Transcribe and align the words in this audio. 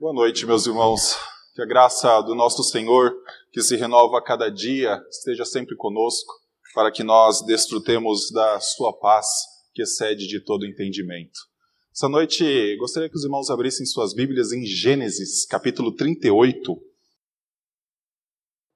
Boa 0.00 0.14
noite, 0.14 0.46
meus 0.46 0.66
irmãos. 0.66 1.14
Que 1.54 1.60
a 1.60 1.66
graça 1.66 2.22
do 2.22 2.34
nosso 2.34 2.64
Senhor, 2.64 3.14
que 3.52 3.60
se 3.60 3.76
renova 3.76 4.16
a 4.16 4.24
cada 4.24 4.48
dia, 4.48 4.98
esteja 5.10 5.44
sempre 5.44 5.76
conosco, 5.76 6.32
para 6.74 6.90
que 6.90 7.04
nós 7.04 7.44
desfrutemos 7.44 8.30
da 8.32 8.58
sua 8.60 8.98
paz, 8.98 9.26
que 9.74 9.82
excede 9.82 10.26
de 10.26 10.42
todo 10.42 10.64
entendimento. 10.64 11.38
Essa 11.94 12.08
noite, 12.08 12.76
gostaria 12.78 13.10
que 13.10 13.14
os 13.14 13.24
irmãos 13.24 13.50
abrissem 13.50 13.84
suas 13.84 14.14
Bíblias 14.14 14.52
em 14.52 14.64
Gênesis, 14.64 15.44
capítulo 15.44 15.94
38. 15.94 16.82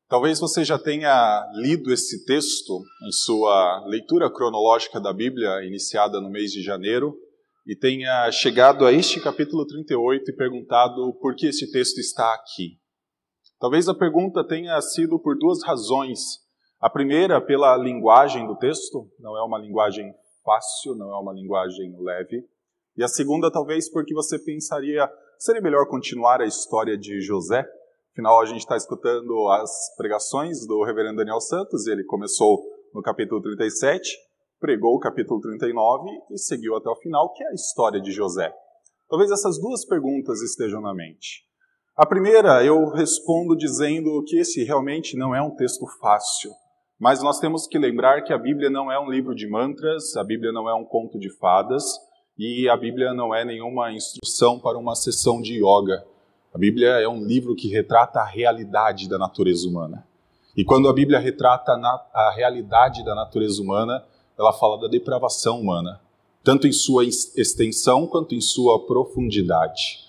Talvez 0.06 0.38
você 0.38 0.62
já 0.62 0.78
tenha 0.78 1.50
lido 1.54 1.90
esse 1.90 2.22
texto 2.26 2.84
em 3.02 3.12
sua 3.12 3.82
leitura 3.86 4.30
cronológica 4.30 5.00
da 5.00 5.10
Bíblia, 5.10 5.64
iniciada 5.64 6.20
no 6.20 6.28
mês 6.28 6.52
de 6.52 6.62
janeiro, 6.62 7.18
e 7.66 7.74
tenha 7.74 8.30
chegado 8.30 8.84
a 8.84 8.92
este 8.92 9.20
capítulo 9.22 9.66
38 9.66 10.30
e 10.30 10.36
perguntado 10.36 11.14
por 11.14 11.34
que 11.34 11.46
esse 11.46 11.70
texto 11.72 11.98
está 11.98 12.34
aqui. 12.34 12.78
Talvez 13.58 13.88
a 13.88 13.94
pergunta 13.94 14.46
tenha 14.46 14.78
sido 14.82 15.18
por 15.18 15.38
duas 15.38 15.62
razões. 15.64 16.40
A 16.78 16.90
primeira, 16.90 17.40
pela 17.40 17.76
linguagem 17.76 18.46
do 18.46 18.56
texto, 18.56 19.08
não 19.18 19.38
é 19.38 19.42
uma 19.42 19.58
linguagem 19.58 20.12
fácil, 20.44 20.94
não 20.94 21.10
é 21.10 21.18
uma 21.18 21.32
linguagem 21.32 21.96
leve. 21.98 22.44
E 22.96 23.02
a 23.02 23.08
segunda, 23.08 23.50
talvez 23.50 23.90
porque 23.90 24.12
você 24.12 24.38
pensaria, 24.38 25.10
seria 25.38 25.62
melhor 25.62 25.86
continuar 25.88 26.42
a 26.42 26.46
história 26.46 26.98
de 26.98 27.22
José? 27.22 27.66
Afinal, 28.12 28.40
a 28.40 28.44
gente 28.44 28.60
está 28.60 28.76
escutando 28.76 29.48
as 29.48 29.94
pregações 29.96 30.66
do 30.66 30.84
reverendo 30.84 31.16
Daniel 31.16 31.40
Santos, 31.40 31.86
e 31.86 31.92
ele 31.92 32.04
começou 32.04 32.62
no 32.92 33.00
capítulo 33.00 33.40
37, 33.40 34.16
pregou 34.64 34.94
o 34.94 34.98
capítulo 34.98 35.42
39 35.42 36.08
e 36.30 36.38
seguiu 36.38 36.74
até 36.74 36.88
o 36.88 36.96
final, 36.96 37.30
que 37.34 37.44
é 37.44 37.48
a 37.48 37.52
história 37.52 38.00
de 38.00 38.10
José. 38.10 38.50
Talvez 39.10 39.30
essas 39.30 39.60
duas 39.60 39.84
perguntas 39.84 40.40
estejam 40.40 40.80
na 40.80 40.94
mente. 40.94 41.42
A 41.94 42.06
primeira, 42.06 42.64
eu 42.64 42.88
respondo 42.88 43.54
dizendo 43.54 44.24
que 44.26 44.38
esse 44.38 44.64
realmente 44.64 45.18
não 45.18 45.34
é 45.34 45.42
um 45.42 45.50
texto 45.50 45.84
fácil, 46.00 46.50
mas 46.98 47.22
nós 47.22 47.38
temos 47.38 47.66
que 47.66 47.78
lembrar 47.78 48.22
que 48.22 48.32
a 48.32 48.38
Bíblia 48.38 48.70
não 48.70 48.90
é 48.90 48.98
um 48.98 49.10
livro 49.10 49.34
de 49.34 49.46
mantras, 49.46 50.16
a 50.16 50.24
Bíblia 50.24 50.50
não 50.50 50.66
é 50.66 50.74
um 50.74 50.86
conto 50.86 51.18
de 51.18 51.28
fadas 51.28 51.84
e 52.38 52.66
a 52.66 52.74
Bíblia 52.74 53.12
não 53.12 53.34
é 53.34 53.44
nenhuma 53.44 53.92
instrução 53.92 54.58
para 54.58 54.78
uma 54.78 54.94
sessão 54.94 55.42
de 55.42 55.58
yoga. 55.58 56.06
A 56.54 56.56
Bíblia 56.56 56.88
é 57.02 57.06
um 57.06 57.22
livro 57.22 57.54
que 57.54 57.68
retrata 57.68 58.20
a 58.20 58.26
realidade 58.26 59.10
da 59.10 59.18
natureza 59.18 59.68
humana. 59.68 60.06
E 60.56 60.64
quando 60.64 60.88
a 60.88 60.92
Bíblia 60.94 61.18
retrata 61.18 61.72
a 62.14 62.32
realidade 62.34 63.04
da 63.04 63.14
natureza 63.14 63.60
humana, 63.60 64.02
ela 64.38 64.52
fala 64.52 64.80
da 64.80 64.88
depravação 64.88 65.60
humana, 65.60 66.00
tanto 66.42 66.66
em 66.66 66.72
sua 66.72 67.04
extensão 67.04 68.06
quanto 68.06 68.34
em 68.34 68.40
sua 68.40 68.84
profundidade. 68.86 70.00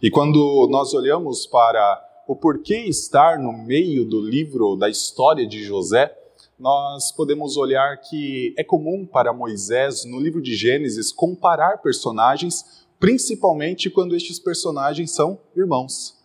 E 0.00 0.10
quando 0.10 0.68
nós 0.70 0.94
olhamos 0.94 1.46
para 1.46 2.02
o 2.26 2.36
porquê 2.36 2.84
estar 2.86 3.38
no 3.38 3.52
meio 3.52 4.04
do 4.04 4.20
livro 4.20 4.76
da 4.76 4.88
história 4.88 5.46
de 5.46 5.62
José, 5.62 6.16
nós 6.58 7.10
podemos 7.10 7.56
olhar 7.56 7.96
que 8.00 8.54
é 8.56 8.62
comum 8.62 9.04
para 9.04 9.32
Moisés, 9.32 10.04
no 10.04 10.20
livro 10.20 10.40
de 10.40 10.54
Gênesis, 10.54 11.10
comparar 11.10 11.78
personagens, 11.78 12.86
principalmente 13.00 13.90
quando 13.90 14.14
estes 14.14 14.38
personagens 14.38 15.10
são 15.10 15.38
irmãos. 15.56 16.16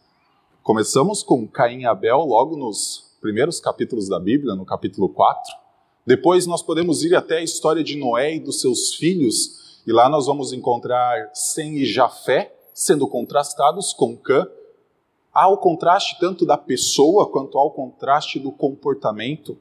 Começamos 0.62 1.24
com 1.24 1.48
Caim 1.48 1.82
e 1.82 1.86
Abel 1.86 2.20
logo 2.20 2.56
nos 2.56 3.16
primeiros 3.22 3.60
capítulos 3.60 4.08
da 4.08 4.20
Bíblia, 4.20 4.54
no 4.54 4.66
capítulo 4.66 5.10
4. 5.10 5.67
Depois 6.08 6.48
nós 6.48 6.64
podemos 6.64 7.04
ir 7.04 7.14
até 7.14 7.40
a 7.40 7.44
história 7.44 7.84
de 7.84 7.98
Noé 7.98 8.36
e 8.36 8.40
dos 8.40 8.62
seus 8.62 8.96
filhos, 8.96 9.82
e 9.86 9.92
lá 9.92 10.08
nós 10.08 10.26
vamos 10.26 10.54
encontrar 10.54 11.30
Sem 11.34 11.80
e 11.80 11.86
Jafé 11.86 12.56
sendo 12.74 13.06
contrastados 13.10 13.92
com 13.92 14.16
Cã. 14.16 14.48
Há 15.34 15.50
o 15.50 15.58
contraste 15.58 16.18
tanto 16.18 16.46
da 16.46 16.58
pessoa 16.58 17.30
quanto 17.30 17.58
ao 17.58 17.72
contraste 17.72 18.40
do 18.40 18.54
comportamento. 18.54 19.58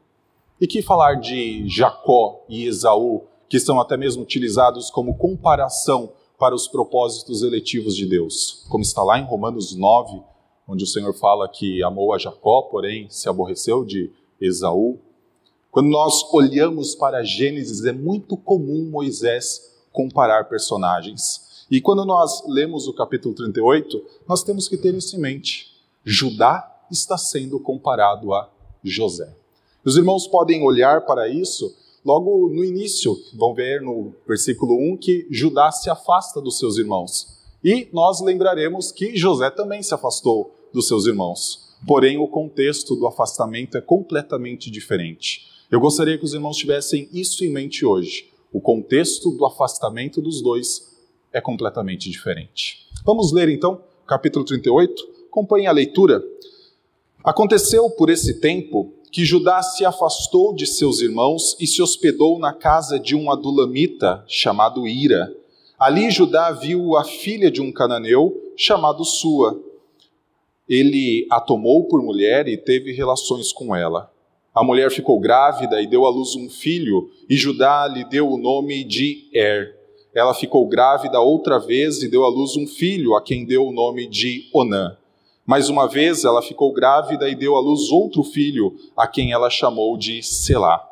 E 0.60 0.68
que 0.68 0.82
falar 0.82 1.14
de 1.14 1.68
Jacó 1.68 2.44
e 2.48 2.64
Esaú, 2.64 3.24
que 3.48 3.58
são 3.58 3.80
até 3.80 3.96
mesmo 3.96 4.22
utilizados 4.22 4.88
como 4.88 5.18
comparação 5.18 6.12
para 6.38 6.54
os 6.54 6.68
propósitos 6.68 7.42
eletivos 7.42 7.96
de 7.96 8.06
Deus, 8.06 8.64
como 8.68 8.82
está 8.82 9.02
lá 9.02 9.18
em 9.18 9.24
Romanos 9.24 9.74
9, 9.74 10.22
onde 10.68 10.84
o 10.84 10.86
Senhor 10.86 11.12
fala 11.12 11.48
que 11.48 11.82
amou 11.82 12.14
a 12.14 12.18
Jacó, 12.18 12.62
porém 12.62 13.10
se 13.10 13.28
aborreceu 13.28 13.84
de 13.84 14.12
Esaú. 14.40 15.00
Quando 15.70 15.88
nós 15.88 16.22
olhamos 16.32 16.94
para 16.94 17.22
Gênesis, 17.22 17.84
é 17.84 17.92
muito 17.92 18.36
comum 18.36 18.88
Moisés 18.90 19.72
comparar 19.92 20.44
personagens. 20.48 21.66
E 21.70 21.80
quando 21.80 22.04
nós 22.04 22.44
lemos 22.46 22.86
o 22.86 22.92
capítulo 22.92 23.34
38, 23.34 24.02
nós 24.28 24.42
temos 24.42 24.68
que 24.68 24.76
ter 24.76 24.94
isso 24.94 25.16
em 25.16 25.20
mente. 25.20 25.74
Judá 26.04 26.72
está 26.90 27.18
sendo 27.18 27.58
comparado 27.58 28.32
a 28.32 28.48
José. 28.82 29.34
Os 29.84 29.96
irmãos 29.96 30.26
podem 30.26 30.62
olhar 30.62 31.04
para 31.04 31.28
isso 31.28 31.74
logo 32.04 32.48
no 32.48 32.64
início, 32.64 33.16
vão 33.34 33.52
ver 33.52 33.82
no 33.82 34.14
versículo 34.26 34.76
1 34.92 34.96
que 34.96 35.26
Judá 35.28 35.72
se 35.72 35.90
afasta 35.90 36.40
dos 36.40 36.58
seus 36.58 36.78
irmãos. 36.78 37.36
E 37.64 37.88
nós 37.92 38.20
lembraremos 38.20 38.92
que 38.92 39.16
José 39.16 39.50
também 39.50 39.82
se 39.82 39.92
afastou 39.92 40.54
dos 40.72 40.86
seus 40.86 41.06
irmãos. 41.06 41.74
Porém, 41.84 42.16
o 42.16 42.28
contexto 42.28 42.94
do 42.94 43.08
afastamento 43.08 43.76
é 43.76 43.80
completamente 43.80 44.70
diferente. 44.70 45.55
Eu 45.70 45.80
gostaria 45.80 46.16
que 46.16 46.24
os 46.24 46.32
irmãos 46.32 46.56
tivessem 46.56 47.08
isso 47.12 47.44
em 47.44 47.50
mente 47.50 47.84
hoje. 47.84 48.30
O 48.52 48.60
contexto 48.60 49.32
do 49.32 49.44
afastamento 49.44 50.20
dos 50.22 50.40
dois 50.40 50.96
é 51.32 51.40
completamente 51.40 52.08
diferente. 52.08 52.86
Vamos 53.04 53.32
ler 53.32 53.48
então, 53.48 53.82
capítulo 54.06 54.44
38. 54.44 55.26
Acompanhe 55.28 55.66
a 55.66 55.72
leitura. 55.72 56.22
Aconteceu 57.24 57.90
por 57.90 58.08
esse 58.10 58.40
tempo 58.40 58.94
que 59.10 59.24
Judá 59.24 59.60
se 59.60 59.84
afastou 59.84 60.54
de 60.54 60.66
seus 60.66 61.00
irmãos 61.00 61.56
e 61.58 61.66
se 61.66 61.82
hospedou 61.82 62.38
na 62.38 62.52
casa 62.52 62.96
de 62.96 63.16
um 63.16 63.28
adulamita 63.28 64.24
chamado 64.28 64.86
Ira. 64.86 65.34
Ali 65.76 66.10
Judá 66.12 66.52
viu 66.52 66.96
a 66.96 67.02
filha 67.02 67.50
de 67.50 67.60
um 67.60 67.72
cananeu 67.72 68.52
chamado 68.56 69.04
Sua. 69.04 69.60
Ele 70.68 71.26
a 71.28 71.40
tomou 71.40 71.88
por 71.88 72.00
mulher 72.00 72.46
e 72.46 72.56
teve 72.56 72.92
relações 72.92 73.52
com 73.52 73.74
ela. 73.74 74.14
A 74.56 74.64
mulher 74.64 74.90
ficou 74.90 75.20
grávida 75.20 75.82
e 75.82 75.86
deu 75.86 76.06
à 76.06 76.08
luz 76.08 76.34
um 76.34 76.48
filho, 76.48 77.10
e 77.28 77.36
Judá 77.36 77.86
lhe 77.86 78.04
deu 78.04 78.26
o 78.26 78.38
nome 78.38 78.84
de 78.84 79.28
Er. 79.34 79.76
Ela 80.14 80.32
ficou 80.32 80.66
grávida 80.66 81.20
outra 81.20 81.58
vez 81.58 82.02
e 82.02 82.08
deu 82.08 82.24
à 82.24 82.28
luz 82.28 82.56
um 82.56 82.66
filho, 82.66 83.14
a 83.14 83.22
quem 83.22 83.44
deu 83.44 83.66
o 83.66 83.70
nome 83.70 84.06
de 84.08 84.48
Onã. 84.54 84.96
Mais 85.44 85.68
uma 85.68 85.86
vez 85.86 86.24
ela 86.24 86.40
ficou 86.40 86.72
grávida 86.72 87.28
e 87.28 87.34
deu 87.34 87.54
à 87.54 87.60
luz 87.60 87.90
outro 87.90 88.24
filho, 88.24 88.74
a 88.96 89.06
quem 89.06 89.30
ela 89.30 89.50
chamou 89.50 89.94
de 89.98 90.22
Selá. 90.22 90.82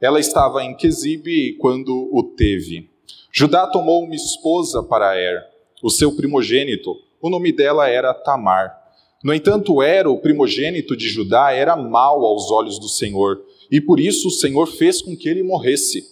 Ela 0.00 0.18
estava 0.18 0.64
em 0.64 0.74
Quesibe 0.74 1.58
quando 1.58 2.08
o 2.10 2.22
teve. 2.22 2.88
Judá 3.30 3.66
tomou 3.66 4.04
uma 4.04 4.14
esposa 4.14 4.82
para 4.82 5.18
Er, 5.20 5.38
o 5.82 5.90
seu 5.90 6.16
primogênito. 6.16 6.96
O 7.20 7.28
nome 7.28 7.52
dela 7.52 7.90
era 7.90 8.14
Tamar. 8.14 8.81
No 9.22 9.32
entanto, 9.32 9.80
Era, 9.80 10.10
o 10.10 10.18
primogênito 10.18 10.96
de 10.96 11.08
Judá, 11.08 11.52
era 11.52 11.76
mau 11.76 12.24
aos 12.24 12.50
olhos 12.50 12.78
do 12.78 12.88
Senhor, 12.88 13.40
e 13.70 13.80
por 13.80 14.00
isso 14.00 14.28
o 14.28 14.32
Senhor 14.32 14.66
fez 14.66 15.00
com 15.00 15.16
que 15.16 15.28
ele 15.28 15.44
morresse. 15.44 16.04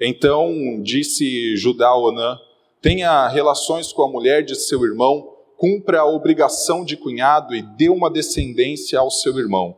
Então 0.00 0.80
disse 0.82 1.54
Judá 1.56 1.88
a 1.88 1.98
Onã: 1.98 2.38
Tenha 2.80 3.28
relações 3.28 3.92
com 3.92 4.02
a 4.02 4.10
mulher 4.10 4.42
de 4.42 4.54
seu 4.54 4.82
irmão, 4.84 5.34
cumpra 5.56 6.00
a 6.00 6.06
obrigação 6.06 6.84
de 6.84 6.96
cunhado 6.96 7.54
e 7.54 7.60
dê 7.60 7.90
uma 7.90 8.10
descendência 8.10 8.98
ao 8.98 9.10
seu 9.10 9.38
irmão. 9.38 9.76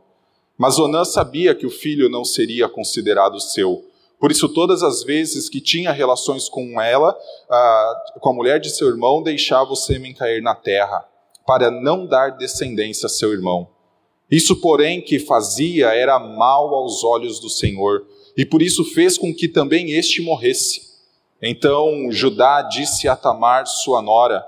Mas 0.57 0.79
Onã 0.79 1.03
sabia 1.03 1.55
que 1.55 1.65
o 1.65 1.69
filho 1.69 2.09
não 2.09 2.23
seria 2.23 2.67
considerado 2.69 3.39
seu. 3.39 3.85
Por 4.19 4.31
isso, 4.31 4.49
todas 4.49 4.83
as 4.83 5.03
vezes 5.03 5.47
que 5.47 5.61
tinha 5.61 5.91
relações 5.91 6.49
com 6.49 6.81
ela, 6.81 7.17
com 8.19 8.29
a 8.29 8.33
mulher 8.33 8.59
de 8.59 8.69
seu 8.69 8.87
irmão, 8.87 9.23
deixava 9.23 9.71
o 9.71 9.75
sêmen 9.77 10.13
cair 10.13 10.41
na 10.41 10.53
terra 10.55 11.05
para 11.49 11.71
não 11.71 12.05
dar 12.05 12.37
descendência 12.37 13.07
a 13.07 13.09
seu 13.09 13.33
irmão. 13.33 13.69
Isso, 14.29 14.61
porém, 14.61 15.01
que 15.01 15.17
fazia 15.17 15.87
era 15.95 16.19
mal 16.19 16.75
aos 16.75 17.03
olhos 17.03 17.39
do 17.39 17.49
Senhor, 17.49 18.05
e 18.37 18.45
por 18.45 18.61
isso 18.61 18.85
fez 18.85 19.17
com 19.17 19.33
que 19.33 19.47
também 19.47 19.93
este 19.93 20.21
morresse. 20.21 20.79
Então 21.41 22.11
Judá 22.11 22.61
disse 22.61 23.07
a 23.07 23.15
Tamar, 23.15 23.65
sua 23.65 23.99
nora: 23.99 24.45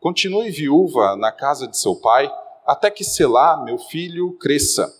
Continue 0.00 0.50
viúva 0.50 1.14
na 1.14 1.30
casa 1.30 1.68
de 1.68 1.78
seu 1.78 1.94
pai, 1.94 2.28
até 2.66 2.90
que 2.90 3.04
Selá, 3.04 3.62
meu 3.64 3.78
filho, 3.78 4.32
cresça. 4.32 4.92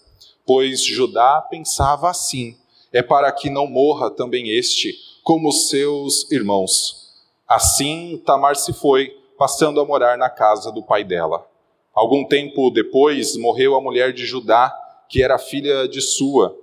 Pois 0.46 0.84
Judá 0.84 1.44
pensava 1.50 2.10
assim: 2.10 2.56
é 2.92 3.02
para 3.02 3.32
que 3.32 3.50
não 3.50 3.66
morra 3.66 4.08
também 4.08 4.50
este, 4.50 4.94
como 5.24 5.50
seus 5.50 6.30
irmãos. 6.30 7.10
Assim 7.48 8.22
Tamar 8.24 8.54
se 8.54 8.72
foi 8.72 9.18
passando 9.36 9.80
a 9.80 9.84
morar 9.86 10.16
na 10.16 10.28
casa 10.28 10.70
do 10.70 10.80
pai 10.82 11.02
dela. 11.02 11.49
Algum 11.94 12.24
tempo 12.24 12.70
depois, 12.70 13.36
morreu 13.36 13.74
a 13.74 13.80
mulher 13.80 14.12
de 14.12 14.24
Judá, 14.24 14.72
que 15.08 15.22
era 15.22 15.38
filha 15.38 15.88
de 15.88 16.00
Sua. 16.00 16.56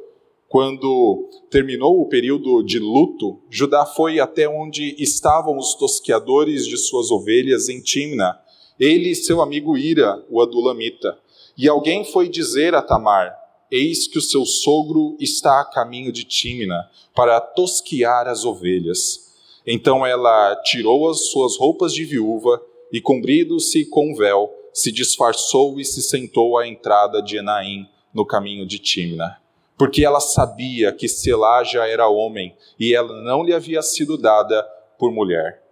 Quando 0.47 1.29
terminou 1.51 2.01
o 2.01 2.07
período 2.07 2.63
de 2.63 2.79
luto, 2.79 3.41
Judá 3.49 3.85
foi 3.85 4.19
até 4.19 4.47
onde 4.47 4.95
estavam 4.97 5.57
os 5.57 5.75
tosqueadores 5.75 6.65
de 6.65 6.77
suas 6.77 7.11
ovelhas 7.11 7.67
em 7.67 7.81
Timna 7.81 8.39
ele 8.79 9.09
e 9.09 9.15
seu 9.15 9.41
amigo 9.41 9.77
Ira, 9.77 10.23
o 10.29 10.41
Adulamita. 10.41 11.17
E 11.57 11.67
alguém 11.67 12.05
foi 12.05 12.29
dizer 12.29 12.75
a 12.75 12.81
Tamar: 12.81 13.35
Eis 13.71 14.07
que 14.07 14.19
o 14.19 14.21
seu 14.21 14.45
sogro 14.45 15.17
está 15.19 15.61
a 15.61 15.65
caminho 15.65 16.11
de 16.11 16.23
Tímina 16.23 16.87
para 17.15 17.41
tosquiar 17.41 18.27
as 18.27 18.45
ovelhas. 18.45 19.25
Então 19.65 20.05
ela 20.05 20.55
tirou 20.63 21.09
as 21.09 21.29
suas 21.29 21.57
roupas 21.57 21.91
de 21.93 22.05
viúva 22.05 22.61
e, 22.91 23.01
cobrindo-se 23.01 23.85
com 23.85 24.15
véu, 24.15 24.49
se 24.77 24.91
disfarçou 24.91 25.79
e 25.79 25.83
se 25.83 26.03
sentou 26.03 26.55
à 26.55 26.67
entrada 26.67 27.19
de 27.19 27.37
Enaim, 27.37 27.89
no 28.13 28.23
caminho 28.23 28.63
de 28.63 28.77
Tímina. 28.77 29.41
Porque 29.75 30.05
ela 30.05 30.19
sabia 30.19 30.91
que 30.91 31.07
Selá 31.07 31.63
já 31.63 31.87
era 31.87 32.07
homem 32.07 32.55
e 32.79 32.93
ela 32.93 33.19
não 33.23 33.43
lhe 33.43 33.55
havia 33.55 33.81
sido 33.81 34.19
dada 34.19 34.61
por 34.99 35.11
mulher. 35.11 35.63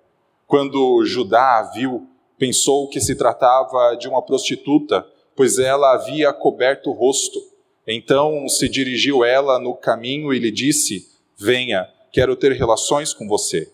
Quando 0.48 1.06
Judá 1.06 1.60
a 1.60 1.72
viu, 1.72 2.07
pensou 2.36 2.90
que 2.90 3.00
se 3.00 3.16
tratava 3.16 3.96
de 3.96 4.07
uma 4.07 4.24
prostituta, 4.24 5.06
pois 5.36 5.60
ela 5.60 5.94
havia 5.94 6.34
coberto 6.34 6.90
o 6.90 6.94
rosto. 6.94 7.40
Então 7.86 8.50
se 8.50 8.68
dirigiu 8.68 9.24
ela 9.24 9.60
no 9.60 9.75
caminho 9.75 10.34
e 10.34 10.40
lhe 10.40 10.50
disse: 10.50 11.08
Venha, 11.38 11.88
quero 12.12 12.36
ter 12.36 12.54
relações 12.54 13.13
com 13.13 13.28
você. 13.28 13.72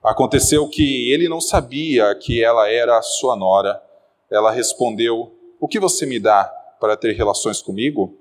Aconteceu 0.00 0.68
que 0.68 1.10
ele 1.10 1.28
não 1.28 1.40
sabia 1.40 2.14
que 2.14 2.42
ela 2.44 2.70
era 2.70 3.02
sua 3.02 3.34
nora. 3.34 3.87
Ela 4.30 4.50
respondeu: 4.50 5.32
O 5.60 5.68
que 5.68 5.80
você 5.80 6.06
me 6.06 6.18
dá 6.18 6.44
para 6.80 6.96
ter 6.96 7.12
relações 7.12 7.62
comigo? 7.62 8.16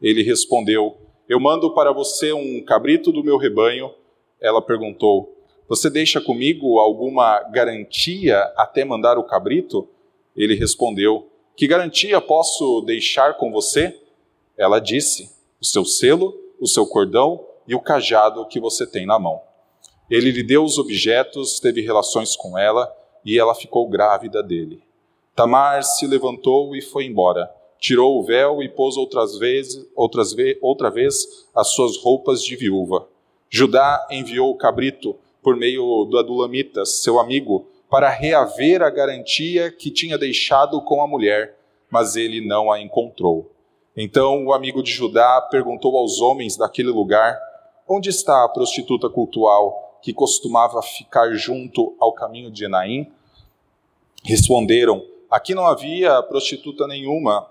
Ele 0.00 0.22
respondeu: 0.22 0.96
Eu 1.28 1.38
mando 1.38 1.74
para 1.74 1.92
você 1.92 2.32
um 2.32 2.64
cabrito 2.64 3.12
do 3.12 3.24
meu 3.24 3.36
rebanho. 3.36 3.92
Ela 4.40 4.60
perguntou: 4.60 5.32
você 5.72 5.88
deixa 5.88 6.20
comigo 6.20 6.78
alguma 6.78 7.40
garantia 7.44 8.38
até 8.58 8.84
mandar 8.84 9.16
o 9.16 9.24
cabrito? 9.24 9.88
Ele 10.36 10.54
respondeu: 10.54 11.30
Que 11.56 11.66
garantia 11.66 12.20
posso 12.20 12.82
deixar 12.82 13.38
com 13.38 13.50
você? 13.50 13.98
Ela 14.54 14.78
disse: 14.78 15.34
O 15.58 15.64
seu 15.64 15.82
selo, 15.82 16.38
o 16.60 16.66
seu 16.66 16.86
cordão 16.86 17.42
e 17.66 17.74
o 17.74 17.80
cajado 17.80 18.46
que 18.48 18.60
você 18.60 18.86
tem 18.86 19.06
na 19.06 19.18
mão. 19.18 19.40
Ele 20.10 20.30
lhe 20.30 20.42
deu 20.42 20.62
os 20.62 20.76
objetos, 20.76 21.58
teve 21.58 21.80
relações 21.80 22.36
com 22.36 22.58
ela 22.58 22.94
e 23.24 23.38
ela 23.38 23.54
ficou 23.54 23.88
grávida 23.88 24.42
dele. 24.42 24.82
Tamar 25.34 25.82
se 25.82 26.06
levantou 26.06 26.76
e 26.76 26.82
foi 26.82 27.06
embora. 27.06 27.50
Tirou 27.78 28.18
o 28.18 28.22
véu 28.22 28.62
e 28.62 28.68
pôs 28.68 28.96
outras 28.96 29.38
vezes, 29.38 29.86
outras 29.96 30.32
ve 30.32 30.58
outra 30.60 30.90
vez 30.90 31.46
as 31.54 31.68
suas 31.68 31.96
roupas 31.96 32.44
de 32.44 32.54
viúva. 32.54 33.08
Judá 33.50 34.06
enviou 34.10 34.50
o 34.50 34.56
cabrito 34.56 35.16
por 35.42 35.56
meio 35.56 36.04
do 36.04 36.18
Adulamita, 36.18 36.84
seu 36.84 37.18
amigo, 37.18 37.66
para 37.90 38.08
reaver 38.08 38.82
a 38.82 38.90
garantia 38.90 39.70
que 39.70 39.90
tinha 39.90 40.16
deixado 40.16 40.80
com 40.82 41.02
a 41.02 41.06
mulher, 41.06 41.58
mas 41.90 42.14
ele 42.14 42.46
não 42.46 42.70
a 42.70 42.80
encontrou. 42.80 43.50
Então 43.96 44.46
o 44.46 44.52
amigo 44.52 44.82
de 44.82 44.90
Judá 44.90 45.40
perguntou 45.50 45.96
aos 45.96 46.20
homens 46.20 46.56
daquele 46.56 46.90
lugar: 46.90 47.38
Onde 47.88 48.10
está 48.10 48.44
a 48.44 48.48
prostituta 48.48 49.08
cultual 49.10 49.98
que 50.02 50.12
costumava 50.12 50.80
ficar 50.82 51.34
junto 51.34 51.94
ao 51.98 52.12
caminho 52.12 52.50
de 52.50 52.64
Enaim? 52.64 53.10
Responderam: 54.24 55.04
Aqui 55.32 55.54
não 55.54 55.66
havia 55.66 56.22
prostituta 56.24 56.86
nenhuma. 56.86 57.50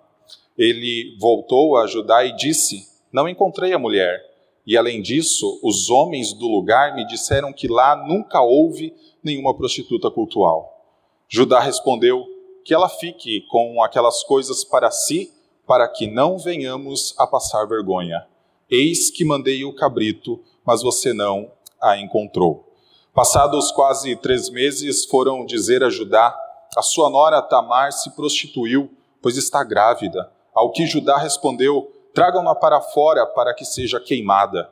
Ele 0.55 1.17
voltou 1.19 1.75
a 1.75 1.87
Judá 1.87 2.23
e 2.23 2.35
disse: 2.35 2.87
Não 3.11 3.27
encontrei 3.27 3.73
a 3.73 3.79
mulher. 3.79 4.23
E 4.67 4.77
além 4.77 5.01
disso, 5.01 5.59
os 5.63 5.89
homens 5.89 6.31
do 6.31 6.47
lugar 6.47 6.93
me 6.93 7.07
disseram 7.07 7.51
que 7.51 7.67
lá 7.67 7.95
nunca 7.95 8.39
houve 8.39 8.93
nenhuma 9.23 9.57
prostituta 9.57 10.11
cultual. 10.11 10.85
Judá 11.27 11.59
respondeu: 11.59 12.23
Que 12.63 12.71
ela 12.71 12.87
fique 12.87 13.41
com 13.49 13.81
aquelas 13.81 14.21
coisas 14.25 14.63
para 14.63 14.91
si, 14.91 15.33
para 15.65 15.87
que 15.87 16.05
não 16.05 16.37
venhamos 16.37 17.15
a 17.17 17.25
passar 17.25 17.65
vergonha. 17.65 18.27
Eis 18.69 19.09
que 19.09 19.25
mandei 19.25 19.65
o 19.65 19.73
cabrito, 19.73 20.39
mas 20.63 20.83
você 20.83 21.13
não 21.13 21.51
a 21.81 21.97
encontrou. 21.97 22.63
Passados 23.11 23.71
quase 23.71 24.15
três 24.17 24.51
meses, 24.51 25.03
foram 25.03 25.43
dizer 25.47 25.83
a 25.83 25.89
Judá: 25.89 26.37
A 26.75 26.81
sua 26.81 27.09
nora 27.09 27.41
Tamar 27.41 27.91
se 27.91 28.11
prostituiu, 28.11 28.89
pois 29.21 29.35
está 29.35 29.61
grávida. 29.63 30.31
Ao 30.53 30.71
que 30.71 30.85
Judá 30.85 31.17
respondeu: 31.17 31.91
Tragam-na 32.13 32.55
para 32.55 32.79
fora 32.79 33.25
para 33.25 33.53
que 33.53 33.65
seja 33.65 33.99
queimada. 33.99 34.71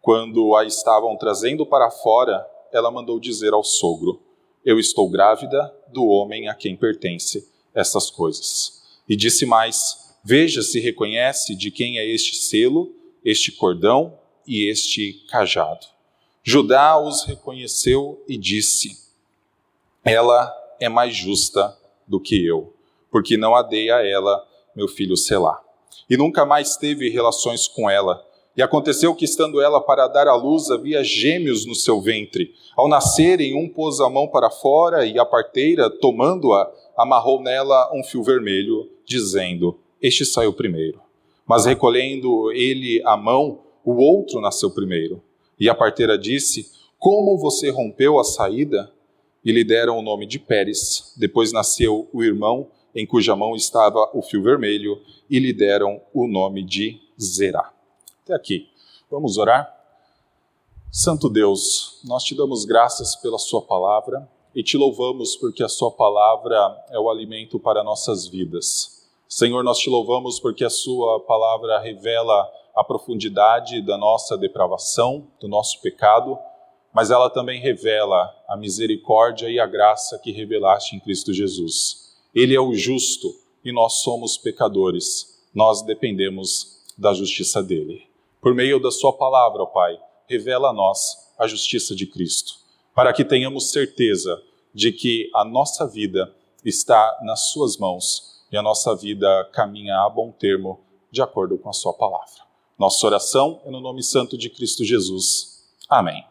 Quando 0.00 0.54
a 0.54 0.64
estavam 0.64 1.16
trazendo 1.16 1.66
para 1.66 1.90
fora, 1.90 2.48
ela 2.72 2.90
mandou 2.90 3.18
dizer 3.18 3.52
ao 3.52 3.64
sogro: 3.64 4.22
Eu 4.64 4.78
estou 4.78 5.08
grávida 5.10 5.74
do 5.88 6.06
homem 6.06 6.48
a 6.48 6.54
quem 6.54 6.76
pertence 6.76 7.48
essas 7.74 8.10
coisas. 8.10 8.80
E 9.08 9.16
disse 9.16 9.44
mais: 9.44 10.16
Veja 10.22 10.62
se 10.62 10.78
reconhece 10.78 11.56
de 11.56 11.72
quem 11.72 11.98
é 11.98 12.06
este 12.06 12.36
selo, 12.36 12.94
este 13.24 13.50
cordão 13.50 14.16
e 14.46 14.70
este 14.70 15.24
cajado. 15.28 15.86
Judá 16.44 16.96
os 16.98 17.24
reconheceu 17.24 18.22
e 18.28 18.36
disse: 18.36 18.96
Ela 20.04 20.67
é 20.80 20.88
mais 20.88 21.14
justa 21.14 21.76
do 22.06 22.20
que 22.20 22.46
eu, 22.46 22.74
porque 23.10 23.36
não 23.36 23.54
a 23.54 23.62
dei 23.62 23.90
a 23.90 24.06
ela 24.06 24.44
meu 24.74 24.88
filho 24.88 25.16
Selá 25.16 25.62
e 26.08 26.16
nunca 26.16 26.44
mais 26.44 26.76
teve 26.76 27.08
relações 27.10 27.68
com 27.68 27.88
ela. 27.88 28.24
E 28.56 28.62
aconteceu 28.62 29.14
que, 29.14 29.24
estando 29.24 29.60
ela 29.60 29.80
para 29.80 30.08
dar 30.08 30.26
à 30.26 30.34
luz, 30.34 30.70
havia 30.70 31.04
gêmeos 31.04 31.64
no 31.64 31.74
seu 31.74 32.00
ventre. 32.00 32.52
Ao 32.76 32.88
nascerem, 32.88 33.54
um 33.54 33.68
pôs 33.68 34.00
a 34.00 34.08
mão 34.08 34.26
para 34.26 34.50
fora 34.50 35.06
e 35.06 35.18
a 35.18 35.24
parteira, 35.24 35.88
tomando-a, 35.88 36.68
amarrou 36.96 37.40
nela 37.40 37.90
um 37.94 38.02
fio 38.02 38.22
vermelho, 38.22 38.90
dizendo: 39.04 39.78
Este 40.02 40.24
saiu 40.24 40.52
primeiro. 40.52 41.00
Mas 41.46 41.66
recolhendo 41.66 42.50
ele 42.52 43.00
a 43.04 43.16
mão, 43.16 43.60
o 43.84 43.94
outro 43.94 44.40
nasceu 44.40 44.70
primeiro. 44.70 45.22
E 45.60 45.68
a 45.68 45.74
parteira 45.74 46.18
disse: 46.18 46.66
Como 46.98 47.38
você 47.38 47.70
rompeu 47.70 48.18
a 48.18 48.24
saída? 48.24 48.90
E 49.44 49.52
lhe 49.52 49.64
deram 49.64 49.98
o 49.98 50.02
nome 50.02 50.26
de 50.26 50.38
Pérez. 50.38 51.12
Depois 51.16 51.52
nasceu 51.52 52.08
o 52.12 52.22
irmão, 52.22 52.68
em 52.94 53.06
cuja 53.06 53.36
mão 53.36 53.54
estava 53.54 54.10
o 54.12 54.22
fio 54.22 54.42
vermelho, 54.42 55.00
e 55.30 55.38
lhe 55.38 55.52
deram 55.52 56.00
o 56.12 56.26
nome 56.26 56.62
de 56.62 57.00
Zerá. 57.20 57.72
Até 58.24 58.34
aqui. 58.34 58.68
Vamos 59.10 59.38
orar? 59.38 59.74
Santo 60.90 61.28
Deus, 61.28 62.00
nós 62.04 62.24
te 62.24 62.34
damos 62.34 62.64
graças 62.64 63.14
pela 63.16 63.38
Sua 63.38 63.62
palavra 63.62 64.28
e 64.54 64.62
te 64.62 64.76
louvamos 64.76 65.36
porque 65.36 65.62
a 65.62 65.68
Sua 65.68 65.90
palavra 65.90 66.56
é 66.90 66.98
o 66.98 67.10
alimento 67.10 67.60
para 67.60 67.84
nossas 67.84 68.26
vidas. 68.26 69.06
Senhor, 69.28 69.62
nós 69.62 69.78
te 69.78 69.90
louvamos 69.90 70.40
porque 70.40 70.64
a 70.64 70.70
Sua 70.70 71.20
palavra 71.20 71.78
revela 71.78 72.50
a 72.74 72.82
profundidade 72.82 73.82
da 73.82 73.98
nossa 73.98 74.36
depravação, 74.38 75.26
do 75.40 75.46
nosso 75.46 75.80
pecado, 75.82 76.38
mas 76.98 77.12
ela 77.12 77.30
também 77.30 77.60
revela 77.60 78.28
a 78.48 78.56
misericórdia 78.56 79.48
e 79.48 79.60
a 79.60 79.66
graça 79.68 80.18
que 80.18 80.32
revelaste 80.32 80.96
em 80.96 80.98
Cristo 80.98 81.32
Jesus. 81.32 82.12
Ele 82.34 82.56
é 82.56 82.60
o 82.60 82.74
justo 82.74 83.32
e 83.64 83.70
nós 83.70 84.02
somos 84.02 84.36
pecadores. 84.36 85.40
Nós 85.54 85.80
dependemos 85.82 86.82
da 86.98 87.14
justiça 87.14 87.62
dele. 87.62 88.02
Por 88.40 88.52
meio 88.52 88.82
da 88.82 88.90
sua 88.90 89.12
palavra, 89.12 89.62
ó 89.62 89.66
Pai, 89.66 89.96
revela 90.26 90.70
a 90.70 90.72
nós 90.72 91.32
a 91.38 91.46
justiça 91.46 91.94
de 91.94 92.04
Cristo, 92.04 92.54
para 92.92 93.12
que 93.12 93.24
tenhamos 93.24 93.70
certeza 93.70 94.42
de 94.74 94.90
que 94.90 95.30
a 95.36 95.44
nossa 95.44 95.86
vida 95.86 96.34
está 96.64 97.16
nas 97.22 97.52
suas 97.52 97.76
mãos 97.76 98.42
e 98.50 98.56
a 98.56 98.62
nossa 98.62 98.96
vida 98.96 99.48
caminha 99.52 100.00
a 100.00 100.10
bom 100.10 100.32
termo 100.32 100.80
de 101.12 101.22
acordo 101.22 101.56
com 101.58 101.70
a 101.70 101.72
sua 101.72 101.94
palavra. 101.94 102.42
Nossa 102.76 103.06
oração 103.06 103.60
é 103.64 103.70
no 103.70 103.78
nome 103.78 104.02
santo 104.02 104.36
de 104.36 104.50
Cristo 104.50 104.84
Jesus. 104.84 105.64
Amém. 105.88 106.24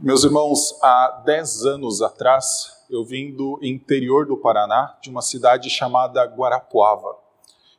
Meus 0.00 0.22
irmãos, 0.22 0.78
há 0.80 1.22
dez 1.26 1.66
anos 1.66 2.00
atrás, 2.00 2.84
eu 2.88 3.04
vim 3.04 3.34
do 3.34 3.58
interior 3.60 4.24
do 4.24 4.36
Paraná, 4.36 4.96
de 5.02 5.10
uma 5.10 5.20
cidade 5.20 5.68
chamada 5.68 6.22
Guarapuava. 6.22 7.16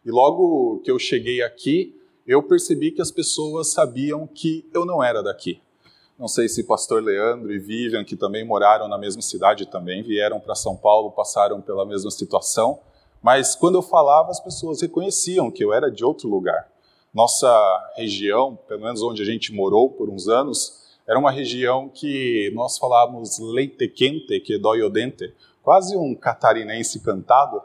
E 0.05 0.11
logo 0.11 0.81
que 0.83 0.91
eu 0.91 0.99
cheguei 0.99 1.41
aqui, 1.41 1.97
eu 2.27 2.43
percebi 2.43 2.91
que 2.91 3.01
as 3.01 3.09
pessoas 3.09 3.71
sabiam 3.71 4.27
que 4.27 4.69
eu 4.73 4.83
não 4.83 5.01
era 5.01 5.23
daqui. 5.23 5.61
Não 6.17 6.27
sei 6.27 6.49
se 6.49 6.65
pastor 6.65 7.01
Leandro 7.01 7.53
e 7.53 7.57
Vivian, 7.57 8.03
que 8.03 8.17
também 8.17 8.45
moraram 8.45 8.89
na 8.89 8.97
mesma 8.97 9.21
cidade 9.21 9.65
também, 9.67 10.03
vieram 10.03 10.41
para 10.41 10.55
São 10.55 10.75
Paulo, 10.75 11.11
passaram 11.11 11.61
pela 11.61 11.85
mesma 11.85 12.11
situação, 12.11 12.81
mas 13.23 13.55
quando 13.55 13.75
eu 13.75 13.81
falava, 13.81 14.29
as 14.29 14.41
pessoas 14.41 14.81
reconheciam 14.81 15.49
que 15.49 15.63
eu 15.63 15.71
era 15.71 15.89
de 15.89 16.03
outro 16.03 16.27
lugar. 16.27 16.69
Nossa 17.13 17.49
região, 17.95 18.59
pelo 18.67 18.81
menos 18.81 19.01
onde 19.01 19.21
a 19.21 19.25
gente 19.25 19.53
morou 19.53 19.89
por 19.89 20.09
uns 20.09 20.27
anos, 20.27 20.88
era 21.09 21.17
uma 21.17 21.31
região 21.31 21.89
que 21.89 22.51
nós 22.53 22.77
falávamos 22.77 23.39
leite 23.39 23.87
quente, 23.87 24.39
que 24.41 24.59
dói 24.59 24.83
o 24.83 24.91
dente, 24.91 25.33
quase 25.63 25.97
um 25.97 26.13
catarinense 26.13 26.99
cantado. 26.99 27.59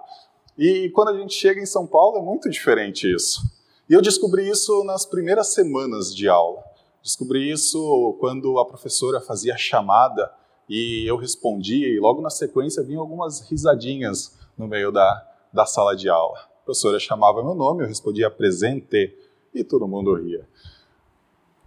E 0.56 0.88
quando 0.94 1.08
a 1.08 1.18
gente 1.18 1.34
chega 1.34 1.60
em 1.60 1.66
São 1.66 1.86
Paulo 1.86 2.16
é 2.16 2.22
muito 2.22 2.48
diferente 2.48 3.06
isso. 3.14 3.42
E 3.86 3.92
eu 3.92 4.00
descobri 4.00 4.48
isso 4.48 4.82
nas 4.84 5.04
primeiras 5.04 5.52
semanas 5.52 6.16
de 6.16 6.26
aula. 6.26 6.64
Descobri 7.02 7.50
isso 7.50 8.16
quando 8.18 8.58
a 8.58 8.64
professora 8.64 9.20
fazia 9.20 9.58
chamada 9.58 10.32
e 10.66 11.04
eu 11.06 11.18
respondia, 11.18 11.86
e 11.86 12.00
logo 12.00 12.22
na 12.22 12.30
sequência 12.30 12.82
vinham 12.82 13.02
algumas 13.02 13.46
risadinhas 13.50 14.38
no 14.56 14.66
meio 14.66 14.90
da, 14.90 15.28
da 15.52 15.66
sala 15.66 15.94
de 15.94 16.08
aula. 16.08 16.38
A 16.38 16.64
professora 16.64 16.98
chamava 16.98 17.44
meu 17.44 17.54
nome, 17.54 17.82
eu 17.82 17.88
respondia 17.88 18.30
presente, 18.30 19.14
e 19.54 19.62
todo 19.62 19.86
mundo 19.86 20.14
ria. 20.14 20.48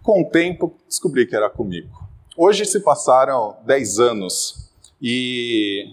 Com 0.08 0.22
o 0.22 0.24
tempo, 0.24 0.74
descobri 0.88 1.26
que 1.26 1.36
era 1.36 1.50
comigo. 1.50 1.90
Hoje 2.34 2.64
se 2.64 2.80
passaram 2.80 3.58
10 3.66 3.98
anos 3.98 4.72
e 5.02 5.84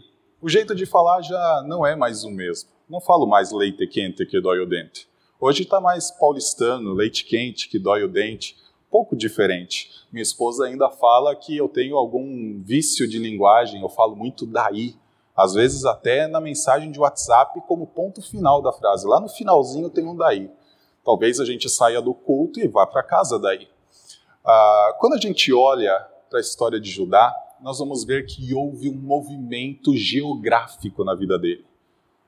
o 0.42 0.48
jeito 0.48 0.74
de 0.74 0.86
falar 0.86 1.22
já 1.22 1.62
não 1.68 1.86
é 1.86 1.98
mais 1.98 2.24
o 2.24 2.32
mesmo. 2.32 2.70
Não 2.90 3.02
falo 3.02 3.28
mais 3.28 3.52
leite 3.52 3.86
quente 3.86 4.26
que 4.26 4.40
dói 4.40 4.62
o 4.62 4.66
dente. 4.66 5.06
Hoje 5.38 5.64
está 5.64 5.82
mais 5.82 6.12
paulistano, 6.12 6.94
leite 6.94 7.26
quente 7.26 7.68
que 7.68 7.78
dói 7.78 8.04
o 8.04 8.08
dente 8.08 8.56
pouco 8.90 9.18
diferente. 9.18 9.92
Minha 10.10 10.24
esposa 10.24 10.64
ainda 10.64 10.90
fala 10.90 11.36
que 11.36 11.58
eu 11.58 11.68
tenho 11.68 11.98
algum 11.98 12.64
vício 12.64 13.06
de 13.10 13.20
linguagem, 13.20 13.82
eu 13.82 13.90
falo 13.90 14.16
muito 14.16 14.46
daí. 14.46 14.96
Às 15.36 15.56
vezes 15.56 15.84
até 15.84 16.26
na 16.26 16.40
mensagem 16.40 16.90
de 16.90 17.02
WhatsApp 17.02 17.60
como 17.68 17.86
ponto 17.86 18.22
final 18.22 18.62
da 18.62 18.72
frase. 18.72 19.06
Lá 19.06 19.20
no 19.20 19.28
finalzinho 19.28 19.90
tem 19.90 20.08
um 20.08 20.16
daí. 20.16 20.50
Talvez 21.04 21.42
a 21.42 21.44
gente 21.44 21.68
saia 21.68 22.02
do 22.02 22.14
culto 22.14 22.62
e 22.62 22.68
vá 22.70 22.88
para 22.88 23.04
casa 23.04 23.38
daí. 23.38 23.75
Ah, 24.46 24.96
quando 25.00 25.14
a 25.14 25.20
gente 25.20 25.52
olha 25.52 26.00
para 26.30 26.38
a 26.38 26.42
história 26.42 26.80
de 26.80 26.92
Judá, 26.92 27.34
nós 27.60 27.80
vamos 27.80 28.04
ver 28.04 28.28
que 28.28 28.54
houve 28.54 28.88
um 28.88 28.96
movimento 28.96 29.96
geográfico 29.96 31.04
na 31.04 31.16
vida 31.16 31.40
dele. 31.40 31.66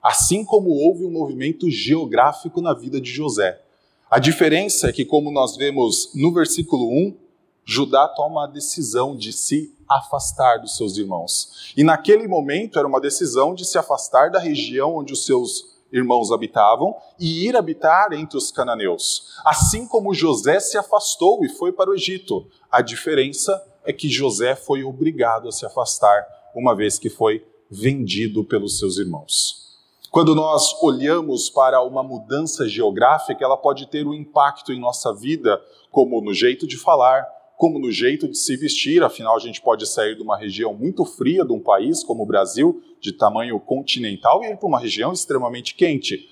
Assim 0.02 0.44
como 0.44 0.70
houve 0.70 1.06
um 1.06 1.12
movimento 1.12 1.70
geográfico 1.70 2.60
na 2.60 2.74
vida 2.74 3.00
de 3.00 3.12
José. 3.12 3.62
A 4.10 4.18
diferença 4.18 4.90
é 4.90 4.92
que, 4.92 5.06
como 5.06 5.32
nós 5.32 5.56
vemos 5.56 6.12
no 6.16 6.34
versículo 6.34 6.90
1, 6.90 7.16
Judá 7.64 8.08
toma 8.08 8.46
a 8.46 8.48
decisão 8.48 9.16
de 9.16 9.32
se 9.32 9.76
afastar 9.88 10.60
dos 10.60 10.76
seus 10.76 10.98
irmãos. 10.98 11.72
E 11.78 11.84
naquele 11.84 12.28
momento 12.28 12.80
era 12.80 12.88
uma 12.88 13.02
decisão 13.02 13.54
de 13.54 13.64
se 13.64 13.78
afastar 13.78 14.32
da 14.32 14.40
região 14.40 14.96
onde 14.96 15.14
os 15.14 15.24
seus 15.24 15.77
irmãos 15.92 16.32
habitavam 16.32 16.96
e 17.20 17.48
ir 17.48 17.56
habitar 17.56 18.14
entre 18.14 18.38
os 18.38 18.52
cananeus. 18.52 19.38
Assim 19.46 19.88
como 19.88 20.14
José 20.14 20.60
se 20.60 20.78
afastou 20.78 21.44
e 21.44 21.50
foi 21.50 21.72
para 21.72 21.90
o 21.90 21.94
Egito. 21.94 22.48
A 22.72 22.82
diferença 22.82 23.62
é 23.84 23.94
que 23.94 24.10
José 24.10 24.56
foi 24.56 24.84
obrigado 24.84 25.48
a 25.48 25.52
se 25.52 25.66
afastar, 25.66 26.26
uma 26.54 26.76
vez 26.76 27.00
que 27.00 27.10
foi 27.10 27.46
vendido 27.70 28.44
pelos 28.44 28.80
seus 28.80 28.98
irmãos. 28.98 29.68
Quando 30.12 30.34
nós 30.34 30.74
olhamos 30.82 31.50
para 31.50 31.82
uma 31.84 32.02
mudança 32.02 32.68
geográfica, 32.68 33.44
ela 33.44 33.58
pode 33.58 33.88
ter 33.88 34.08
um 34.08 34.14
impacto 34.14 34.72
em 34.72 34.80
nossa 34.80 35.14
vida, 35.14 35.62
como 35.92 36.22
no 36.22 36.34
jeito 36.34 36.66
de 36.66 36.78
falar, 36.78 37.28
como 37.58 37.80
no 37.80 37.92
jeito 37.92 38.28
de 38.28 38.38
se 38.38 38.56
vestir, 38.56 39.04
afinal 39.04 39.36
a 39.36 39.40
gente 39.40 39.60
pode 39.60 39.88
sair 39.88 40.16
de 40.16 40.22
uma 40.22 40.38
região 40.38 40.76
muito 40.76 41.04
fria 41.04 41.44
de 41.44 41.52
um 41.52 41.60
país 41.60 42.04
como 42.04 42.22
o 42.22 42.26
Brasil, 42.26 42.84
de 43.02 43.12
tamanho 43.12 43.60
continental, 43.60 44.44
e 44.44 44.52
ir 44.52 44.58
para 44.58 44.68
uma 44.68 44.80
região 44.80 45.12
extremamente 45.12 45.74
quente. 45.74 46.30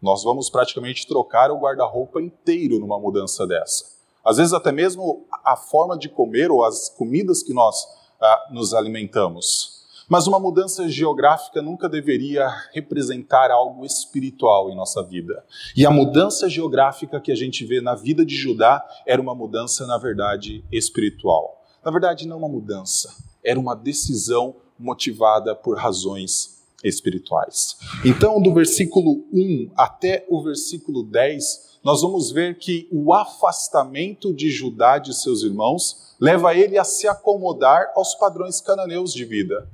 Nós 0.00 0.24
vamos 0.24 0.48
praticamente 0.48 1.06
trocar 1.06 1.50
o 1.50 1.58
guarda-roupa 1.58 2.22
inteiro 2.22 2.78
numa 2.78 2.98
mudança 2.98 3.46
dessa. 3.46 3.84
Às 4.24 4.38
vezes 4.38 4.54
até 4.54 4.72
mesmo 4.72 5.26
a 5.44 5.56
forma 5.56 5.96
de 5.96 6.08
comer 6.08 6.50
ou 6.50 6.64
as 6.64 6.88
comidas 6.88 7.42
que 7.42 7.52
nós 7.52 7.86
ah, 8.18 8.48
nos 8.50 8.72
alimentamos. 8.72 9.81
Mas 10.12 10.26
uma 10.26 10.38
mudança 10.38 10.86
geográfica 10.90 11.62
nunca 11.62 11.88
deveria 11.88 12.46
representar 12.74 13.50
algo 13.50 13.82
espiritual 13.82 14.68
em 14.68 14.76
nossa 14.76 15.02
vida. 15.02 15.42
E 15.74 15.86
a 15.86 15.90
mudança 15.90 16.50
geográfica 16.50 17.18
que 17.18 17.32
a 17.32 17.34
gente 17.34 17.64
vê 17.64 17.80
na 17.80 17.94
vida 17.94 18.22
de 18.22 18.36
Judá 18.36 18.86
era 19.06 19.22
uma 19.22 19.34
mudança, 19.34 19.86
na 19.86 19.96
verdade, 19.96 20.62
espiritual. 20.70 21.64
Na 21.82 21.90
verdade, 21.90 22.28
não 22.28 22.36
uma 22.36 22.48
mudança, 22.50 23.08
era 23.42 23.58
uma 23.58 23.74
decisão 23.74 24.54
motivada 24.78 25.56
por 25.56 25.78
razões 25.78 26.62
espirituais. 26.84 27.78
Então, 28.04 28.38
do 28.38 28.52
versículo 28.52 29.24
1 29.32 29.70
até 29.74 30.26
o 30.28 30.42
versículo 30.42 31.04
10, 31.04 31.78
nós 31.82 32.02
vamos 32.02 32.30
ver 32.30 32.58
que 32.58 32.86
o 32.92 33.14
afastamento 33.14 34.30
de 34.34 34.50
Judá 34.50 34.98
de 34.98 35.14
seus 35.14 35.42
irmãos 35.42 36.14
leva 36.20 36.54
ele 36.54 36.76
a 36.76 36.84
se 36.84 37.08
acomodar 37.08 37.90
aos 37.96 38.14
padrões 38.14 38.60
cananeus 38.60 39.10
de 39.10 39.24
vida. 39.24 39.66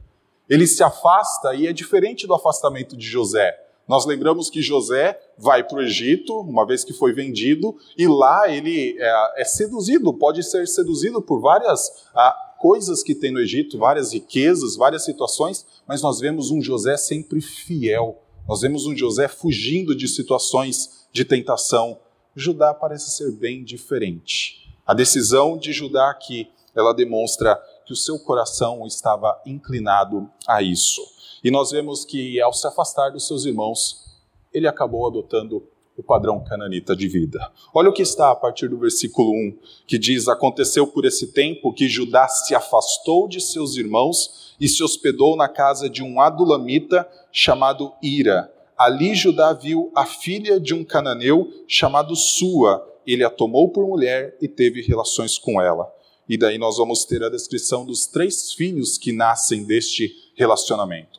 Ele 0.48 0.66
se 0.66 0.82
afasta 0.82 1.54
e 1.54 1.66
é 1.66 1.72
diferente 1.72 2.26
do 2.26 2.34
afastamento 2.34 2.96
de 2.96 3.06
José. 3.06 3.56
Nós 3.88 4.04
lembramos 4.04 4.50
que 4.50 4.60
José 4.60 5.18
vai 5.36 5.64
para 5.64 5.78
o 5.78 5.82
Egito, 5.82 6.38
uma 6.40 6.66
vez 6.66 6.84
que 6.84 6.92
foi 6.92 7.12
vendido, 7.12 7.74
e 7.96 8.06
lá 8.06 8.46
ele 8.46 8.96
é, 8.98 9.40
é 9.40 9.44
seduzido, 9.44 10.12
pode 10.12 10.42
ser 10.42 10.68
seduzido 10.68 11.22
por 11.22 11.40
várias 11.40 11.90
ah, 12.14 12.54
coisas 12.58 13.02
que 13.02 13.14
tem 13.14 13.32
no 13.32 13.40
Egito, 13.40 13.78
várias 13.78 14.12
riquezas, 14.12 14.76
várias 14.76 15.04
situações, 15.04 15.64
mas 15.86 16.02
nós 16.02 16.20
vemos 16.20 16.50
um 16.50 16.60
José 16.60 16.98
sempre 16.98 17.40
fiel. 17.40 18.20
Nós 18.46 18.60
vemos 18.60 18.86
um 18.86 18.94
José 18.94 19.26
fugindo 19.26 19.94
de 19.94 20.06
situações 20.06 21.06
de 21.10 21.24
tentação. 21.24 21.98
Judá 22.36 22.74
parece 22.74 23.10
ser 23.10 23.32
bem 23.32 23.64
diferente. 23.64 24.68
A 24.86 24.92
decisão 24.92 25.56
de 25.56 25.72
Judá 25.72 26.10
aqui, 26.10 26.50
ela 26.74 26.92
demonstra 26.92 27.58
que 27.88 27.92
o 27.94 27.96
seu 27.96 28.18
coração 28.18 28.86
estava 28.86 29.40
inclinado 29.46 30.30
a 30.46 30.60
isso. 30.60 31.00
E 31.42 31.50
nós 31.50 31.70
vemos 31.70 32.04
que, 32.04 32.38
ao 32.38 32.52
se 32.52 32.66
afastar 32.66 33.10
dos 33.10 33.26
seus 33.26 33.46
irmãos, 33.46 34.04
ele 34.52 34.68
acabou 34.68 35.06
adotando 35.06 35.66
o 35.96 36.02
padrão 36.02 36.44
cananita 36.44 36.94
de 36.94 37.08
vida. 37.08 37.50
Olha 37.72 37.88
o 37.88 37.92
que 37.92 38.02
está 38.02 38.30
a 38.30 38.36
partir 38.36 38.68
do 38.68 38.76
versículo 38.78 39.30
1, 39.30 39.58
que 39.86 39.96
diz: 39.96 40.28
Aconteceu 40.28 40.86
por 40.86 41.06
esse 41.06 41.28
tempo 41.32 41.72
que 41.72 41.88
Judá 41.88 42.28
se 42.28 42.54
afastou 42.54 43.26
de 43.26 43.40
seus 43.40 43.76
irmãos 43.76 44.54
e 44.60 44.68
se 44.68 44.84
hospedou 44.84 45.34
na 45.34 45.48
casa 45.48 45.88
de 45.88 46.02
um 46.02 46.20
adulamita 46.20 47.08
chamado 47.32 47.94
Ira. 48.02 48.52
Ali 48.76 49.14
Judá 49.14 49.54
viu 49.54 49.90
a 49.96 50.04
filha 50.04 50.60
de 50.60 50.74
um 50.74 50.84
cananeu 50.84 51.50
chamado 51.66 52.14
Sua. 52.14 52.86
Ele 53.06 53.24
a 53.24 53.30
tomou 53.30 53.70
por 53.70 53.86
mulher 53.86 54.36
e 54.42 54.46
teve 54.46 54.82
relações 54.82 55.38
com 55.38 55.58
ela. 55.58 55.90
E 56.28 56.36
daí 56.36 56.58
nós 56.58 56.76
vamos 56.76 57.06
ter 57.06 57.24
a 57.24 57.30
descrição 57.30 57.86
dos 57.86 58.06
três 58.06 58.52
filhos 58.52 58.98
que 58.98 59.12
nascem 59.12 59.64
deste 59.64 60.14
relacionamento. 60.36 61.18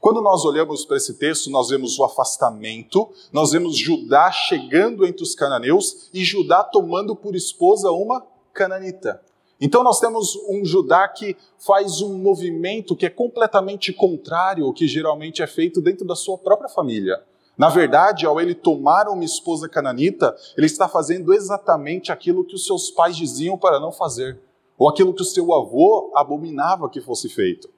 Quando 0.00 0.20
nós 0.20 0.44
olhamos 0.44 0.84
para 0.84 0.96
esse 0.96 1.14
texto, 1.14 1.48
nós 1.48 1.68
vemos 1.68 1.98
o 1.98 2.04
afastamento, 2.04 3.08
nós 3.32 3.52
vemos 3.52 3.76
Judá 3.76 4.32
chegando 4.32 5.06
entre 5.06 5.22
os 5.22 5.34
cananeus 5.34 6.08
e 6.12 6.24
Judá 6.24 6.64
tomando 6.64 7.14
por 7.14 7.36
esposa 7.36 7.90
uma 7.90 8.26
cananita. 8.52 9.20
Então 9.60 9.82
nós 9.82 10.00
temos 10.00 10.36
um 10.48 10.64
Judá 10.64 11.06
que 11.06 11.36
faz 11.58 12.00
um 12.00 12.16
movimento 12.18 12.96
que 12.96 13.06
é 13.06 13.10
completamente 13.10 13.92
contrário 13.92 14.66
ao 14.66 14.72
que 14.72 14.88
geralmente 14.88 15.42
é 15.42 15.46
feito 15.46 15.80
dentro 15.80 16.06
da 16.06 16.16
sua 16.16 16.38
própria 16.38 16.68
família. 16.68 17.20
Na 17.56 17.68
verdade, 17.68 18.24
ao 18.24 18.40
ele 18.40 18.54
tomar 18.54 19.08
uma 19.08 19.24
esposa 19.24 19.68
cananita, 19.68 20.36
ele 20.56 20.66
está 20.66 20.88
fazendo 20.88 21.34
exatamente 21.34 22.12
aquilo 22.12 22.44
que 22.44 22.54
os 22.54 22.64
seus 22.64 22.88
pais 22.88 23.16
diziam 23.16 23.58
para 23.58 23.80
não 23.80 23.90
fazer 23.90 24.38
ou 24.78 24.88
aquilo 24.88 25.12
que 25.12 25.22
o 25.22 25.24
seu 25.24 25.52
avô 25.52 26.12
abominava 26.14 26.88
que 26.88 27.00
fosse 27.00 27.28
feito. 27.28 27.68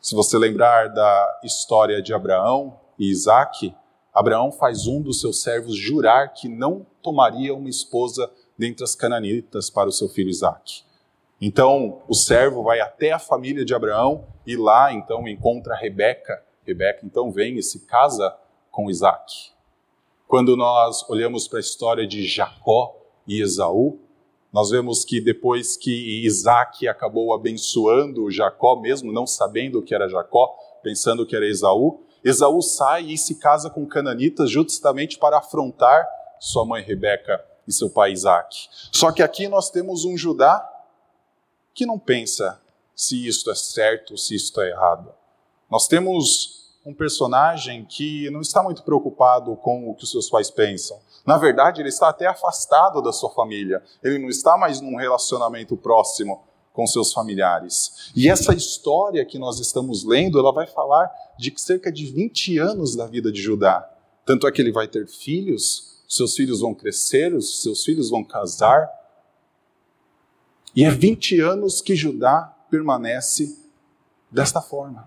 Se 0.00 0.14
você 0.14 0.36
lembrar 0.36 0.88
da 0.88 1.40
história 1.42 2.02
de 2.02 2.12
Abraão 2.12 2.78
e 2.98 3.10
Isaac, 3.10 3.74
Abraão 4.12 4.52
faz 4.52 4.86
um 4.86 5.00
dos 5.00 5.20
seus 5.20 5.40
servos 5.40 5.74
jurar 5.76 6.34
que 6.34 6.48
não 6.48 6.86
tomaria 7.00 7.54
uma 7.54 7.70
esposa 7.70 8.30
dentre 8.58 8.84
as 8.84 8.94
cananitas 8.94 9.70
para 9.70 9.88
o 9.88 9.92
seu 9.92 10.08
filho 10.08 10.28
Isaac. 10.28 10.84
Então, 11.40 12.02
o 12.06 12.14
servo 12.14 12.62
vai 12.62 12.80
até 12.80 13.10
a 13.10 13.18
família 13.18 13.64
de 13.64 13.74
Abraão 13.74 14.26
e 14.46 14.54
lá, 14.56 14.92
então, 14.92 15.26
encontra 15.26 15.74
Rebeca. 15.74 16.42
Rebeca, 16.64 17.00
então, 17.04 17.32
vem 17.32 17.56
e 17.56 17.62
se 17.62 17.86
casa 17.86 18.36
com 18.70 18.90
Isaac. 18.90 19.50
Quando 20.28 20.56
nós 20.56 21.08
olhamos 21.08 21.48
para 21.48 21.58
a 21.58 21.60
história 21.60 22.06
de 22.06 22.26
Jacó 22.26 22.96
e 23.26 23.40
Esaú, 23.40 23.98
nós 24.52 24.70
vemos 24.70 25.04
que 25.04 25.20
depois 25.20 25.76
que 25.76 26.24
Isaac 26.26 26.86
acabou 26.86 27.32
abençoando 27.32 28.30
Jacó, 28.30 28.76
mesmo 28.76 29.10
não 29.10 29.26
sabendo 29.26 29.82
que 29.82 29.94
era 29.94 30.08
Jacó, 30.08 30.54
pensando 30.82 31.24
que 31.24 31.34
era 31.34 31.46
Esaú, 31.46 32.04
Esaú 32.22 32.60
sai 32.60 33.06
e 33.06 33.18
se 33.18 33.36
casa 33.36 33.70
com 33.70 33.86
cananitas 33.86 34.50
justamente 34.50 35.18
para 35.18 35.38
afrontar 35.38 36.06
sua 36.38 36.64
mãe 36.64 36.82
Rebeca 36.82 37.42
e 37.66 37.72
seu 37.72 37.88
pai 37.88 38.12
Isaac. 38.12 38.68
Só 38.92 39.10
que 39.10 39.22
aqui 39.22 39.48
nós 39.48 39.70
temos 39.70 40.04
um 40.04 40.16
Judá 40.16 40.68
que 41.74 41.86
não 41.86 41.98
pensa 41.98 42.60
se 42.94 43.26
isto 43.26 43.50
é 43.50 43.54
certo 43.54 44.12
ou 44.12 44.18
se 44.18 44.34
isto 44.34 44.60
é 44.60 44.70
errado. 44.70 45.12
Nós 45.70 45.88
temos 45.88 46.70
um 46.84 46.92
personagem 46.92 47.84
que 47.84 48.28
não 48.30 48.40
está 48.40 48.62
muito 48.62 48.82
preocupado 48.82 49.56
com 49.56 49.88
o 49.88 49.94
que 49.94 50.04
os 50.04 50.10
seus 50.10 50.28
pais 50.28 50.50
pensam. 50.50 51.00
Na 51.26 51.38
verdade, 51.38 51.80
ele 51.80 51.88
está 51.88 52.08
até 52.08 52.26
afastado 52.26 53.00
da 53.00 53.12
sua 53.12 53.30
família. 53.30 53.82
Ele 54.02 54.18
não 54.18 54.28
está 54.28 54.56
mais 54.56 54.80
num 54.80 54.96
relacionamento 54.96 55.76
próximo 55.76 56.42
com 56.72 56.86
seus 56.86 57.12
familiares. 57.12 58.10
E 58.16 58.28
essa 58.28 58.54
história 58.54 59.24
que 59.24 59.38
nós 59.38 59.60
estamos 59.60 60.04
lendo, 60.04 60.38
ela 60.38 60.52
vai 60.52 60.66
falar 60.66 61.10
de 61.38 61.52
cerca 61.56 61.92
de 61.92 62.06
20 62.06 62.58
anos 62.58 62.96
da 62.96 63.06
vida 63.06 63.30
de 63.30 63.40
Judá. 63.40 63.88
Tanto 64.24 64.46
é 64.46 64.52
que 64.52 64.60
ele 64.60 64.72
vai 64.72 64.88
ter 64.88 65.06
filhos, 65.06 66.02
seus 66.08 66.34
filhos 66.34 66.60
vão 66.60 66.74
crescer, 66.74 67.34
os 67.34 67.62
seus 67.62 67.84
filhos 67.84 68.10
vão 68.10 68.24
casar. 68.24 68.88
E 70.74 70.84
é 70.84 70.90
20 70.90 71.40
anos 71.40 71.80
que 71.80 71.94
Judá 71.94 72.54
permanece 72.70 73.58
desta 74.30 74.62
forma, 74.62 75.06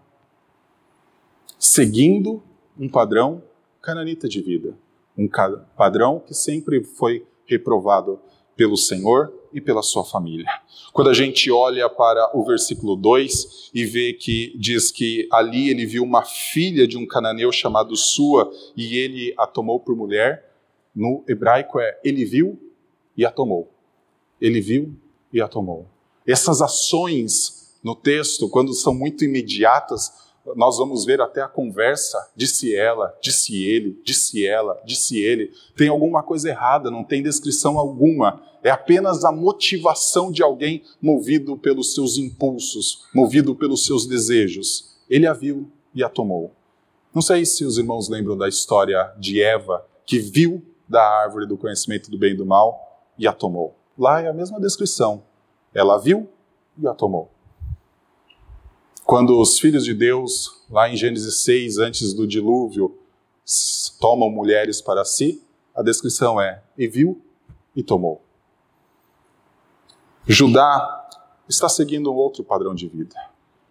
seguindo 1.57 2.43
um 2.77 2.87
padrão 2.87 3.41
cananita 3.81 4.29
de 4.29 4.39
vida, 4.39 4.77
um 5.17 5.29
padrão 5.75 6.19
que 6.19 6.33
sempre 6.33 6.83
foi 6.83 7.25
reprovado 7.45 8.19
pelo 8.55 8.77
Senhor 8.77 9.33
e 9.53 9.61
pela 9.61 9.81
sua 9.81 10.03
família. 10.03 10.45
Quando 10.91 11.09
a 11.09 11.13
gente 11.13 11.49
olha 11.51 11.89
para 11.89 12.31
o 12.37 12.43
versículo 12.43 12.95
2 12.95 13.71
e 13.73 13.85
vê 13.85 14.13
que 14.13 14.53
diz 14.57 14.91
que 14.91 15.27
ali 15.31 15.69
ele 15.69 15.85
viu 15.85 16.03
uma 16.03 16.23
filha 16.23 16.87
de 16.87 16.97
um 16.97 17.05
cananeu 17.05 17.51
chamado 17.51 17.95
Sua 17.95 18.51
e 18.75 18.97
ele 18.97 19.33
a 19.37 19.47
tomou 19.47 19.79
por 19.79 19.95
mulher, 19.95 20.53
no 20.93 21.23
hebraico 21.27 21.79
é 21.79 21.99
ele 22.03 22.25
viu 22.25 22.59
e 23.15 23.25
a 23.25 23.31
tomou. 23.31 23.71
Ele 24.39 24.59
viu 24.59 24.93
e 25.31 25.41
a 25.41 25.47
tomou. 25.47 25.87
Essas 26.25 26.61
ações 26.61 27.77
no 27.83 27.95
texto, 27.95 28.49
quando 28.49 28.73
são 28.73 28.93
muito 28.93 29.23
imediatas, 29.23 30.24
nós 30.55 30.77
vamos 30.77 31.05
ver 31.05 31.21
até 31.21 31.41
a 31.41 31.47
conversa, 31.47 32.17
disse 32.35 32.75
ela, 32.75 33.15
disse 33.21 33.63
ele, 33.63 33.99
disse 34.03 34.45
ela, 34.45 34.79
disse 34.85 35.17
ele. 35.17 35.51
Tem 35.75 35.87
alguma 35.87 36.21
coisa 36.21 36.49
errada, 36.49 36.91
não 36.91 37.03
tem 37.03 37.23
descrição 37.23 37.79
alguma. 37.79 38.41
É 38.63 38.69
apenas 38.69 39.23
a 39.23 39.31
motivação 39.31 40.31
de 40.31 40.43
alguém 40.43 40.83
movido 41.01 41.57
pelos 41.57 41.93
seus 41.93 42.17
impulsos, 42.17 43.05
movido 43.13 43.55
pelos 43.55 43.85
seus 43.85 44.05
desejos. 44.05 44.97
Ele 45.09 45.25
a 45.25 45.33
viu 45.33 45.71
e 45.93 46.03
a 46.03 46.09
tomou. 46.09 46.51
Não 47.13 47.21
sei 47.21 47.45
se 47.45 47.63
os 47.63 47.77
irmãos 47.77 48.09
lembram 48.09 48.37
da 48.37 48.47
história 48.47 49.13
de 49.17 49.41
Eva, 49.41 49.85
que 50.05 50.19
viu 50.19 50.61
da 50.87 51.01
árvore 51.01 51.47
do 51.47 51.57
conhecimento 51.57 52.11
do 52.11 52.17
bem 52.17 52.33
e 52.33 52.37
do 52.37 52.45
mal 52.45 53.01
e 53.17 53.27
a 53.27 53.33
tomou. 53.33 53.75
Lá 53.97 54.21
é 54.21 54.27
a 54.27 54.33
mesma 54.33 54.59
descrição. 54.59 55.23
Ela 55.73 55.97
viu 55.97 56.27
e 56.77 56.87
a 56.87 56.93
tomou. 56.93 57.34
Quando 59.05 59.39
os 59.39 59.59
filhos 59.59 59.85
de 59.85 59.93
Deus, 59.93 60.65
lá 60.67 60.89
em 60.89 60.97
Gênesis 60.97 61.35
6, 61.43 61.77
antes 61.77 62.11
do 62.11 62.25
dilúvio, 62.25 62.97
tomam 64.01 64.31
mulheres 64.31 64.81
para 64.81 65.05
si, 65.05 65.43
a 65.75 65.83
descrição 65.83 66.41
é: 66.41 66.63
e 66.75 66.87
viu 66.87 67.21
e 67.75 67.83
tomou. 67.83 68.23
Judá 70.27 71.07
está 71.47 71.69
seguindo 71.69 72.11
um 72.11 72.15
outro 72.15 72.43
padrão 72.43 72.73
de 72.73 72.87
vida. 72.87 73.15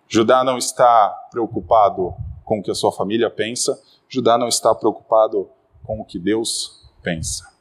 Judá 0.06 0.44
não 0.44 0.56
está 0.56 1.08
preocupado 1.32 2.14
com 2.44 2.60
o 2.60 2.62
que 2.62 2.70
a 2.70 2.74
sua 2.74 2.92
família 2.92 3.28
pensa, 3.28 3.82
Judá 4.08 4.38
não 4.38 4.46
está 4.46 4.72
preocupado 4.72 5.50
com 5.82 6.00
o 6.00 6.04
que 6.04 6.18
Deus 6.18 6.88
pensa. 7.02 7.52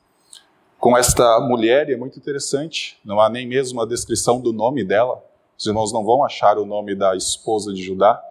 Com 0.78 0.96
esta 0.96 1.40
mulher, 1.40 1.90
é 1.90 1.96
muito 1.96 2.20
interessante, 2.20 3.00
não 3.04 3.20
há 3.20 3.30
nem 3.30 3.48
mesmo 3.48 3.82
a 3.82 3.86
descrição 3.86 4.40
do 4.40 4.54
nome 4.54 4.84
dela, 4.84 5.24
os 5.64 5.68
irmãos 5.68 5.94
não 5.94 6.04
vão 6.04 6.26
achar 6.26 6.58
o 6.58 6.66
nome 6.66 6.94
da 6.94 7.16
esposa 7.16 7.74
de 7.74 7.82
Judá. 7.82 8.22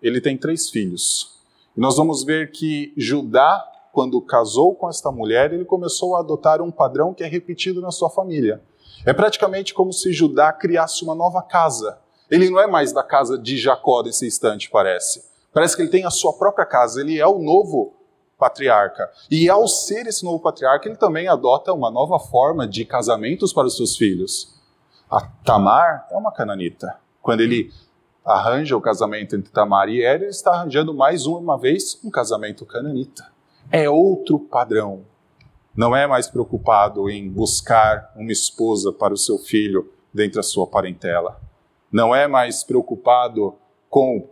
Ele 0.00 0.18
tem 0.18 0.34
três 0.34 0.70
filhos. 0.70 1.38
E 1.76 1.80
nós 1.80 1.98
vamos 1.98 2.24
ver 2.24 2.52
que 2.52 2.90
Judá, 2.96 3.62
quando 3.92 4.18
casou 4.22 4.74
com 4.74 4.88
esta 4.88 5.12
mulher, 5.12 5.52
ele 5.52 5.66
começou 5.66 6.16
a 6.16 6.20
adotar 6.20 6.62
um 6.62 6.70
padrão 6.70 7.12
que 7.12 7.22
é 7.22 7.26
repetido 7.26 7.82
na 7.82 7.90
sua 7.90 8.08
família. 8.08 8.62
É 9.04 9.12
praticamente 9.12 9.74
como 9.74 9.92
se 9.92 10.10
Judá 10.10 10.50
criasse 10.54 11.04
uma 11.04 11.14
nova 11.14 11.42
casa. 11.42 11.98
Ele 12.30 12.48
não 12.48 12.58
é 12.58 12.66
mais 12.66 12.92
da 12.92 13.02
casa 13.02 13.36
de 13.36 13.58
Jacó 13.58 14.02
nesse 14.02 14.26
instante, 14.26 14.70
parece. 14.70 15.22
Parece 15.52 15.76
que 15.76 15.82
ele 15.82 15.90
tem 15.90 16.06
a 16.06 16.10
sua 16.10 16.32
própria 16.32 16.64
casa, 16.64 17.02
ele 17.02 17.18
é 17.18 17.26
o 17.26 17.38
novo 17.38 17.92
patriarca. 18.38 19.10
E 19.30 19.50
ao 19.50 19.68
ser 19.68 20.06
esse 20.06 20.24
novo 20.24 20.40
patriarca, 20.40 20.88
ele 20.88 20.96
também 20.96 21.28
adota 21.28 21.74
uma 21.74 21.90
nova 21.90 22.18
forma 22.18 22.66
de 22.66 22.86
casamentos 22.86 23.52
para 23.52 23.66
os 23.66 23.76
seus 23.76 23.98
filhos. 23.98 24.57
A 25.10 25.22
Tamar 25.22 26.06
é 26.10 26.16
uma 26.16 26.30
cananita. 26.30 26.98
Quando 27.22 27.40
ele 27.40 27.72
arranja 28.22 28.76
o 28.76 28.80
casamento 28.80 29.34
entre 29.34 29.50
Tamar 29.50 29.88
e 29.88 30.02
Er, 30.02 30.16
ele 30.20 30.26
está 30.26 30.52
arranjando 30.52 30.92
mais 30.92 31.24
uma 31.24 31.56
vez 31.56 31.98
um 32.04 32.10
casamento 32.10 32.66
cananita. 32.66 33.26
É 33.70 33.88
outro 33.88 34.38
padrão. 34.38 35.04
Não 35.74 35.96
é 35.96 36.06
mais 36.06 36.28
preocupado 36.28 37.08
em 37.08 37.26
buscar 37.30 38.12
uma 38.16 38.30
esposa 38.30 38.92
para 38.92 39.14
o 39.14 39.16
seu 39.16 39.38
filho 39.38 39.90
dentre 40.12 40.36
da 40.36 40.42
sua 40.42 40.66
parentela. 40.66 41.40
Não 41.90 42.14
é 42.14 42.28
mais 42.28 42.62
preocupado 42.62 43.54
com 43.88 44.28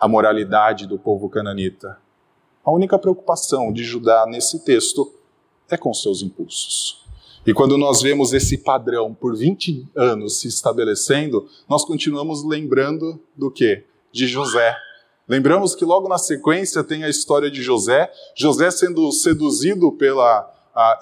a 0.00 0.08
moralidade 0.08 0.88
do 0.88 0.98
povo 0.98 1.28
cananita. 1.28 1.98
A 2.64 2.70
única 2.72 2.98
preocupação 2.98 3.72
de 3.72 3.84
Judá 3.84 4.26
nesse 4.26 4.64
texto 4.64 5.14
é 5.70 5.76
com 5.76 5.94
seus 5.94 6.20
impulsos. 6.20 7.01
E 7.44 7.52
quando 7.52 7.76
nós 7.76 8.00
vemos 8.00 8.32
esse 8.32 8.56
padrão 8.56 9.12
por 9.12 9.36
20 9.36 9.88
anos 9.96 10.38
se 10.38 10.46
estabelecendo, 10.46 11.48
nós 11.68 11.84
continuamos 11.84 12.44
lembrando 12.44 13.20
do 13.36 13.50
que? 13.50 13.84
De 14.12 14.28
José. 14.28 14.76
Lembramos 15.26 15.74
que 15.74 15.84
logo 15.84 16.08
na 16.08 16.18
sequência 16.18 16.84
tem 16.84 17.02
a 17.02 17.08
história 17.08 17.50
de 17.50 17.60
José, 17.60 18.12
José 18.36 18.70
sendo 18.70 19.10
seduzido 19.10 19.90
pela 19.90 20.48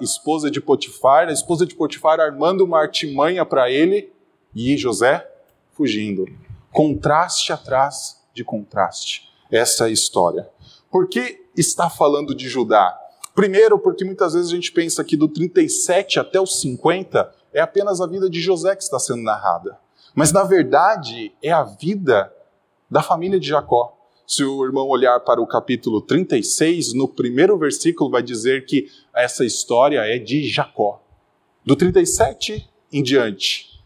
esposa 0.01 0.49
de 0.49 0.59
Potifar, 0.59 1.29
a 1.29 1.31
esposa 1.31 1.65
de 1.65 1.75
Potifar 1.75 2.19
armando 2.19 2.63
uma 2.63 2.79
artimanha 2.79 3.45
para 3.45 3.69
ele 3.69 4.11
e 4.55 4.75
José 4.77 5.27
fugindo. 5.73 6.25
Contraste 6.71 7.53
atrás 7.53 8.19
de 8.33 8.43
contraste. 8.43 9.29
Essa 9.51 9.83
é 9.83 9.87
a 9.87 9.91
história. 9.91 10.49
Por 10.89 11.07
que 11.07 11.45
está 11.55 11.89
falando 11.89 12.33
de 12.33 12.49
Judá? 12.49 12.97
Primeiro, 13.33 13.79
porque 13.79 14.03
muitas 14.03 14.33
vezes 14.33 14.49
a 14.49 14.55
gente 14.55 14.71
pensa 14.71 15.03
que 15.03 15.15
do 15.15 15.27
37 15.27 16.19
até 16.19 16.39
os 16.39 16.59
50 16.61 17.33
é 17.53 17.61
apenas 17.61 18.01
a 18.01 18.07
vida 18.07 18.29
de 18.29 18.41
José 18.41 18.75
que 18.75 18.83
está 18.83 18.99
sendo 18.99 19.23
narrada. 19.23 19.77
Mas 20.13 20.31
na 20.31 20.43
verdade 20.43 21.33
é 21.41 21.51
a 21.51 21.63
vida 21.63 22.31
da 22.89 23.01
família 23.01 23.39
de 23.39 23.47
Jacó. 23.47 23.97
Se 24.27 24.43
o 24.43 24.65
irmão 24.65 24.87
olhar 24.87 25.19
para 25.21 25.41
o 25.41 25.47
capítulo 25.47 26.01
36, 26.01 26.93
no 26.93 27.07
primeiro 27.07 27.57
versículo 27.57 28.09
vai 28.09 28.21
dizer 28.21 28.65
que 28.65 28.87
essa 29.15 29.45
história 29.45 29.99
é 29.99 30.17
de 30.17 30.47
Jacó. 30.47 31.01
Do 31.65 31.75
37 31.75 32.69
em 32.91 33.03
diante 33.03 33.81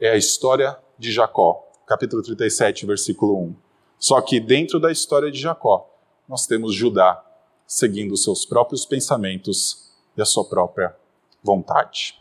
é 0.00 0.10
a 0.10 0.16
história 0.16 0.76
de 0.98 1.12
Jacó. 1.12 1.66
Capítulo 1.86 2.22
37, 2.22 2.86
versículo 2.86 3.38
1. 3.42 3.54
Só 3.98 4.20
que 4.20 4.40
dentro 4.40 4.78
da 4.78 4.90
história 4.90 5.30
de 5.30 5.38
Jacó, 5.38 5.90
nós 6.28 6.46
temos 6.46 6.74
Judá, 6.74 7.22
seguindo 7.70 8.14
os 8.14 8.24
seus 8.24 8.44
próprios 8.44 8.84
pensamentos 8.84 9.92
e 10.16 10.20
a 10.20 10.24
sua 10.24 10.44
própria 10.44 10.92
vontade. 11.40 12.16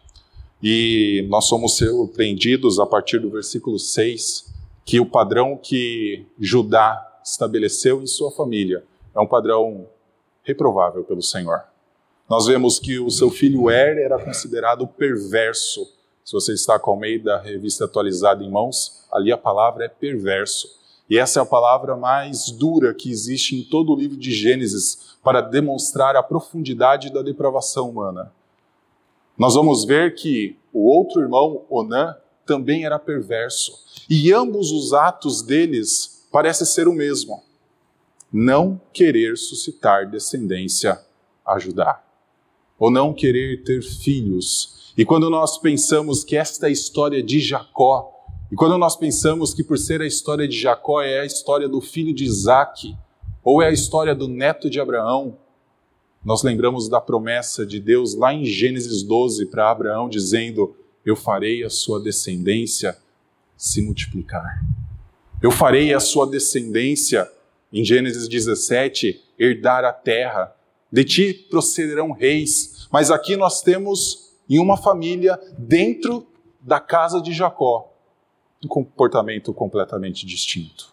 E 0.62 1.26
nós 1.28 1.46
somos 1.46 1.76
surpreendidos 1.76 2.80
a 2.80 2.86
partir 2.86 3.18
do 3.18 3.32
versículo 3.32 3.80
6 3.80 4.54
que 4.86 5.00
o 5.00 5.08
padrão 5.08 5.58
que 5.58 6.24
Judá 6.40 7.20
estabeleceu 7.26 8.00
em 8.00 8.06
sua 8.06 8.30
família 8.30 8.84
é 9.16 9.20
um 9.20 9.26
padrão 9.26 9.88
reprovável 10.44 11.04
pelo 11.04 11.24
Senhor. 11.24 11.64
Nós 12.30 12.46
vemos 12.46 12.78
que 12.78 13.00
o 13.00 13.10
seu 13.10 13.32
filho 13.32 13.72
Er 13.72 13.98
era 13.98 14.24
considerado 14.24 14.86
perverso. 14.86 15.92
Se 16.24 16.32
você 16.32 16.54
está 16.54 16.78
com 16.78 16.92
o 16.92 17.00
meio 17.00 17.24
da 17.24 17.42
revista 17.42 17.86
atualizada 17.86 18.44
em 18.44 18.52
mãos, 18.52 19.04
ali 19.12 19.32
a 19.32 19.38
palavra 19.38 19.86
é 19.86 19.90
perverso. 19.90 20.78
E 21.10 21.18
essa 21.18 21.40
é 21.40 21.42
a 21.42 21.46
palavra 21.46 21.96
mais 21.96 22.52
dura 22.52 22.94
que 22.94 23.10
existe 23.10 23.56
em 23.56 23.64
todo 23.64 23.92
o 23.92 23.96
livro 23.96 24.16
de 24.16 24.32
Gênesis 24.32 25.09
para 25.24 25.42
demonstrar 25.42 26.16
a 26.16 26.24
profundidade 26.24 27.12
da 27.12 27.22
depravação 27.22 27.90
humana. 27.90 28.32
Nós 29.38 29.56
vamos 29.56 29.86
ver 29.86 30.16
que 30.16 30.58
o 30.74 30.88
outro 30.88 31.22
irmão, 31.22 31.66
Onã, 31.70 32.16
também 32.46 32.86
era 32.86 32.98
perverso. 33.00 33.74
E 34.10 34.34
ambos 34.34 34.72
os 34.72 34.94
atos 34.94 35.42
deles 35.42 36.28
parecem 36.32 36.66
ser 36.66 36.88
o 36.88 36.94
mesmo: 36.94 37.44
não 38.32 38.82
querer 38.92 39.38
suscitar 39.38 40.10
descendência 40.10 41.00
a 41.46 41.58
Judá, 41.60 42.04
ou 42.78 42.92
não 42.92 43.14
querer 43.14 43.64
ter 43.64 43.82
filhos. 43.82 44.94
E 44.98 45.06
quando 45.06 45.30
nós 45.30 45.58
pensamos 45.58 46.24
que 46.24 46.36
esta 46.36 46.66
é 46.66 46.70
a 46.70 46.72
história 46.72 47.24
de 47.24 47.40
Jacó, 47.40 48.12
e 48.52 48.56
quando 48.56 48.78
nós 48.78 48.96
pensamos 48.96 49.54
que 49.54 49.64
por 49.64 49.78
ser 49.78 50.02
a 50.02 50.08
história 50.08 50.48
de 50.48 50.60
Jacó 50.60 51.02
é 51.02 51.20
a 51.20 51.26
história 51.26 51.70
do 51.70 51.80
filho 51.80 52.14
de 52.14 52.26
Isaac, 52.26 52.98
ou 53.44 53.62
é 53.62 53.68
a 53.68 53.72
história 53.72 54.14
do 54.14 54.28
neto 54.28 54.70
de 54.70 54.80
Abraão, 54.80 55.38
nós 56.24 56.44
lembramos 56.44 56.90
da 56.90 57.00
promessa 57.00 57.66
de 57.66 57.80
Deus 57.80 58.14
lá 58.14 58.34
em 58.34 58.44
Gênesis 58.44 59.04
12 59.04 59.46
para 59.46 59.72
Abraão, 59.72 60.10
dizendo: 60.10 60.76
Eu 61.06 61.16
farei 61.16 61.64
a 61.64 61.70
sua 61.70 62.02
descendência 62.02 62.98
se 63.56 63.82
multiplicar. 63.82 64.62
Eu 65.42 65.52
farei 65.52 65.94
a 65.94 66.00
sua 66.00 66.28
descendência, 66.28 67.30
em 67.72 67.84
Gênesis 67.86 68.28
17, 68.28 69.22
herdar 69.38 69.86
a 69.86 69.94
terra. 69.94 70.54
De 70.92 71.04
ti 71.04 71.34
procederão 71.34 72.12
reis. 72.12 72.88
Mas 72.92 73.12
aqui 73.12 73.36
nós 73.38 73.62
temos 73.62 74.34
em 74.50 74.60
uma 74.60 74.76
família, 74.76 75.40
dentro 75.58 76.28
da 76.60 76.80
casa 76.80 77.22
de 77.22 77.32
Jacó, 77.32 77.94
um 78.64 78.68
comportamento 78.68 79.54
completamente 79.54 80.26
distinto. 80.26 80.92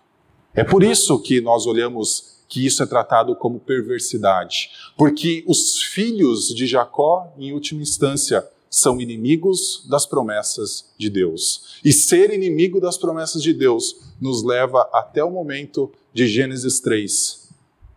É 0.55 0.63
por 0.63 0.83
isso 0.83 1.21
que 1.21 1.41
nós 1.41 1.67
olhamos 1.67 2.36
que 2.49 2.65
isso 2.65 2.83
é 2.83 2.87
tratado 2.87 3.35
como 3.35 3.59
perversidade, 3.59 4.71
porque 4.97 5.45
os 5.47 5.83
filhos 5.83 6.49
de 6.49 6.67
Jacó, 6.67 7.33
em 7.39 7.53
última 7.53 7.83
instância, 7.83 8.47
são 8.69 9.01
inimigos 9.01 9.87
das 9.89 10.05
promessas 10.05 10.93
de 10.99 11.09
Deus. 11.09 11.81
E 11.85 11.93
ser 11.93 12.33
inimigo 12.33 12.81
das 12.81 12.99
promessas 12.99 13.43
de 13.43 13.53
Deus 13.53 13.97
nos 14.21 14.43
leva 14.43 14.89
até 14.93 15.25
o 15.25 15.31
momento 15.31 15.91
de 16.13 16.27
Gênesis 16.27 16.81
3, 16.81 17.49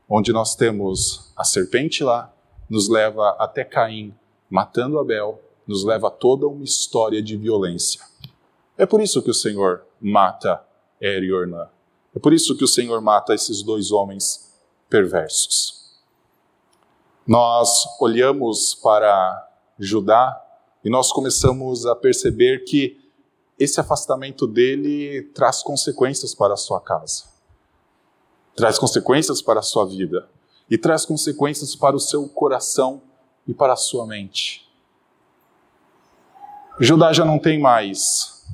onde 0.07 0.31
nós 0.31 0.55
temos 0.55 1.31
a 1.35 1.43
serpente 1.43 2.03
lá, 2.03 2.33
nos 2.69 2.87
leva 2.87 3.35
até 3.39 3.63
Caim 3.63 4.13
matando 4.49 4.97
Abel, 4.97 5.39
nos 5.67 5.83
leva 5.83 6.07
a 6.07 6.11
toda 6.11 6.47
uma 6.47 6.63
história 6.63 7.21
de 7.21 7.37
violência. 7.37 8.01
É 8.77 8.85
por 8.85 9.01
isso 9.01 9.21
que 9.21 9.29
o 9.29 9.33
Senhor 9.33 9.83
mata 10.01 10.63
Er 10.99 11.23
e 11.23 11.31
Ornã. 11.31 11.67
É 12.15 12.19
por 12.19 12.33
isso 12.33 12.55
que 12.55 12.63
o 12.63 12.67
Senhor 12.67 12.99
mata 13.01 13.33
esses 13.33 13.61
dois 13.61 13.91
homens 13.91 14.51
perversos. 14.89 15.97
Nós 17.25 17.85
olhamos 17.99 18.73
para 18.73 19.47
Judá 19.77 20.41
e 20.83 20.89
nós 20.89 21.11
começamos 21.11 21.85
a 21.85 21.95
perceber 21.95 22.63
que 22.63 22.99
esse 23.59 23.79
afastamento 23.79 24.47
dele 24.47 25.23
traz 25.33 25.61
consequências 25.61 26.33
para 26.33 26.53
a 26.53 26.57
sua 26.57 26.81
casa, 26.81 27.25
traz 28.55 28.79
consequências 28.79 29.41
para 29.41 29.59
a 29.59 29.63
sua 29.63 29.85
vida 29.85 30.27
e 30.69 30.77
traz 30.77 31.05
consequências 31.05 31.75
para 31.75 31.95
o 31.95 31.99
seu 31.99 32.27
coração 32.29 33.01
e 33.47 33.53
para 33.53 33.73
a 33.73 33.77
sua 33.77 34.07
mente. 34.07 34.67
Judá 36.79 37.11
já 37.11 37.25
não 37.25 37.37
tem 37.37 37.59
mais 37.59 38.47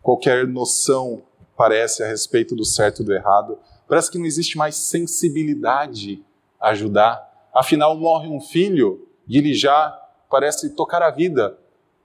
qualquer 0.00 0.46
noção, 0.46 1.22
parece, 1.56 2.02
a 2.02 2.06
respeito 2.06 2.54
do 2.54 2.64
certo 2.64 3.02
e 3.02 3.04
do 3.04 3.12
errado. 3.12 3.58
Parece 3.88 4.10
que 4.10 4.18
não 4.18 4.26
existe 4.26 4.56
mais 4.56 4.76
sensibilidade 4.76 6.24
a 6.60 6.74
Judá. 6.74 7.26
Afinal, 7.54 7.96
morre 7.96 8.28
um 8.28 8.40
filho 8.40 9.06
e 9.28 9.38
ele 9.38 9.54
já 9.54 10.00
parece 10.28 10.70
tocar 10.70 11.02
a 11.02 11.10
vida 11.10 11.58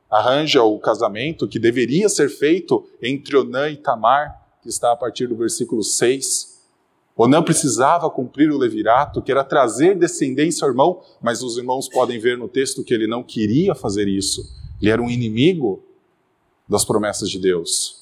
arranja 0.09 0.63
o 0.63 0.79
casamento 0.79 1.47
que 1.47 1.59
deveria 1.59 2.09
ser 2.09 2.29
feito 2.29 2.87
entre 3.01 3.37
Onã 3.37 3.69
e 3.69 3.77
Tamar, 3.77 4.41
que 4.61 4.67
está 4.67 4.91
a 4.91 4.95
partir 4.95 5.27
do 5.27 5.35
versículo 5.35 5.83
6. 5.83 6.57
Onã 7.15 7.43
precisava 7.43 8.09
cumprir 8.09 8.49
o 8.49 8.57
levirato, 8.57 9.21
que 9.21 9.31
era 9.31 9.43
trazer 9.43 9.95
descendência 9.95 10.65
ao 10.65 10.71
irmão, 10.71 11.01
mas 11.21 11.43
os 11.43 11.57
irmãos 11.57 11.87
podem 11.87 12.17
ver 12.17 12.37
no 12.37 12.47
texto 12.47 12.83
que 12.83 12.93
ele 12.93 13.07
não 13.07 13.23
queria 13.23 13.75
fazer 13.75 14.07
isso. 14.07 14.41
Ele 14.81 14.89
era 14.89 15.01
um 15.01 15.09
inimigo 15.09 15.83
das 16.67 16.83
promessas 16.83 17.29
de 17.29 17.37
Deus. 17.37 17.98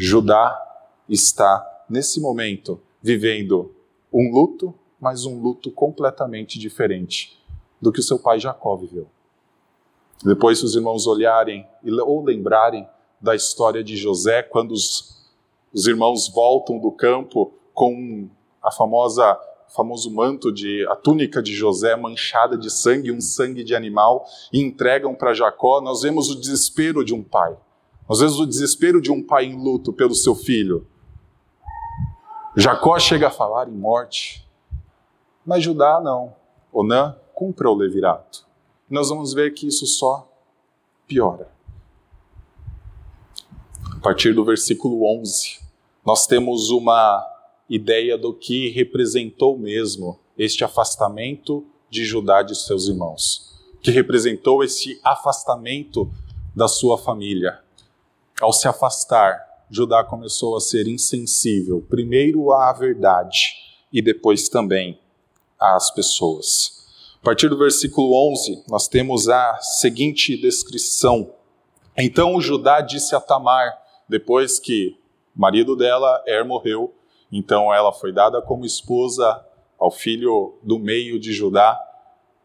Judá 0.00 0.56
está, 1.08 1.84
nesse 1.90 2.20
momento, 2.20 2.80
vivendo 3.02 3.74
um 4.12 4.32
luto, 4.32 4.72
mas 5.00 5.26
um 5.26 5.42
luto 5.42 5.72
completamente 5.72 6.56
diferente 6.56 7.36
do 7.82 7.90
que 7.90 7.98
o 7.98 8.02
seu 8.02 8.16
pai 8.16 8.38
Jacó 8.38 8.76
viveu. 8.76 9.08
Depois, 10.24 10.60
se 10.60 10.64
os 10.64 10.76
irmãos 10.76 11.08
olharem 11.08 11.66
ou 12.06 12.24
lembrarem 12.24 12.88
da 13.20 13.34
história 13.34 13.82
de 13.82 13.96
José, 13.96 14.40
quando 14.40 14.70
os, 14.70 15.28
os 15.74 15.88
irmãos 15.88 16.28
voltam 16.28 16.78
do 16.78 16.92
campo 16.92 17.52
com 17.74 18.28
a 18.62 18.70
famosa 18.70 19.36
famoso 19.74 20.10
manto 20.14 20.52
de 20.52 20.86
a 20.88 20.96
túnica 20.96 21.42
de 21.42 21.52
José 21.52 21.94
manchada 21.96 22.56
de 22.56 22.70
sangue, 22.70 23.12
um 23.12 23.20
sangue 23.20 23.64
de 23.64 23.74
animal, 23.74 24.24
e 24.52 24.60
entregam 24.60 25.14
para 25.14 25.34
Jacó, 25.34 25.80
nós 25.80 26.02
vemos 26.02 26.30
o 26.30 26.40
desespero 26.40 27.04
de 27.04 27.12
um 27.12 27.22
pai. 27.22 27.54
Nós 28.08 28.20
vemos 28.20 28.40
o 28.40 28.46
desespero 28.46 29.00
de 29.00 29.12
um 29.12 29.22
pai 29.22 29.44
em 29.44 29.62
luto 29.62 29.92
pelo 29.92 30.14
seu 30.14 30.34
filho. 30.34 30.86
Jacó 32.56 32.98
chega 32.98 33.28
a 33.28 33.30
falar 33.30 33.68
em 33.68 33.76
morte, 33.76 34.48
mas 35.44 35.62
Judá 35.62 36.00
não. 36.00 36.34
Onã 36.72 37.14
cumpra 37.34 37.70
o 37.70 37.74
levirato 37.74 38.48
nós 38.90 39.10
vamos 39.10 39.34
ver 39.34 39.52
que 39.52 39.66
isso 39.66 39.86
só 39.86 40.30
piora. 41.06 41.50
A 43.96 44.00
partir 44.00 44.34
do 44.34 44.44
versículo 44.44 45.04
11, 45.20 45.58
nós 46.04 46.26
temos 46.26 46.70
uma 46.70 47.24
ideia 47.68 48.16
do 48.16 48.32
que 48.32 48.70
representou 48.70 49.58
mesmo 49.58 50.18
este 50.38 50.64
afastamento 50.64 51.66
de 51.90 52.04
Judá 52.04 52.42
de 52.42 52.54
seus 52.54 52.88
irmãos, 52.88 53.54
que 53.82 53.90
representou 53.90 54.62
esse 54.62 54.98
afastamento 55.04 56.10
da 56.54 56.68
sua 56.68 56.96
família. 56.96 57.60
Ao 58.40 58.52
se 58.52 58.68
afastar, 58.68 59.64
Judá 59.68 60.04
começou 60.04 60.56
a 60.56 60.60
ser 60.60 60.86
insensível, 60.86 61.84
primeiro 61.90 62.52
à 62.52 62.72
verdade 62.72 63.54
e 63.92 64.00
depois 64.00 64.48
também 64.48 65.00
às 65.58 65.90
pessoas. 65.90 66.86
A 67.20 67.24
partir 67.24 67.48
do 67.48 67.58
versículo 67.58 68.14
11, 68.32 68.62
nós 68.68 68.86
temos 68.86 69.28
a 69.28 69.58
seguinte 69.60 70.40
descrição. 70.40 71.32
Então 71.96 72.36
o 72.36 72.40
Judá 72.40 72.80
disse 72.80 73.12
a 73.14 73.20
Tamar, 73.20 73.76
depois 74.08 74.60
que 74.60 74.96
o 75.36 75.40
marido 75.40 75.74
dela, 75.74 76.22
Er, 76.24 76.44
morreu, 76.44 76.94
então 77.32 77.74
ela 77.74 77.92
foi 77.92 78.12
dada 78.12 78.40
como 78.40 78.64
esposa 78.64 79.44
ao 79.76 79.90
filho 79.90 80.56
do 80.62 80.78
meio 80.78 81.18
de 81.18 81.32
Judá. 81.32 81.76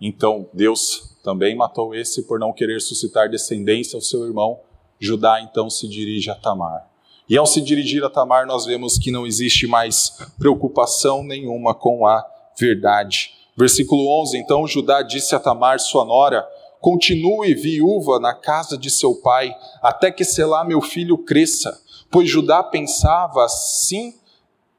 Então 0.01 0.49
Deus 0.51 1.15
também 1.23 1.55
matou 1.55 1.93
esse 1.93 2.23
por 2.23 2.39
não 2.39 2.51
querer 2.51 2.81
suscitar 2.81 3.29
descendência 3.29 3.95
ao 3.95 4.01
seu 4.01 4.25
irmão. 4.25 4.59
Judá 5.05 5.41
então 5.41 5.69
se 5.69 5.87
dirige 5.87 6.29
a 6.29 6.35
Tamar. 6.35 6.87
E 7.27 7.37
ao 7.37 7.45
se 7.45 7.61
dirigir 7.61 8.03
a 8.03 8.09
Tamar, 8.09 8.45
nós 8.45 8.65
vemos 8.65 8.97
que 8.97 9.11
não 9.11 9.25
existe 9.25 9.67
mais 9.67 10.17
preocupação 10.37 11.23
nenhuma 11.23 11.73
com 11.73 12.05
a 12.05 12.25
verdade. 12.59 13.31
Versículo 13.57 14.21
11: 14.21 14.37
Então 14.37 14.67
Judá 14.67 15.01
disse 15.01 15.35
a 15.35 15.39
Tamar, 15.39 15.79
sua 15.79 16.05
nora: 16.05 16.47
Continue 16.79 17.53
viúva 17.53 18.19
na 18.19 18.33
casa 18.33 18.77
de 18.77 18.89
seu 18.89 19.15
pai, 19.15 19.55
até 19.81 20.11
que 20.11 20.23
Selá, 20.23 20.63
meu 20.63 20.81
filho, 20.81 21.17
cresça. 21.17 21.77
Pois 22.11 22.29
Judá 22.29 22.63
pensava: 22.63 23.43
assim 23.45 24.13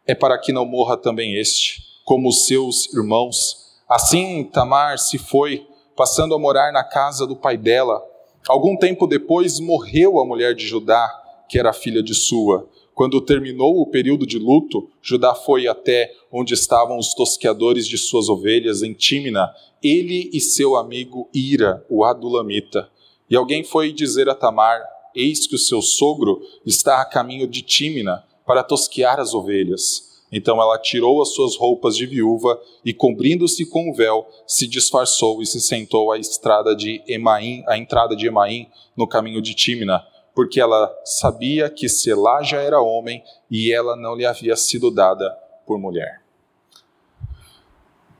é 0.07 0.15
para 0.15 0.39
que 0.39 0.53
não 0.53 0.65
morra 0.65 0.97
também 0.97 1.35
este, 1.35 1.83
como 2.05 2.29
os 2.29 2.47
seus 2.47 2.93
irmãos. 2.95 3.57
Assim 3.89 4.45
Tamar 4.45 4.99
se 4.99 5.19
foi, 5.19 5.67
passando 5.97 6.35
a 6.35 6.39
morar 6.39 6.73
na 6.73 6.85
casa 6.85 7.27
do 7.27 7.37
pai 7.37 7.57
dela. 7.57 8.03
Algum 8.47 8.77
tempo 8.77 9.07
depois 9.07 9.59
morreu 9.59 10.21
a 10.21 10.27
mulher 10.27 10.55
de 10.55 10.67
Judá, 10.67 11.09
que 11.49 11.59
era 11.59 11.73
filha 11.73 12.03
de 12.03 12.15
sua. 12.15 12.69
Quando 12.95 13.21
terminou 13.21 13.81
o 13.81 13.87
período 13.87 14.27
de 14.27 14.39
luto, 14.39 14.89
Judá 15.01 15.35
foi 15.35 15.67
até 15.67 16.13
onde 16.31 16.53
estavam 16.53 16.99
os 16.99 17.15
tosqueadores 17.15 17.87
de 17.87 17.97
suas 17.97 18.29
ovelhas 18.29 18.83
em 18.83 18.93
Tímina, 18.93 19.51
ele 19.83 20.31
e 20.33 20.41
seu 20.41 20.77
amigo 20.77 21.29
Ira, 21.35 21.85
o 21.89 22.05
Adulamita. 22.05 22.89
E 23.29 23.35
alguém 23.35 23.65
foi 23.65 23.93
dizer 23.93 24.29
a 24.29 24.35
Tamar: 24.35 24.81
Eis 25.15 25.47
que 25.47 25.55
o 25.57 25.59
seu 25.59 25.81
sogro 25.81 26.41
está 26.67 27.01
a 27.01 27.05
caminho 27.07 27.49
de 27.49 27.63
Tímina 27.63 28.23
para 28.47 28.63
tosquear 28.63 29.19
as 29.19 29.33
ovelhas. 29.33 30.14
Então 30.37 30.61
ela 30.61 30.79
tirou 30.79 31.23
as 31.23 31.33
suas 31.33 31.57
roupas 31.57 31.97
de 31.97 32.07
viúva 32.07 32.61
e, 32.85 32.93
cobrindo-se 32.93 33.65
com 33.67 33.89
o 33.89 33.95
véu, 33.95 34.27
se 34.47 34.67
disfarçou 34.67 35.41
e 35.41 35.47
se 35.47 35.61
sentou 35.61 36.11
à 36.11 36.19
estrada 36.19 36.75
de 36.75 37.01
Emaim, 37.07 37.63
à 37.69 37.79
entrada 37.79 38.17
de 38.17 38.27
Emaim, 38.27 38.69
no 38.97 39.07
caminho 39.07 39.41
de 39.41 39.55
Tímina 39.55 40.05
porque 40.35 40.61
ela 40.61 40.93
sabia 41.05 41.71
que 41.71 41.89
Selá 41.89 42.43
já 42.43 42.61
era 42.61 42.81
homem 42.81 43.23
e 43.49 43.73
ela 43.73 43.95
não 43.95 44.17
lhe 44.17 44.27
havia 44.27 44.57
sido 44.57 44.91
dada 44.91 45.31
por 45.65 45.79
mulher. 45.79 46.21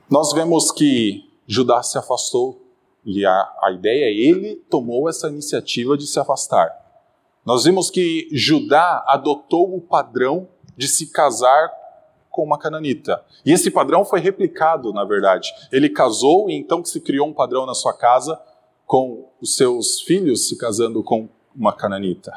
Nós 0.09 0.31
vemos 0.31 0.71
que 0.71 1.29
Judá 1.45 1.83
se 1.83 1.97
afastou 1.97 2.61
e 3.05 3.25
a, 3.25 3.53
a 3.61 3.71
ideia 3.71 4.05
é 4.05 4.13
ele 4.13 4.55
tomou 4.69 5.09
essa 5.09 5.27
iniciativa 5.27 5.97
de 5.97 6.07
se 6.07 6.19
afastar. 6.19 6.71
Nós 7.45 7.65
vimos 7.65 7.89
que 7.89 8.27
Judá 8.31 9.03
adotou 9.07 9.75
o 9.75 9.81
padrão 9.81 10.47
de 10.77 10.87
se 10.87 11.11
casar 11.11 11.69
com 12.35 12.43
uma 12.43 12.59
cananita. 12.59 13.23
E 13.45 13.53
esse 13.53 13.71
padrão 13.71 14.03
foi 14.03 14.19
replicado, 14.19 14.91
na 14.91 15.05
verdade. 15.05 15.49
Ele 15.71 15.87
casou 15.87 16.49
e 16.49 16.53
então 16.53 16.83
se 16.83 16.99
criou 16.99 17.29
um 17.29 17.33
padrão 17.33 17.65
na 17.65 17.73
sua 17.73 17.93
casa 17.93 18.37
com 18.85 19.29
os 19.41 19.55
seus 19.55 20.01
filhos 20.01 20.49
se 20.49 20.57
casando 20.57 21.01
com 21.01 21.29
uma 21.55 21.71
cananita. 21.71 22.33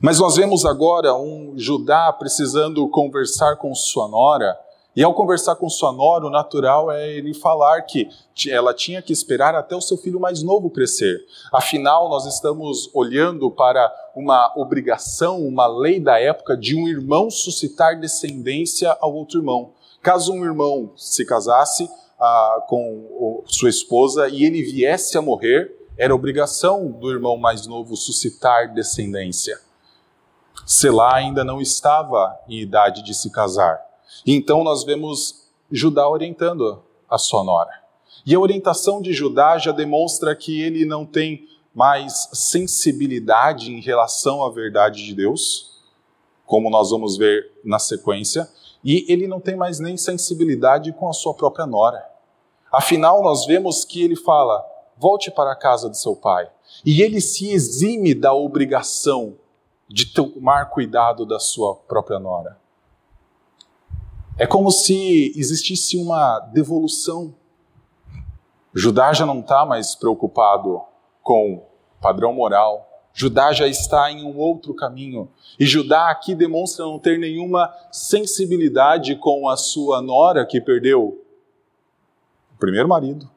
Mas 0.00 0.20
nós 0.20 0.36
vemos 0.36 0.64
agora 0.64 1.12
um 1.16 1.54
Judá 1.56 2.12
precisando 2.12 2.88
conversar 2.88 3.56
com 3.56 3.74
sua 3.74 4.06
nora, 4.06 4.56
e 4.96 5.04
ao 5.04 5.12
conversar 5.12 5.56
com 5.56 5.68
sua 5.68 5.92
nora, 5.92 6.24
o 6.24 6.30
natural 6.30 6.90
é 6.90 7.06
ele 7.12 7.34
falar 7.34 7.82
que 7.82 8.08
ela 8.48 8.72
tinha 8.72 9.02
que 9.02 9.12
esperar 9.12 9.54
até 9.54 9.76
o 9.76 9.80
seu 9.80 9.98
filho 9.98 10.18
mais 10.18 10.42
novo 10.42 10.70
crescer. 10.70 11.22
Afinal, 11.52 12.08
nós 12.08 12.24
estamos 12.24 12.88
olhando 12.94 13.50
para 13.50 13.94
uma 14.16 14.54
obrigação, 14.56 15.46
uma 15.46 15.66
lei 15.66 16.00
da 16.00 16.18
época 16.18 16.56
de 16.56 16.74
um 16.74 16.88
irmão 16.88 17.30
suscitar 17.30 18.00
descendência 18.00 18.96
ao 18.98 19.12
outro 19.12 19.38
irmão. 19.38 19.72
Caso 20.00 20.32
um 20.32 20.42
irmão 20.42 20.92
se 20.96 21.26
casasse 21.26 21.90
ah, 22.18 22.64
com 22.66 23.42
sua 23.44 23.68
esposa 23.68 24.30
e 24.30 24.44
ele 24.44 24.62
viesse 24.62 25.18
a 25.18 25.20
morrer, 25.20 25.76
era 25.98 26.14
obrigação 26.14 26.90
do 26.90 27.10
irmão 27.10 27.36
mais 27.36 27.66
novo 27.66 27.96
suscitar 27.96 28.72
descendência. 28.72 29.60
Selá 30.64 31.14
ainda 31.14 31.44
não 31.44 31.60
estava 31.60 32.34
em 32.48 32.60
idade 32.60 33.02
de 33.02 33.14
se 33.14 33.30
casar. 33.30 33.85
Então 34.26 34.62
nós 34.64 34.84
vemos 34.84 35.48
Judá 35.70 36.08
orientando 36.08 36.82
a 37.08 37.18
sua 37.18 37.44
nora. 37.44 37.70
E 38.24 38.34
a 38.34 38.40
orientação 38.40 39.00
de 39.00 39.12
Judá 39.12 39.58
já 39.58 39.72
demonstra 39.72 40.34
que 40.34 40.60
ele 40.60 40.84
não 40.84 41.04
tem 41.06 41.46
mais 41.74 42.28
sensibilidade 42.32 43.72
em 43.72 43.80
relação 43.80 44.42
à 44.42 44.50
verdade 44.50 45.04
de 45.04 45.14
Deus, 45.14 45.82
como 46.44 46.70
nós 46.70 46.90
vamos 46.90 47.16
ver 47.16 47.52
na 47.64 47.78
sequência, 47.78 48.48
e 48.82 49.04
ele 49.12 49.26
não 49.26 49.40
tem 49.40 49.56
mais 49.56 49.78
nem 49.78 49.96
sensibilidade 49.96 50.92
com 50.92 51.08
a 51.08 51.12
sua 51.12 51.34
própria 51.34 51.66
nora. 51.66 52.04
Afinal, 52.72 53.22
nós 53.22 53.46
vemos 53.46 53.84
que 53.84 54.02
ele 54.02 54.16
fala: 54.16 54.64
volte 54.96 55.30
para 55.30 55.52
a 55.52 55.56
casa 55.56 55.90
de 55.90 55.98
seu 55.98 56.16
pai. 56.16 56.48
E 56.84 57.02
ele 57.02 57.20
se 57.20 57.50
exime 57.50 58.14
da 58.14 58.32
obrigação 58.34 59.36
de 59.88 60.06
tomar 60.06 60.70
cuidado 60.70 61.24
da 61.24 61.38
sua 61.38 61.74
própria 61.74 62.18
nora. 62.18 62.58
É 64.38 64.46
como 64.46 64.70
se 64.70 65.32
existisse 65.36 65.96
uma 65.96 66.38
devolução 66.52 67.34
Judá 68.78 69.10
já 69.14 69.24
não 69.24 69.40
está 69.40 69.64
mais 69.64 69.94
preocupado 69.94 70.82
com 71.22 71.64
padrão 71.98 72.34
moral. 72.34 72.86
Judá 73.14 73.50
já 73.50 73.66
está 73.66 74.12
em 74.12 74.22
um 74.22 74.36
outro 74.36 74.74
caminho. 74.74 75.30
E 75.58 75.64
Judá 75.64 76.10
aqui 76.10 76.34
demonstra 76.34 76.84
não 76.84 76.98
ter 76.98 77.18
nenhuma 77.18 77.74
sensibilidade 77.90 79.16
com 79.16 79.48
a 79.48 79.56
sua 79.56 80.02
nora 80.02 80.44
que 80.44 80.60
perdeu 80.60 81.24
o 82.54 82.58
primeiro 82.58 82.86
marido, 82.86 83.30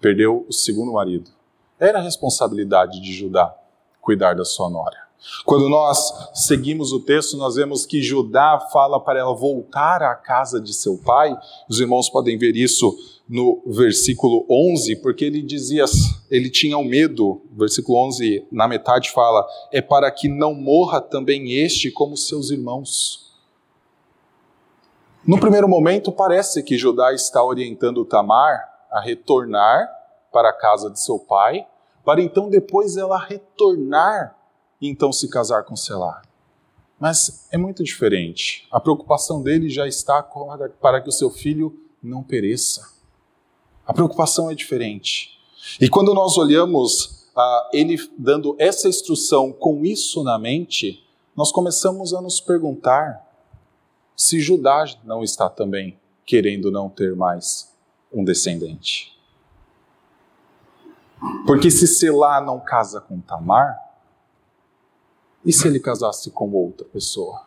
perdeu 0.00 0.44
o 0.48 0.52
segundo 0.52 0.94
marido. 0.94 1.30
Era 1.78 2.00
a 2.00 2.02
responsabilidade 2.02 3.00
de 3.00 3.12
Judá 3.12 3.56
cuidar 4.00 4.34
da 4.34 4.44
sua 4.44 4.68
nora. 4.68 5.09
Quando 5.44 5.68
nós 5.68 6.12
seguimos 6.34 6.92
o 6.92 7.00
texto, 7.00 7.36
nós 7.36 7.54
vemos 7.54 7.84
que 7.84 8.02
Judá 8.02 8.58
fala 8.72 8.98
para 9.00 9.20
ela 9.20 9.34
voltar 9.34 10.02
à 10.02 10.14
casa 10.14 10.60
de 10.60 10.72
seu 10.72 10.98
pai. 10.98 11.36
Os 11.68 11.80
irmãos 11.80 12.08
podem 12.08 12.38
ver 12.38 12.56
isso 12.56 12.96
no 13.28 13.62
versículo 13.64 14.44
11, 14.50 14.96
porque 14.96 15.24
ele 15.24 15.40
dizia, 15.40 15.84
ele 16.30 16.50
tinha 16.50 16.76
o 16.76 16.80
um 16.80 16.84
medo, 16.84 17.42
versículo 17.52 17.98
11, 18.06 18.46
na 18.50 18.66
metade 18.66 19.10
fala, 19.10 19.46
é 19.70 19.80
para 19.80 20.10
que 20.10 20.28
não 20.28 20.52
morra 20.52 21.00
também 21.00 21.52
este 21.52 21.90
como 21.90 22.16
seus 22.16 22.50
irmãos. 22.50 23.30
No 25.24 25.38
primeiro 25.38 25.68
momento, 25.68 26.10
parece 26.10 26.62
que 26.62 26.76
Judá 26.76 27.12
está 27.12 27.44
orientando 27.44 28.04
Tamar 28.04 28.68
a 28.90 29.00
retornar 29.00 29.88
para 30.32 30.50
a 30.50 30.52
casa 30.52 30.90
de 30.90 30.98
seu 30.98 31.18
pai, 31.18 31.66
para 32.04 32.20
então 32.20 32.48
depois 32.48 32.96
ela 32.96 33.18
retornar 33.18 34.39
e 34.80 34.88
então 34.88 35.12
se 35.12 35.28
casar 35.28 35.64
com 35.64 35.76
Selá. 35.76 36.22
Mas 36.98 37.48
é 37.50 37.56
muito 37.56 37.82
diferente. 37.82 38.66
A 38.70 38.78
preocupação 38.78 39.42
dele 39.42 39.70
já 39.70 39.86
está 39.86 40.22
para 40.80 41.00
que 41.00 41.08
o 41.08 41.12
seu 41.12 41.30
filho 41.30 41.78
não 42.02 42.22
pereça. 42.22 42.86
A 43.86 43.92
preocupação 43.92 44.50
é 44.50 44.54
diferente. 44.54 45.38
E 45.80 45.88
quando 45.88 46.14
nós 46.14 46.36
olhamos 46.36 47.26
uh, 47.36 47.68
ele 47.72 47.96
dando 48.18 48.54
essa 48.58 48.88
instrução 48.88 49.52
com 49.52 49.84
isso 49.84 50.22
na 50.22 50.38
mente, 50.38 51.04
nós 51.34 51.50
começamos 51.50 52.12
a 52.12 52.20
nos 52.20 52.40
perguntar 52.40 53.26
se 54.14 54.38
Judá 54.38 54.84
não 55.04 55.24
está 55.24 55.48
também 55.48 55.98
querendo 56.26 56.70
não 56.70 56.90
ter 56.90 57.16
mais 57.16 57.74
um 58.12 58.22
descendente. 58.22 59.18
Porque 61.46 61.70
se 61.70 61.86
Selá 61.86 62.40
não 62.40 62.60
casa 62.60 63.00
com 63.00 63.20
Tamar, 63.20 63.78
e 65.44 65.52
se 65.52 65.66
ele 65.66 65.80
casasse 65.80 66.30
com 66.30 66.50
outra 66.52 66.86
pessoa? 66.86 67.46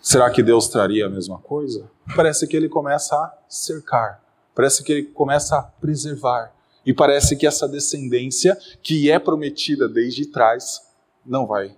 Será 0.00 0.30
que 0.30 0.42
Deus 0.42 0.68
traria 0.68 1.06
a 1.06 1.10
mesma 1.10 1.38
coisa? 1.38 1.90
Parece 2.16 2.46
que 2.46 2.56
ele 2.56 2.68
começa 2.68 3.14
a 3.14 3.36
cercar, 3.48 4.22
parece 4.54 4.82
que 4.82 4.92
ele 4.92 5.02
começa 5.04 5.58
a 5.58 5.62
preservar. 5.62 6.54
E 6.84 6.94
parece 6.94 7.36
que 7.36 7.46
essa 7.46 7.68
descendência, 7.68 8.56
que 8.82 9.10
é 9.10 9.18
prometida 9.18 9.86
desde 9.86 10.24
trás, 10.26 10.80
não 11.24 11.46
vai 11.46 11.76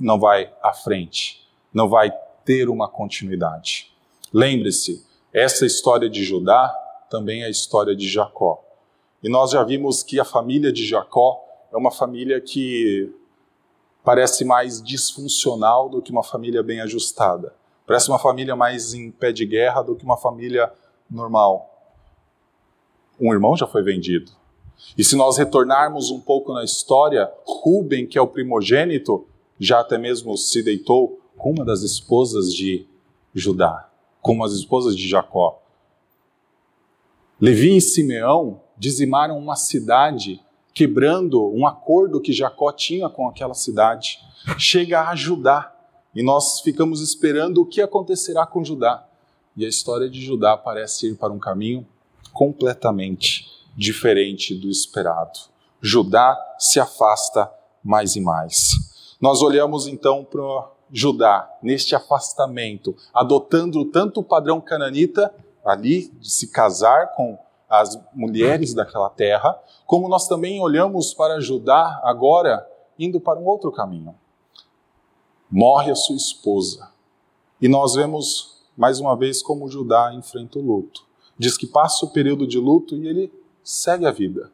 não 0.00 0.18
vai 0.18 0.50
à 0.62 0.72
frente, 0.72 1.46
não 1.72 1.88
vai 1.88 2.10
ter 2.44 2.68
uma 2.68 2.88
continuidade. 2.88 3.92
Lembre-se, 4.32 5.04
essa 5.32 5.66
história 5.66 6.08
de 6.08 6.24
Judá 6.24 6.74
também 7.10 7.42
é 7.42 7.46
a 7.46 7.50
história 7.50 7.94
de 7.94 8.08
Jacó. 8.08 8.64
E 9.22 9.28
nós 9.28 9.50
já 9.50 9.62
vimos 9.62 10.02
que 10.02 10.18
a 10.18 10.24
família 10.24 10.72
de 10.72 10.86
Jacó 10.86 11.42
é 11.72 11.76
uma 11.76 11.90
família 11.90 12.40
que 12.40 13.12
parece 14.04 14.44
mais 14.44 14.82
disfuncional 14.82 15.88
do 15.88 16.02
que 16.02 16.12
uma 16.12 16.22
família 16.22 16.62
bem 16.62 16.80
ajustada. 16.82 17.54
Parece 17.86 18.08
uma 18.08 18.18
família 18.18 18.54
mais 18.54 18.92
em 18.92 19.10
pé 19.10 19.32
de 19.32 19.46
guerra 19.46 19.82
do 19.82 19.96
que 19.96 20.04
uma 20.04 20.16
família 20.16 20.70
normal. 21.10 21.70
Um 23.18 23.32
irmão 23.32 23.56
já 23.56 23.66
foi 23.66 23.82
vendido. 23.82 24.30
E 24.96 25.02
se 25.02 25.16
nós 25.16 25.38
retornarmos 25.38 26.10
um 26.10 26.20
pouco 26.20 26.52
na 26.52 26.62
história, 26.62 27.32
Ruben, 27.46 28.06
que 28.06 28.18
é 28.18 28.20
o 28.20 28.26
primogênito, 28.26 29.26
já 29.58 29.80
até 29.80 29.96
mesmo 29.96 30.36
se 30.36 30.62
deitou 30.62 31.20
com 31.36 31.52
uma 31.52 31.64
das 31.64 31.82
esposas 31.82 32.52
de 32.52 32.86
Judá, 33.34 33.88
com 34.20 34.38
das 34.38 34.52
esposas 34.52 34.96
de 34.96 35.08
Jacó. 35.08 35.60
Levi 37.40 37.76
e 37.76 37.80
Simeão 37.80 38.60
dizimaram 38.76 39.38
uma 39.38 39.56
cidade 39.56 40.43
quebrando 40.74 41.48
um 41.54 41.66
acordo 41.66 42.20
que 42.20 42.32
Jacó 42.32 42.72
tinha 42.72 43.08
com 43.08 43.28
aquela 43.28 43.54
cidade, 43.54 44.18
chega 44.58 45.08
a 45.08 45.14
Judá. 45.14 45.72
E 46.14 46.22
nós 46.22 46.60
ficamos 46.60 47.00
esperando 47.00 47.62
o 47.62 47.66
que 47.66 47.80
acontecerá 47.80 48.44
com 48.44 48.64
Judá. 48.64 49.06
E 49.56 49.64
a 49.64 49.68
história 49.68 50.10
de 50.10 50.20
Judá 50.20 50.56
parece 50.56 51.08
ir 51.10 51.14
para 51.14 51.32
um 51.32 51.38
caminho 51.38 51.86
completamente 52.32 53.46
diferente 53.76 54.54
do 54.54 54.68
esperado. 54.68 55.38
Judá 55.80 56.36
se 56.58 56.80
afasta 56.80 57.50
mais 57.82 58.16
e 58.16 58.20
mais. 58.20 58.72
Nós 59.20 59.42
olhamos 59.42 59.86
então 59.86 60.24
para 60.24 60.70
Judá 60.92 61.48
neste 61.62 61.94
afastamento, 61.94 62.96
adotando 63.12 63.84
tanto 63.86 64.20
o 64.20 64.24
padrão 64.24 64.60
cananita 64.60 65.32
ali 65.64 66.08
de 66.20 66.30
se 66.30 66.48
casar 66.48 67.12
com 67.14 67.38
as 67.68 67.98
mulheres 68.12 68.74
daquela 68.74 69.10
terra, 69.10 69.58
como 69.86 70.08
nós 70.08 70.28
também 70.28 70.60
olhamos 70.60 71.14
para 71.14 71.40
Judá 71.40 72.00
agora 72.04 72.66
indo 72.98 73.20
para 73.20 73.38
um 73.38 73.46
outro 73.46 73.72
caminho. 73.72 74.14
Morre 75.50 75.90
a 75.90 75.94
sua 75.94 76.16
esposa. 76.16 76.90
E 77.60 77.68
nós 77.68 77.94
vemos 77.94 78.62
mais 78.76 79.00
uma 79.00 79.16
vez 79.16 79.42
como 79.42 79.68
Judá 79.68 80.12
enfrenta 80.14 80.58
o 80.58 80.62
luto. 80.62 81.04
Diz 81.38 81.56
que 81.56 81.66
passa 81.66 82.04
o 82.04 82.10
período 82.10 82.46
de 82.46 82.58
luto 82.58 82.96
e 82.96 83.06
ele 83.06 83.32
segue 83.62 84.06
a 84.06 84.10
vida. 84.10 84.50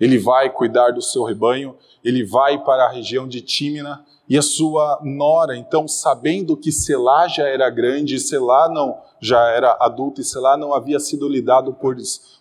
Ele 0.00 0.18
vai 0.18 0.50
cuidar 0.50 0.92
do 0.92 1.02
seu 1.02 1.24
rebanho, 1.24 1.76
ele 2.04 2.24
vai 2.24 2.62
para 2.62 2.86
a 2.86 2.92
região 2.92 3.26
de 3.26 3.40
Tímina, 3.40 4.04
e 4.28 4.36
a 4.36 4.42
sua 4.42 5.00
nora, 5.02 5.56
então, 5.56 5.88
sabendo 5.88 6.56
que 6.56 6.70
Selá 6.70 7.26
já 7.28 7.48
era 7.48 7.70
grande, 7.70 8.20
Selá 8.20 8.68
não 8.68 8.98
já 9.20 9.48
era 9.48 9.76
adulto, 9.80 10.20
e 10.20 10.24
Selá 10.24 10.56
não 10.56 10.74
havia 10.74 11.00
sido 11.00 11.26
lidado 11.26 11.72
por, 11.72 11.96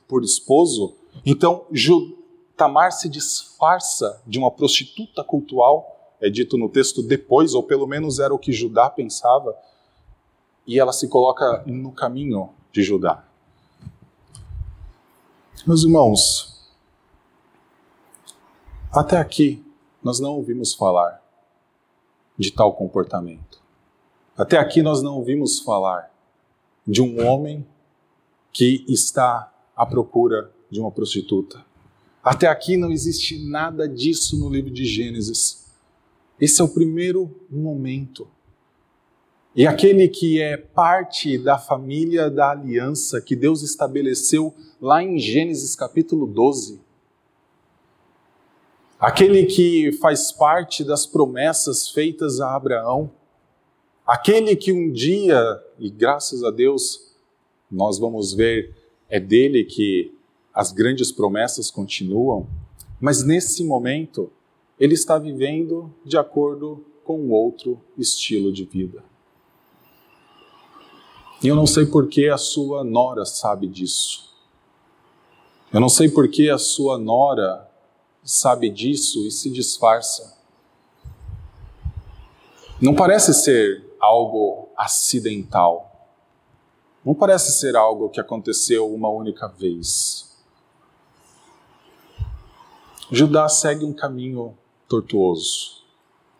por 0.08 0.24
esposo, 0.24 0.96
então 1.26 1.66
Tamar 2.58 2.92
se 2.92 3.08
disfarça 3.08 4.22
de 4.26 4.38
uma 4.38 4.52
prostituta 4.52 5.24
cultural, 5.24 6.16
é 6.20 6.30
dito 6.30 6.58
no 6.58 6.68
texto 6.68 7.02
depois, 7.04 7.54
ou 7.54 7.64
pelo 7.64 7.88
menos 7.88 8.20
era 8.20 8.34
o 8.34 8.40
que 8.40 8.52
Judá 8.52 8.90
pensava, 8.90 9.56
e 10.66 10.80
ela 10.80 10.92
se 10.92 11.08
coloca 11.08 11.64
no 11.66 11.92
caminho 11.92 12.50
de 12.74 12.84
Judá. 12.84 13.24
Meus 15.66 15.84
irmãos, 15.84 16.57
até 18.92 19.18
aqui 19.18 19.64
nós 20.04 20.20
não 20.20 20.36
ouvimos 20.36 20.74
falar 20.74 21.22
de 22.38 22.52
tal 22.52 22.74
comportamento. 22.74 23.62
Até 24.38 24.58
aqui 24.58 24.82
nós 24.82 25.02
não 25.02 25.16
ouvimos 25.16 25.60
falar 25.60 26.12
de 26.86 27.02
um 27.02 27.26
homem 27.26 27.66
que 28.54 28.86
está 28.88 29.52
à 29.76 29.86
procura 29.86 30.52
de 30.70 30.80
uma 30.80 30.92
prostituta. 30.92 31.66
Até 32.24 32.48
aqui 32.48 32.78
não 32.78 32.92
existe 32.92 33.44
nada 33.48 33.88
disso 33.88 34.38
no 34.38 34.50
livro 34.50 34.72
de 34.72 34.86
Gênesis. 34.86 35.66
Esse 36.40 36.62
é 36.62 36.64
o 36.64 36.70
primeiro 36.70 37.34
momento. 37.50 38.28
E 39.56 39.66
aquele 39.66 40.08
que 40.08 40.40
é 40.40 40.56
parte 40.56 41.38
da 41.38 41.58
família 41.58 42.30
da 42.30 42.52
aliança 42.52 43.20
que 43.20 43.36
Deus 43.36 43.64
estabeleceu 43.64 44.54
lá 44.80 45.02
em 45.02 45.18
Gênesis 45.18 45.76
capítulo 45.76 46.28
12, 46.28 46.80
aquele 49.00 49.46
que 49.46 49.92
faz 49.94 50.32
parte 50.32 50.84
das 50.84 51.06
promessas 51.06 51.90
feitas 51.90 52.40
a 52.40 52.56
Abraão, 52.56 53.12
aquele 54.06 54.56
que 54.56 54.72
um 54.72 54.92
dia, 54.92 55.40
e 55.78 55.90
graças 55.90 56.44
a 56.44 56.50
Deus, 56.50 57.14
nós 57.70 58.00
vamos 58.00 58.34
ver, 58.34 58.76
é 59.10 59.20
dele 59.20 59.64
que 59.64 60.14
as 60.54 60.72
grandes 60.72 61.12
promessas 61.12 61.70
continuam, 61.70 62.48
mas 63.00 63.24
nesse 63.24 63.64
momento 63.64 64.32
ele 64.80 64.94
está 64.94 65.18
vivendo 65.18 65.94
de 66.04 66.18
acordo 66.18 66.84
com 67.04 67.30
outro 67.30 67.80
estilo 67.98 68.52
de 68.52 68.66
vida. 68.66 69.04
E 71.44 71.48
eu 71.48 71.56
não 71.56 71.68
sei 71.68 71.86
por 71.86 72.08
que 72.08 72.28
a 72.28 72.38
sua 72.38 72.84
nora 72.84 73.24
sabe 73.24 73.68
disso. 73.68 74.34
Eu 75.72 75.80
não 75.80 75.90
sei 75.90 76.10
por 76.10 76.28
que 76.28 76.50
a 76.50 76.58
sua 76.58 76.98
nora 76.98 77.67
sabe 78.28 78.70
disso 78.70 79.26
e 79.26 79.32
se 79.32 79.50
disfarça. 79.50 80.38
Não 82.82 82.94
parece 82.94 83.34
ser 83.34 83.96
algo 84.02 84.68
acidental. 84.76 86.12
Não 87.06 87.16
parece 87.16 87.54
ser 87.54 87.78
algo 87.78 88.10
que 88.10 88.20
aconteceu 88.20 88.94
uma 88.94 89.08
única 89.08 89.48
vez. 89.48 90.38
Judá 93.10 93.48
segue 93.48 93.86
um 93.86 93.94
caminho 93.94 94.58
tortuoso. 94.90 95.86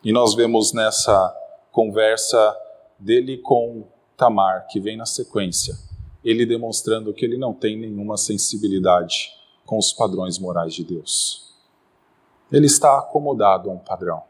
E 0.04 0.12
nós 0.12 0.34
vemos 0.34 0.74
nessa 0.74 1.34
conversa 1.72 2.54
dele 2.98 3.38
com 3.38 3.88
Tamar, 4.14 4.66
que 4.68 4.78
vem 4.78 4.96
na 4.96 5.06
sequência, 5.06 5.74
ele 6.22 6.44
demonstrando 6.44 7.14
que 7.14 7.24
ele 7.24 7.38
não 7.38 7.54
tem 7.54 7.78
nenhuma 7.78 8.18
sensibilidade 8.18 9.32
com 9.64 9.78
os 9.78 9.92
padrões 9.92 10.38
morais 10.38 10.74
de 10.74 10.84
Deus. 10.84 11.47
Ele 12.50 12.66
está 12.66 12.98
acomodado 12.98 13.70
a 13.70 13.72
um 13.72 13.78
padrão. 13.78 14.22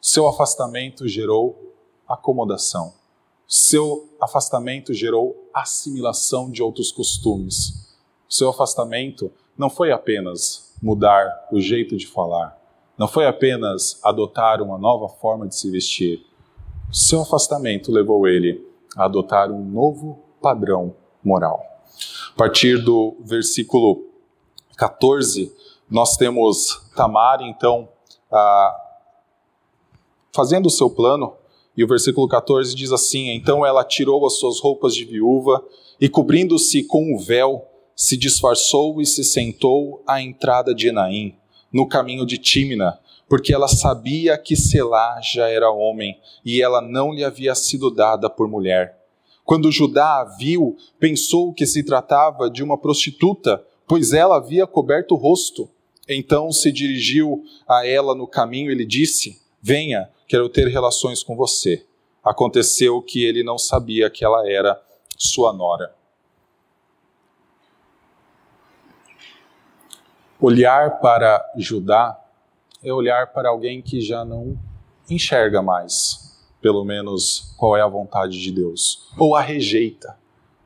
Seu 0.00 0.26
afastamento 0.28 1.06
gerou 1.08 1.74
acomodação. 2.08 2.92
Seu 3.46 4.08
afastamento 4.20 4.92
gerou 4.92 5.48
assimilação 5.54 6.50
de 6.50 6.62
outros 6.62 6.90
costumes. 6.90 7.96
Seu 8.28 8.50
afastamento 8.50 9.30
não 9.56 9.70
foi 9.70 9.92
apenas 9.92 10.74
mudar 10.82 11.48
o 11.52 11.60
jeito 11.60 11.96
de 11.96 12.06
falar, 12.06 12.58
não 12.98 13.06
foi 13.06 13.26
apenas 13.26 14.00
adotar 14.02 14.60
uma 14.60 14.76
nova 14.78 15.08
forma 15.08 15.46
de 15.46 15.54
se 15.54 15.70
vestir. 15.70 16.26
Seu 16.90 17.22
afastamento 17.22 17.92
levou 17.92 18.26
ele 18.26 18.66
a 18.96 19.04
adotar 19.04 19.50
um 19.50 19.64
novo 19.64 20.18
padrão 20.40 20.94
moral. 21.22 21.62
A 22.34 22.36
partir 22.36 22.82
do 22.82 23.16
versículo 23.20 24.06
14, 24.76 25.54
nós 25.92 26.16
temos 26.16 26.80
Tamar, 26.96 27.42
então, 27.42 27.86
fazendo 30.34 30.66
o 30.66 30.70
seu 30.70 30.88
plano, 30.88 31.34
e 31.76 31.84
o 31.84 31.86
versículo 31.86 32.26
14 32.26 32.74
diz 32.74 32.92
assim: 32.92 33.28
Então 33.30 33.64
ela 33.64 33.84
tirou 33.84 34.26
as 34.26 34.38
suas 34.38 34.58
roupas 34.58 34.94
de 34.94 35.04
viúva 35.04 35.62
e, 36.00 36.08
cobrindo-se 36.08 36.82
com 36.84 37.14
o 37.14 37.18
véu, 37.18 37.66
se 37.94 38.16
disfarçou 38.16 39.00
e 39.02 39.06
se 39.06 39.22
sentou 39.22 40.02
à 40.06 40.20
entrada 40.20 40.74
de 40.74 40.88
Enaim, 40.88 41.36
no 41.70 41.86
caminho 41.86 42.24
de 42.24 42.38
Tímina, 42.38 42.98
porque 43.28 43.52
ela 43.52 43.68
sabia 43.68 44.36
que 44.38 44.56
Selá 44.56 45.20
já 45.22 45.48
era 45.48 45.70
homem 45.70 46.18
e 46.42 46.62
ela 46.62 46.80
não 46.80 47.12
lhe 47.12 47.22
havia 47.22 47.54
sido 47.54 47.90
dada 47.90 48.30
por 48.30 48.48
mulher. 48.48 48.98
Quando 49.44 49.70
Judá 49.70 50.20
a 50.20 50.24
viu, 50.24 50.76
pensou 50.98 51.52
que 51.52 51.66
se 51.66 51.82
tratava 51.82 52.48
de 52.48 52.62
uma 52.62 52.78
prostituta, 52.78 53.62
pois 53.86 54.12
ela 54.12 54.36
havia 54.36 54.66
coberto 54.66 55.14
o 55.14 55.18
rosto. 55.18 55.68
Então 56.08 56.50
se 56.50 56.72
dirigiu 56.72 57.44
a 57.68 57.86
ela 57.86 58.14
no 58.14 58.26
caminho 58.26 58.70
e 58.70 58.74
lhe 58.74 58.86
disse: 58.86 59.40
Venha, 59.60 60.10
quero 60.26 60.48
ter 60.48 60.66
relações 60.68 61.22
com 61.22 61.36
você. 61.36 61.86
Aconteceu 62.24 63.00
que 63.00 63.24
ele 63.24 63.42
não 63.42 63.58
sabia 63.58 64.10
que 64.10 64.24
ela 64.24 64.48
era 64.48 64.80
sua 65.16 65.52
nora. 65.52 65.94
Olhar 70.40 70.98
para 70.98 71.40
Judá 71.56 72.18
é 72.82 72.92
olhar 72.92 73.32
para 73.32 73.48
alguém 73.48 73.80
que 73.80 74.00
já 74.00 74.24
não 74.24 74.58
enxerga 75.08 75.62
mais, 75.62 76.42
pelo 76.60 76.84
menos, 76.84 77.54
qual 77.56 77.76
é 77.76 77.80
a 77.80 77.86
vontade 77.86 78.40
de 78.40 78.50
Deus, 78.50 79.08
ou 79.16 79.36
a 79.36 79.40
rejeita, 79.40 80.18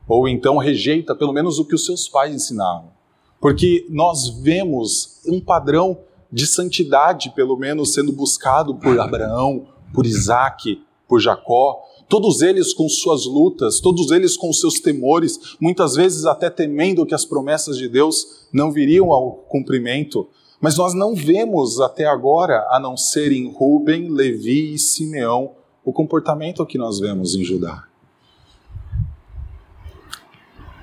ou 0.07 0.27
então 0.27 0.57
rejeita 0.57 1.15
pelo 1.15 1.31
menos 1.31 1.59
o 1.59 1.65
que 1.65 1.75
os 1.75 1.85
seus 1.85 2.07
pais 2.07 2.33
ensinaram. 2.33 2.96
Porque 3.39 3.85
nós 3.89 4.29
vemos 4.29 5.21
um 5.27 5.39
padrão 5.39 5.99
de 6.31 6.45
santidade, 6.45 7.31
pelo 7.35 7.55
menos, 7.55 7.93
sendo 7.93 8.11
buscado 8.11 8.75
por 8.75 8.99
Abraão, 8.99 9.67
por 9.93 10.05
Isaac, 10.05 10.81
por 11.07 11.19
Jacó, 11.19 11.81
todos 12.09 12.41
eles 12.41 12.73
com 12.73 12.87
suas 12.89 13.25
lutas, 13.25 13.79
todos 13.79 14.11
eles 14.11 14.35
com 14.35 14.51
seus 14.51 14.79
temores, 14.79 15.55
muitas 15.59 15.95
vezes 15.95 16.25
até 16.25 16.49
temendo 16.49 17.05
que 17.05 17.15
as 17.15 17.25
promessas 17.25 17.77
de 17.77 17.87
Deus 17.87 18.47
não 18.51 18.71
viriam 18.71 19.11
ao 19.11 19.31
cumprimento, 19.31 20.27
mas 20.59 20.77
nós 20.77 20.93
não 20.93 21.15
vemos 21.15 21.79
até 21.79 22.05
agora, 22.05 22.67
a 22.71 22.79
não 22.79 22.97
ser 22.97 23.31
em 23.31 23.51
Ruben, 23.51 24.09
Levi 24.09 24.73
e 24.73 24.79
Simeão, 24.79 25.51
o 25.85 25.93
comportamento 25.93 26.65
que 26.65 26.77
nós 26.77 26.99
vemos 26.99 27.35
em 27.35 27.43
Judá. 27.43 27.83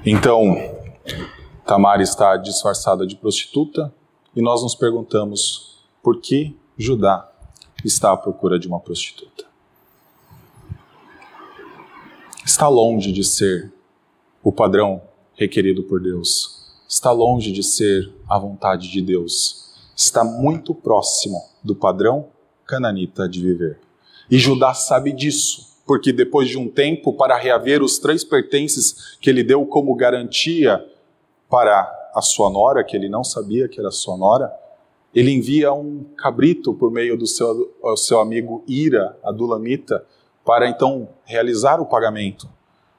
Então, 0.06 0.54
Tamar 1.66 2.00
está 2.00 2.36
disfarçada 2.36 3.06
de 3.06 3.16
prostituta 3.16 3.92
e 4.34 4.42
nós 4.42 4.62
nos 4.62 4.74
perguntamos 4.74 5.84
por 6.02 6.20
que 6.20 6.56
Judá 6.76 7.30
está 7.84 8.12
à 8.12 8.16
procura 8.16 8.58
de 8.58 8.68
uma 8.68 8.80
prostituta. 8.80 9.44
Está 12.44 12.68
longe 12.68 13.12
de 13.12 13.24
ser 13.24 13.72
o 14.42 14.52
padrão 14.52 15.02
requerido 15.34 15.82
por 15.84 16.00
Deus. 16.00 16.70
Está 16.88 17.10
longe 17.10 17.50
de 17.50 17.62
ser 17.62 18.12
a 18.28 18.38
vontade 18.38 18.90
de 18.90 19.00
Deus 19.00 19.64
está 19.96 20.24
muito 20.24 20.74
próximo 20.74 21.42
do 21.62 21.74
padrão 21.74 22.28
cananita 22.66 23.28
de 23.28 23.40
viver. 23.40 23.78
E 24.30 24.38
Judá 24.38 24.74
sabe 24.74 25.12
disso, 25.12 25.78
porque 25.86 26.12
depois 26.12 26.48
de 26.48 26.58
um 26.58 26.68
tempo, 26.68 27.12
para 27.12 27.36
reaver 27.36 27.82
os 27.82 27.98
três 27.98 28.24
pertences 28.24 29.16
que 29.20 29.28
ele 29.28 29.44
deu 29.44 29.64
como 29.66 29.94
garantia 29.94 30.84
para 31.48 32.10
a 32.14 32.22
sua 32.22 32.50
nora, 32.50 32.84
que 32.84 32.96
ele 32.96 33.08
não 33.08 33.24
sabia 33.24 33.68
que 33.68 33.78
era 33.78 33.90
sua 33.90 34.16
nora, 34.16 34.52
ele 35.14 35.30
envia 35.30 35.72
um 35.72 36.04
cabrito 36.16 36.74
por 36.74 36.90
meio 36.90 37.16
do 37.16 37.26
seu, 37.26 37.72
seu 37.96 38.18
amigo 38.18 38.64
Ira, 38.66 39.16
a 39.22 39.30
Dulamita, 39.30 40.04
para 40.44 40.68
então 40.68 41.08
realizar 41.24 41.80
o 41.80 41.86
pagamento. 41.86 42.48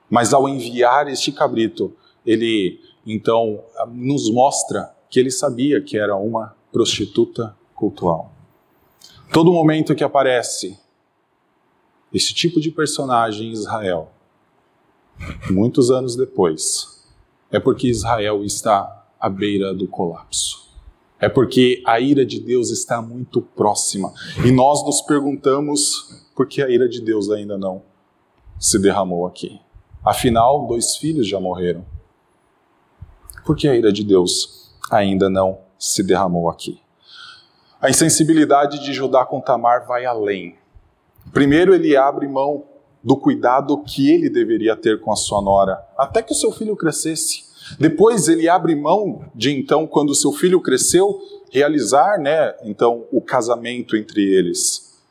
Mas 0.10 0.34
ao 0.34 0.48
enviar 0.48 1.08
este 1.08 1.32
cabrito, 1.32 1.94
ele 2.26 2.80
então 3.06 3.64
nos 3.90 4.32
mostra 4.32 4.96
que 5.10 5.20
ele 5.20 5.30
sabia 5.30 5.82
que 5.82 5.98
era 5.98 6.16
uma 6.16 6.56
prostituta 6.72 7.56
cultual. 7.76 8.32
Todo 9.32 9.52
momento 9.52 9.94
que 9.94 10.04
aparece 10.04 10.80
esse 12.14 12.34
tipo 12.34 12.60
de 12.62 12.72
personagem 12.72 13.50
em 13.50 13.52
Israel, 13.52 14.10
muitos 15.50 15.92
anos 15.92 16.16
depois, 16.16 16.95
é 17.52 17.60
porque 17.60 17.88
Israel 17.88 18.44
está 18.44 19.06
à 19.20 19.30
beira 19.30 19.74
do 19.74 19.88
colapso. 19.88 20.66
É 21.20 21.30
porque 21.30 21.82
a 21.86 22.00
ira 22.00 22.26
de 22.26 22.40
Deus 22.40 22.70
está 22.70 23.02
muito 23.02 23.42
próxima. 23.42 24.14
E 24.46 24.52
nós 24.52 24.84
nos 24.86 25.02
perguntamos 25.02 26.26
por 26.36 26.48
que 26.48 26.62
a 26.62 26.70
ira 26.70 26.90
de 26.90 27.02
Deus 27.02 27.30
ainda 27.30 27.58
não 27.58 27.82
se 28.60 28.78
derramou 28.78 29.26
aqui. 29.26 29.60
Afinal, 30.04 30.68
dois 30.68 30.98
filhos 30.98 31.28
já 31.28 31.40
morreram. 31.40 31.86
Por 33.46 33.56
que 33.56 33.68
a 33.68 33.76
ira 33.76 33.92
de 33.92 34.04
Deus 34.04 34.72
ainda 34.92 35.30
não 35.30 35.60
se 35.78 36.04
derramou 36.04 36.50
aqui. 36.50 36.80
A 37.82 37.90
insensibilidade 37.90 38.84
de 38.84 38.94
Judá 38.94 39.26
com 39.26 39.42
Tamar 39.42 39.86
vai 39.88 40.06
além. 40.06 40.56
Primeiro, 41.32 41.74
ele 41.74 41.96
abre 41.96 42.28
mão 42.28 42.64
do 43.06 43.16
cuidado 43.16 43.84
que 43.84 44.12
ele 44.12 44.32
deveria 44.32 44.76
ter 44.76 45.00
com 45.00 45.12
a 45.14 45.16
sua 45.16 45.40
nora, 45.40 45.80
até 45.96 46.24
que 46.24 46.32
o 46.32 46.36
seu 46.36 46.52
filho 46.52 46.76
crescesse. 46.76 47.44
Depois, 47.80 48.28
ele 48.28 48.50
abre 48.50 48.76
mão 48.76 49.30
de 49.36 49.52
então, 49.52 49.86
quando 49.86 50.10
o 50.10 50.16
seu 50.16 50.32
filho 50.32 50.60
cresceu, 50.60 51.22
realizar, 51.52 52.20
né, 52.20 52.56
então, 52.64 53.06
o 53.12 53.22
casamento 53.22 53.96
entre 53.96 54.24
eles. 54.24 55.04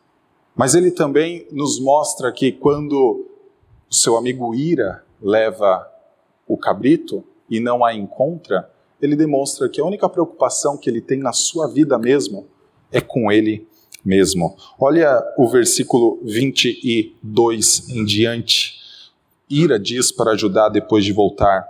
Mas 0.56 0.74
ele 0.74 0.90
também 0.90 1.46
nos 1.52 1.78
mostra 1.80 2.32
que 2.32 2.50
quando 2.50 3.28
o 3.88 3.94
seu 3.94 4.16
amigo 4.16 4.52
Ira 4.56 5.04
leva 5.22 5.88
o 6.48 6.58
cabrito 6.58 7.22
e 7.48 7.60
não 7.60 7.84
a 7.84 7.94
encontra, 7.94 8.68
ele 9.00 9.14
demonstra 9.14 9.68
que 9.68 9.80
a 9.80 9.84
única 9.84 10.08
preocupação 10.08 10.76
que 10.76 10.90
ele 10.90 11.00
tem 11.00 11.20
na 11.20 11.32
sua 11.32 11.68
vida 11.68 11.96
mesmo 11.96 12.48
é 12.90 13.00
com 13.00 13.30
ele 13.30 13.68
mesmo. 14.04 14.56
Olha 14.78 15.22
o 15.36 15.48
versículo 15.48 16.20
22 16.22 17.88
em 17.90 18.04
diante. 18.04 18.74
Ira 19.48 19.78
diz 19.78 20.12
para 20.12 20.32
ajudar 20.32 20.68
depois 20.68 21.04
de 21.04 21.12
voltar: 21.12 21.66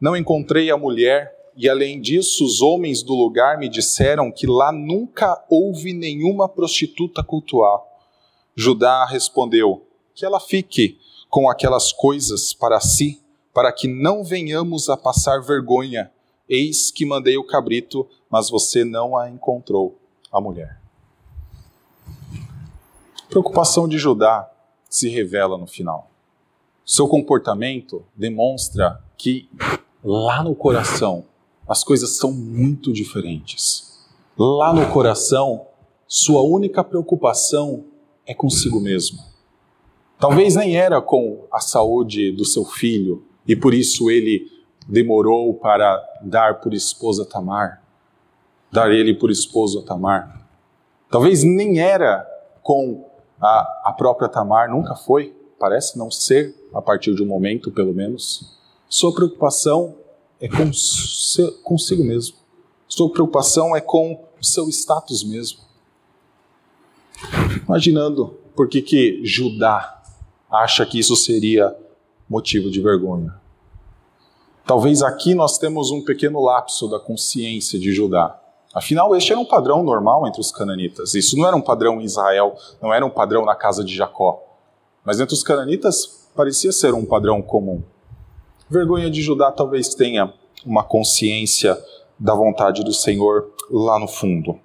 Não 0.00 0.16
encontrei 0.16 0.70
a 0.70 0.76
mulher, 0.76 1.34
e 1.56 1.68
além 1.68 2.00
disso, 2.00 2.44
os 2.44 2.62
homens 2.62 3.02
do 3.02 3.14
lugar 3.14 3.58
me 3.58 3.68
disseram 3.68 4.30
que 4.30 4.46
lá 4.46 4.72
nunca 4.72 5.44
houve 5.50 5.92
nenhuma 5.92 6.48
prostituta 6.48 7.22
cultual. 7.22 7.86
Judá 8.54 9.04
respondeu: 9.04 9.84
Que 10.14 10.24
ela 10.24 10.40
fique 10.40 10.98
com 11.28 11.48
aquelas 11.48 11.92
coisas 11.92 12.54
para 12.54 12.80
si, 12.80 13.20
para 13.52 13.72
que 13.72 13.86
não 13.86 14.24
venhamos 14.24 14.88
a 14.88 14.96
passar 14.96 15.40
vergonha 15.40 16.10
Eis 16.52 16.90
que 16.90 17.06
mandei 17.06 17.38
o 17.38 17.46
cabrito, 17.46 18.08
mas 18.28 18.50
você 18.50 18.84
não 18.84 19.16
a 19.16 19.30
encontrou, 19.30 19.96
a 20.32 20.40
mulher. 20.40 20.79
Preocupação 23.30 23.86
de 23.86 23.96
Judá 23.96 24.50
se 24.88 25.08
revela 25.08 25.56
no 25.56 25.68
final. 25.68 26.10
Seu 26.84 27.06
comportamento 27.06 28.04
demonstra 28.16 29.00
que 29.16 29.48
lá 30.02 30.42
no 30.42 30.52
coração 30.52 31.24
as 31.68 31.84
coisas 31.84 32.16
são 32.16 32.32
muito 32.32 32.92
diferentes. 32.92 34.04
Lá 34.36 34.74
no 34.74 34.90
coração, 34.92 35.64
sua 36.08 36.42
única 36.42 36.82
preocupação 36.82 37.84
é 38.26 38.34
consigo 38.34 38.80
mesmo. 38.80 39.20
Talvez 40.18 40.56
nem 40.56 40.76
era 40.76 41.00
com 41.00 41.44
a 41.52 41.60
saúde 41.60 42.32
do 42.32 42.44
seu 42.44 42.64
filho 42.64 43.22
e 43.46 43.54
por 43.54 43.72
isso 43.72 44.10
ele 44.10 44.50
demorou 44.88 45.54
para 45.54 46.02
dar 46.20 46.58
por 46.60 46.74
esposa 46.74 47.24
Tamar, 47.24 47.80
dar 48.72 48.90
ele 48.90 49.14
por 49.14 49.30
esposo 49.30 49.78
a 49.78 49.82
Tamar. 49.84 50.48
Talvez 51.08 51.44
nem 51.44 51.78
era 51.78 52.26
com 52.60 53.08
a, 53.40 53.82
a 53.86 53.92
própria 53.92 54.28
Tamar, 54.28 54.70
nunca 54.70 54.94
foi, 54.94 55.34
parece 55.58 55.98
não 55.98 56.10
ser, 56.10 56.54
a 56.74 56.82
partir 56.82 57.14
de 57.14 57.22
um 57.22 57.26
momento 57.26 57.70
pelo 57.70 57.94
menos. 57.94 58.58
Sua 58.88 59.14
preocupação 59.14 59.96
é 60.40 60.48
com 60.48 60.70
consigo 61.62 62.04
mesmo. 62.04 62.36
Sua 62.88 63.10
preocupação 63.10 63.74
é 63.76 63.80
com 63.80 64.24
o 64.40 64.44
seu 64.44 64.68
status 64.68 65.22
mesmo. 65.22 65.60
Imaginando 67.66 68.38
por 68.56 68.68
que, 68.68 68.82
que 68.82 69.20
Judá 69.24 70.02
acha 70.50 70.84
que 70.84 70.98
isso 70.98 71.14
seria 71.14 71.76
motivo 72.28 72.70
de 72.70 72.80
vergonha. 72.80 73.34
Talvez 74.66 75.02
aqui 75.02 75.34
nós 75.34 75.58
temos 75.58 75.90
um 75.90 76.04
pequeno 76.04 76.40
lapso 76.42 76.88
da 76.88 76.98
consciência 76.98 77.78
de 77.78 77.92
Judá. 77.92 78.39
Afinal, 78.72 79.16
este 79.16 79.32
era 79.32 79.40
um 79.40 79.44
padrão 79.44 79.82
normal 79.82 80.26
entre 80.28 80.40
os 80.40 80.52
cananitas. 80.52 81.14
Isso 81.14 81.36
não 81.36 81.46
era 81.46 81.56
um 81.56 81.60
padrão 81.60 82.00
em 82.00 82.04
Israel, 82.04 82.54
não 82.80 82.94
era 82.94 83.04
um 83.04 83.10
padrão 83.10 83.44
na 83.44 83.54
casa 83.54 83.82
de 83.82 83.94
Jacó. 83.94 84.42
Mas 85.04 85.18
entre 85.18 85.34
os 85.34 85.42
cananitas 85.42 86.28
parecia 86.36 86.70
ser 86.70 86.94
um 86.94 87.04
padrão 87.04 87.42
comum. 87.42 87.82
Vergonha 88.68 89.10
de 89.10 89.20
Judá 89.20 89.50
talvez 89.50 89.94
tenha 89.94 90.32
uma 90.64 90.84
consciência 90.84 91.76
da 92.18 92.34
vontade 92.34 92.84
do 92.84 92.92
Senhor 92.92 93.50
lá 93.70 93.98
no 93.98 94.06
fundo. 94.06 94.60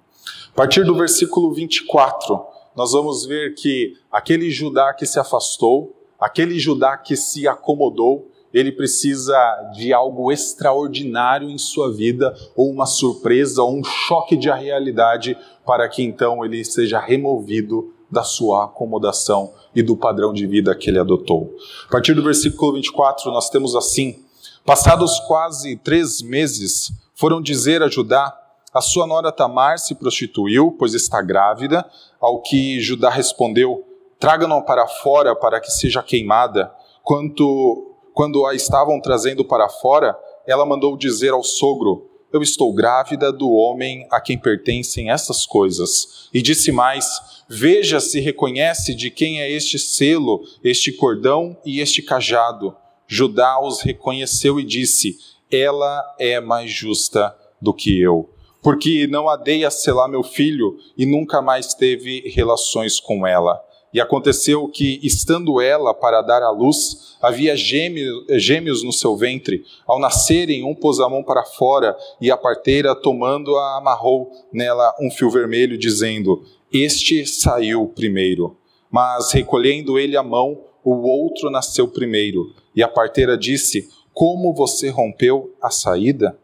A 0.52 0.56
partir 0.56 0.84
do 0.84 0.94
versículo 0.94 1.52
24, 1.52 2.40
nós 2.76 2.92
vamos 2.92 3.26
ver 3.26 3.54
que 3.54 3.94
aquele 4.12 4.50
Judá 4.50 4.94
que 4.94 5.06
se 5.06 5.18
afastou, 5.18 5.96
aquele 6.20 6.58
Judá 6.58 6.96
que 6.96 7.16
se 7.16 7.48
acomodou, 7.48 8.30
ele 8.56 8.72
precisa 8.72 9.36
de 9.74 9.92
algo 9.92 10.32
extraordinário 10.32 11.50
em 11.50 11.58
sua 11.58 11.92
vida, 11.92 12.34
ou 12.56 12.70
uma 12.70 12.86
surpresa, 12.86 13.62
ou 13.62 13.78
um 13.78 13.84
choque 13.84 14.34
de 14.34 14.50
realidade, 14.50 15.36
para 15.66 15.86
que 15.86 16.02
então 16.02 16.42
ele 16.42 16.64
seja 16.64 16.98
removido 16.98 17.92
da 18.10 18.22
sua 18.22 18.64
acomodação 18.64 19.52
e 19.74 19.82
do 19.82 19.94
padrão 19.94 20.32
de 20.32 20.46
vida 20.46 20.74
que 20.74 20.88
ele 20.88 20.98
adotou. 20.98 21.54
A 21.86 21.90
partir 21.90 22.14
do 22.14 22.22
versículo 22.22 22.72
24, 22.72 23.30
nós 23.30 23.50
temos 23.50 23.76
assim: 23.76 24.24
Passados 24.64 25.20
quase 25.26 25.76
três 25.76 26.22
meses, 26.22 26.90
foram 27.14 27.42
dizer 27.42 27.82
a 27.82 27.88
Judá: 27.88 28.34
A 28.72 28.80
sua 28.80 29.06
nora 29.06 29.30
Tamar 29.30 29.78
se 29.78 29.94
prostituiu, 29.94 30.74
pois 30.78 30.94
está 30.94 31.20
grávida. 31.20 31.84
Ao 32.18 32.40
que 32.40 32.80
Judá 32.80 33.10
respondeu: 33.10 33.84
Traga-no 34.18 34.62
para 34.62 34.86
fora 34.86 35.36
para 35.36 35.60
que 35.60 35.70
seja 35.70 36.02
queimada. 36.02 36.72
Quanto 37.02 37.95
quando 38.16 38.46
a 38.46 38.54
estavam 38.54 38.98
trazendo 38.98 39.44
para 39.44 39.68
fora, 39.68 40.18
ela 40.46 40.64
mandou 40.64 40.96
dizer 40.96 41.34
ao 41.34 41.44
sogro: 41.44 42.08
Eu 42.32 42.40
estou 42.40 42.72
grávida 42.72 43.30
do 43.30 43.52
homem 43.52 44.06
a 44.10 44.18
quem 44.22 44.38
pertencem 44.38 45.10
essas 45.10 45.44
coisas. 45.44 46.30
E 46.32 46.40
disse 46.40 46.72
mais: 46.72 47.06
Veja 47.46 48.00
se 48.00 48.18
reconhece 48.18 48.94
de 48.94 49.10
quem 49.10 49.42
é 49.42 49.50
este 49.50 49.78
selo, 49.78 50.40
este 50.64 50.92
cordão 50.92 51.58
e 51.62 51.78
este 51.78 52.00
cajado. 52.00 52.74
Judá 53.06 53.60
os 53.62 53.82
reconheceu 53.82 54.58
e 54.58 54.64
disse: 54.64 55.18
Ela 55.52 56.02
é 56.18 56.40
mais 56.40 56.70
justa 56.70 57.36
do 57.60 57.74
que 57.74 58.00
eu, 58.00 58.30
porque 58.62 59.06
não 59.06 59.28
a 59.28 59.36
dei 59.36 59.62
a 59.62 59.70
selar 59.70 60.08
meu 60.08 60.22
filho 60.22 60.78
e 60.96 61.04
nunca 61.04 61.42
mais 61.42 61.74
teve 61.74 62.32
relações 62.34 62.98
com 62.98 63.26
ela. 63.26 63.62
E 63.96 64.00
aconteceu 64.00 64.68
que, 64.68 65.00
estando 65.02 65.58
ela 65.58 65.94
para 65.94 66.20
dar 66.20 66.42
à 66.42 66.50
luz, 66.50 67.16
havia 67.22 67.56
gêmeos, 67.56 68.26
gêmeos 68.32 68.82
no 68.82 68.92
seu 68.92 69.16
ventre. 69.16 69.64
Ao 69.86 69.98
nascerem, 69.98 70.62
um 70.62 70.74
pôs 70.74 71.00
a 71.00 71.08
mão 71.08 71.22
para 71.22 71.42
fora, 71.42 71.96
e 72.20 72.30
a 72.30 72.36
parteira, 72.36 72.94
tomando-a, 72.94 73.78
amarrou 73.78 74.30
nela 74.52 74.94
um 75.00 75.10
fio 75.10 75.30
vermelho, 75.30 75.78
dizendo: 75.78 76.44
Este 76.70 77.24
saiu 77.24 77.86
primeiro. 77.88 78.58
Mas, 78.90 79.32
recolhendo 79.32 79.98
ele 79.98 80.14
a 80.14 80.22
mão, 80.22 80.60
o 80.84 81.08
outro 81.08 81.48
nasceu 81.48 81.88
primeiro. 81.88 82.52
E 82.74 82.82
a 82.82 82.88
parteira 82.88 83.34
disse: 83.34 83.88
Como 84.12 84.52
você 84.52 84.90
rompeu 84.90 85.54
a 85.58 85.70
saída? 85.70 86.38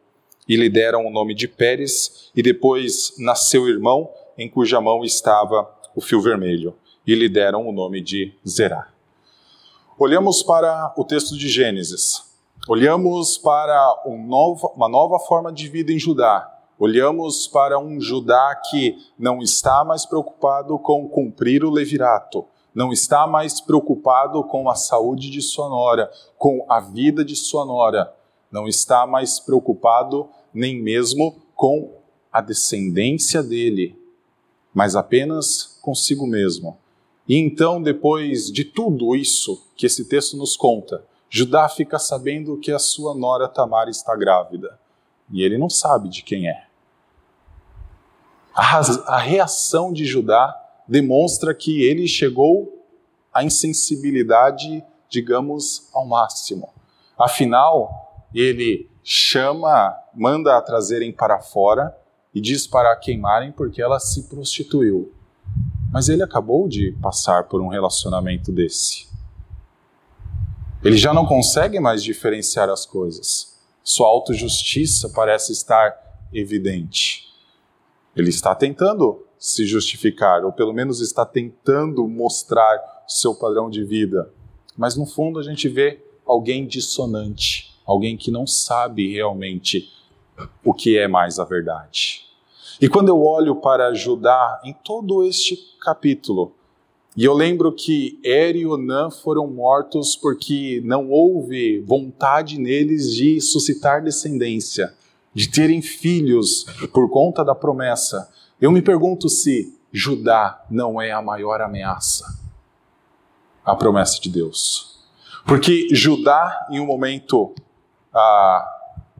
E 0.48 0.56
lhe 0.56 0.70
deram 0.70 1.04
o 1.04 1.10
nome 1.10 1.34
de 1.34 1.46
Pérez, 1.46 2.30
e 2.34 2.42
depois 2.42 3.12
nasceu 3.18 3.64
o 3.64 3.68
irmão, 3.68 4.08
em 4.38 4.48
cuja 4.48 4.80
mão 4.80 5.04
estava 5.04 5.68
o 5.94 6.00
fio 6.00 6.22
vermelho 6.22 6.74
e 7.06 7.14
lhe 7.14 7.28
deram 7.28 7.66
o 7.66 7.72
nome 7.72 8.00
de 8.00 8.32
Zerá. 8.46 8.88
Olhamos 9.98 10.42
para 10.42 10.92
o 10.96 11.04
texto 11.04 11.36
de 11.36 11.48
Gênesis, 11.48 12.22
olhamos 12.68 13.38
para 13.38 14.02
um 14.06 14.26
novo, 14.26 14.72
uma 14.74 14.88
nova 14.88 15.18
forma 15.18 15.52
de 15.52 15.68
vida 15.68 15.92
em 15.92 15.98
Judá, 15.98 16.48
olhamos 16.78 17.46
para 17.46 17.78
um 17.78 18.00
Judá 18.00 18.60
que 18.70 18.96
não 19.18 19.40
está 19.40 19.84
mais 19.84 20.06
preocupado 20.06 20.78
com 20.78 21.08
cumprir 21.08 21.64
o 21.64 21.70
levirato, 21.70 22.44
não 22.74 22.92
está 22.92 23.26
mais 23.26 23.60
preocupado 23.60 24.42
com 24.44 24.68
a 24.68 24.74
saúde 24.74 25.30
de 25.30 25.42
sua 25.42 25.68
nora, 25.68 26.10
com 26.38 26.64
a 26.68 26.80
vida 26.80 27.24
de 27.24 27.36
sua 27.36 27.64
nora, 27.64 28.12
não 28.50 28.66
está 28.66 29.06
mais 29.06 29.38
preocupado 29.38 30.28
nem 30.52 30.80
mesmo 30.80 31.36
com 31.54 31.96
a 32.32 32.40
descendência 32.40 33.42
dele, 33.42 33.98
mas 34.74 34.96
apenas 34.96 35.78
consigo 35.82 36.26
mesmo. 36.26 36.78
E 37.28 37.36
então, 37.36 37.80
depois 37.80 38.50
de 38.50 38.64
tudo 38.64 39.14
isso 39.14 39.70
que 39.76 39.86
esse 39.86 40.08
texto 40.08 40.36
nos 40.36 40.56
conta, 40.56 41.04
Judá 41.30 41.68
fica 41.68 41.98
sabendo 41.98 42.58
que 42.58 42.70
a 42.70 42.78
sua 42.78 43.14
nora 43.14 43.48
Tamar 43.48 43.88
está 43.88 44.14
grávida. 44.14 44.78
E 45.30 45.42
ele 45.42 45.56
não 45.56 45.70
sabe 45.70 46.08
de 46.08 46.22
quem 46.22 46.48
é. 46.48 46.66
A, 48.54 48.80
a 49.06 49.18
reação 49.18 49.92
de 49.92 50.04
Judá 50.04 50.54
demonstra 50.86 51.54
que 51.54 51.82
ele 51.82 52.06
chegou 52.06 52.84
à 53.32 53.42
insensibilidade, 53.42 54.84
digamos, 55.08 55.88
ao 55.94 56.06
máximo. 56.06 56.68
Afinal, 57.18 58.26
ele 58.34 58.90
chama, 59.02 59.96
manda 60.14 60.56
a 60.56 60.60
trazerem 60.60 61.12
para 61.12 61.40
fora 61.40 61.96
e 62.34 62.40
diz 62.40 62.66
para 62.66 62.92
a 62.92 62.96
queimarem 62.96 63.52
porque 63.52 63.80
ela 63.80 63.98
se 63.98 64.24
prostituiu. 64.24 65.12
Mas 65.92 66.08
ele 66.08 66.22
acabou 66.22 66.66
de 66.66 66.92
passar 67.02 67.44
por 67.44 67.60
um 67.60 67.68
relacionamento 67.68 68.50
desse. 68.50 69.06
Ele 70.82 70.96
já 70.96 71.12
não 71.12 71.26
consegue 71.26 71.78
mais 71.78 72.02
diferenciar 72.02 72.68
as 72.70 72.86
coisas. 72.86 73.60
Sua 73.84 74.08
autojustiça 74.08 75.10
parece 75.14 75.52
estar 75.52 75.94
evidente. 76.32 77.28
Ele 78.16 78.30
está 78.30 78.54
tentando 78.54 79.24
se 79.38 79.66
justificar, 79.66 80.44
ou 80.44 80.52
pelo 80.52 80.72
menos 80.72 81.00
está 81.00 81.26
tentando 81.26 82.06
mostrar 82.08 82.80
seu 83.06 83.34
padrão 83.34 83.68
de 83.68 83.84
vida. 83.84 84.32
Mas 84.76 84.96
no 84.96 85.04
fundo 85.04 85.38
a 85.38 85.42
gente 85.42 85.68
vê 85.68 86.02
alguém 86.24 86.66
dissonante, 86.66 87.74
alguém 87.84 88.16
que 88.16 88.30
não 88.30 88.46
sabe 88.46 89.12
realmente 89.12 89.92
o 90.64 90.72
que 90.72 90.96
é 90.96 91.06
mais 91.06 91.38
a 91.38 91.44
verdade. 91.44 92.31
E 92.82 92.88
quando 92.88 93.10
eu 93.10 93.22
olho 93.22 93.54
para 93.54 93.94
Judá 93.94 94.60
em 94.64 94.72
todo 94.72 95.22
este 95.22 95.56
capítulo, 95.80 96.52
e 97.16 97.24
eu 97.24 97.32
lembro 97.32 97.70
que 97.72 98.18
Er 98.24 98.56
e 98.56 98.66
Onã 98.66 99.08
foram 99.08 99.46
mortos 99.46 100.16
porque 100.16 100.82
não 100.84 101.08
houve 101.08 101.78
vontade 101.86 102.58
neles 102.58 103.14
de 103.14 103.40
suscitar 103.40 104.02
descendência, 104.02 104.92
de 105.32 105.48
terem 105.48 105.80
filhos 105.80 106.64
por 106.92 107.08
conta 107.08 107.44
da 107.44 107.54
promessa. 107.54 108.28
Eu 108.60 108.72
me 108.72 108.82
pergunto 108.82 109.28
se 109.28 109.78
Judá 109.92 110.64
não 110.68 111.00
é 111.00 111.12
a 111.12 111.22
maior 111.22 111.60
ameaça 111.60 112.36
à 113.64 113.76
promessa 113.76 114.20
de 114.20 114.28
Deus. 114.28 115.06
Porque 115.46 115.86
Judá, 115.94 116.66
em 116.68 116.80
um 116.80 116.86
momento, 116.86 117.54
ah, 118.12 118.66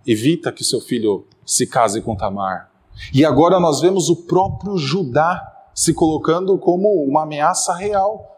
evita 0.04 0.50
que 0.50 0.64
seu 0.64 0.80
filho 0.80 1.28
se 1.46 1.64
case 1.64 2.00
com 2.00 2.16
Tamar. 2.16 2.71
E 3.12 3.24
agora 3.24 3.58
nós 3.58 3.80
vemos 3.80 4.08
o 4.08 4.16
próprio 4.24 4.76
Judá 4.76 5.48
se 5.74 5.94
colocando 5.94 6.56
como 6.58 7.02
uma 7.04 7.22
ameaça 7.22 7.74
real, 7.74 8.28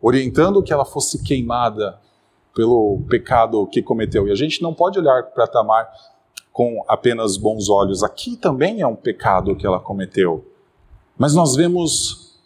orientando 0.00 0.62
que 0.62 0.72
ela 0.72 0.84
fosse 0.84 1.22
queimada 1.22 1.98
pelo 2.54 3.00
pecado 3.08 3.66
que 3.66 3.82
cometeu. 3.82 4.26
E 4.26 4.32
a 4.32 4.34
gente 4.34 4.62
não 4.62 4.72
pode 4.72 4.98
olhar 4.98 5.24
para 5.24 5.46
Tamar 5.46 5.90
com 6.52 6.82
apenas 6.88 7.36
bons 7.36 7.68
olhos. 7.68 8.02
Aqui 8.02 8.36
também 8.36 8.80
é 8.80 8.86
um 8.86 8.96
pecado 8.96 9.54
que 9.54 9.66
ela 9.66 9.78
cometeu. 9.78 10.44
Mas 11.18 11.34
nós 11.34 11.54
vemos 11.54 12.40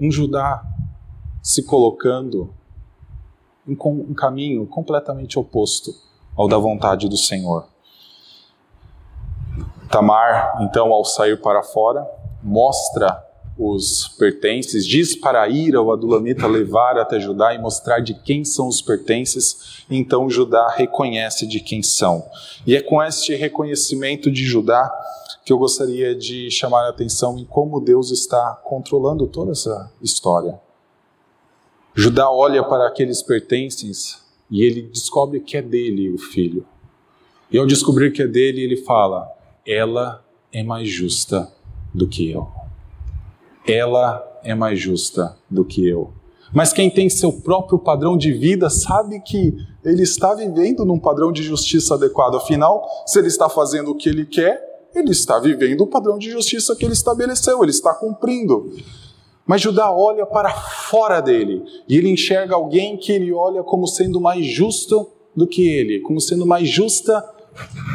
um 0.00 0.10
Judá 0.10 0.64
se 1.42 1.64
colocando 1.64 2.54
em 3.66 3.76
um 3.76 4.14
caminho 4.14 4.66
completamente 4.66 5.38
oposto 5.38 5.92
ao 6.36 6.48
da 6.48 6.58
vontade 6.58 7.08
do 7.08 7.16
Senhor. 7.16 7.66
Tamar, 9.94 10.58
então, 10.60 10.92
ao 10.92 11.04
sair 11.04 11.40
para 11.40 11.62
fora, 11.62 12.04
mostra 12.42 13.24
os 13.56 14.08
pertences, 14.18 14.84
diz 14.84 15.14
para 15.14 15.48
Ira, 15.48 15.80
o 15.80 15.92
adulamita, 15.92 16.48
levar 16.48 16.98
até 16.98 17.20
Judá 17.20 17.54
e 17.54 17.58
mostrar 17.58 18.00
de 18.00 18.12
quem 18.12 18.44
são 18.44 18.66
os 18.66 18.82
pertences. 18.82 19.84
Então 19.88 20.28
Judá 20.28 20.66
reconhece 20.66 21.46
de 21.46 21.60
quem 21.60 21.80
são. 21.80 22.28
E 22.66 22.74
é 22.74 22.82
com 22.82 23.00
este 23.00 23.36
reconhecimento 23.36 24.32
de 24.32 24.42
Judá 24.42 24.92
que 25.44 25.52
eu 25.52 25.58
gostaria 25.58 26.12
de 26.12 26.50
chamar 26.50 26.86
a 26.86 26.88
atenção 26.88 27.38
em 27.38 27.44
como 27.44 27.80
Deus 27.80 28.10
está 28.10 28.60
controlando 28.64 29.28
toda 29.28 29.52
essa 29.52 29.92
história. 30.02 30.60
Judá 31.94 32.28
olha 32.28 32.64
para 32.64 32.88
aqueles 32.88 33.22
pertences 33.22 34.20
e 34.50 34.64
ele 34.64 34.82
descobre 34.82 35.38
que 35.38 35.56
é 35.56 35.62
dele 35.62 36.10
o 36.10 36.18
filho. 36.18 36.66
E 37.48 37.56
ao 37.56 37.64
descobrir 37.64 38.10
que 38.10 38.22
é 38.22 38.26
dele, 38.26 38.60
ele 38.60 38.78
fala: 38.78 39.32
Ela 39.66 40.24
é 40.52 40.62
mais 40.62 40.88
justa 40.88 41.52
do 41.92 42.08
que 42.08 42.30
eu 42.30 42.64
ela 43.66 44.40
é 44.42 44.54
mais 44.54 44.78
justa 44.78 45.36
do 45.50 45.64
que 45.64 45.86
eu. 45.86 46.12
Mas 46.52 46.72
quem 46.72 46.90
tem 46.90 47.08
seu 47.08 47.32
próprio 47.32 47.78
padrão 47.78 48.16
de 48.16 48.32
vida 48.32 48.70
sabe 48.70 49.20
que 49.20 49.56
ele 49.84 50.02
está 50.02 50.34
vivendo 50.34 50.84
num 50.84 50.98
padrão 50.98 51.32
de 51.32 51.42
justiça 51.42 51.94
adequado. 51.94 52.36
Afinal, 52.36 52.86
se 53.06 53.18
ele 53.18 53.28
está 53.28 53.48
fazendo 53.48 53.90
o 53.90 53.96
que 53.96 54.08
ele 54.08 54.24
quer, 54.24 54.62
ele 54.94 55.10
está 55.10 55.40
vivendo 55.40 55.80
o 55.80 55.86
padrão 55.86 56.16
de 56.18 56.30
justiça 56.30 56.76
que 56.76 56.84
ele 56.84 56.92
estabeleceu, 56.92 57.60
ele 57.62 57.72
está 57.72 57.92
cumprindo. 57.94 58.72
Mas 59.46 59.60
Judá 59.60 59.90
olha 59.90 60.24
para 60.24 60.50
fora 60.50 61.20
dele 61.20 61.64
e 61.88 61.96
ele 61.96 62.08
enxerga 62.08 62.54
alguém 62.54 62.96
que 62.96 63.10
ele 63.10 63.32
olha 63.32 63.62
como 63.62 63.86
sendo 63.86 64.20
mais 64.20 64.46
justo 64.46 65.08
do 65.34 65.46
que 65.46 65.68
ele, 65.68 66.00
como 66.00 66.20
sendo 66.20 66.46
mais 66.46 66.68
justa 66.68 67.22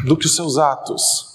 do 0.06 0.18
que 0.18 0.26
os 0.26 0.36
seus 0.36 0.58
atos. 0.58 1.29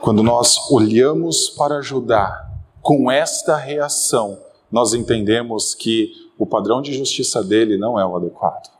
Quando 0.00 0.22
nós 0.22 0.56
olhamos 0.70 1.50
para 1.50 1.82
Judá 1.82 2.48
com 2.80 3.10
esta 3.10 3.54
reação, 3.58 4.38
nós 4.72 4.94
entendemos 4.94 5.74
que 5.74 6.12
o 6.38 6.46
padrão 6.46 6.80
de 6.80 6.94
justiça 6.94 7.44
dele 7.44 7.76
não 7.76 8.00
é 8.00 8.06
o 8.06 8.16
adequado. 8.16 8.70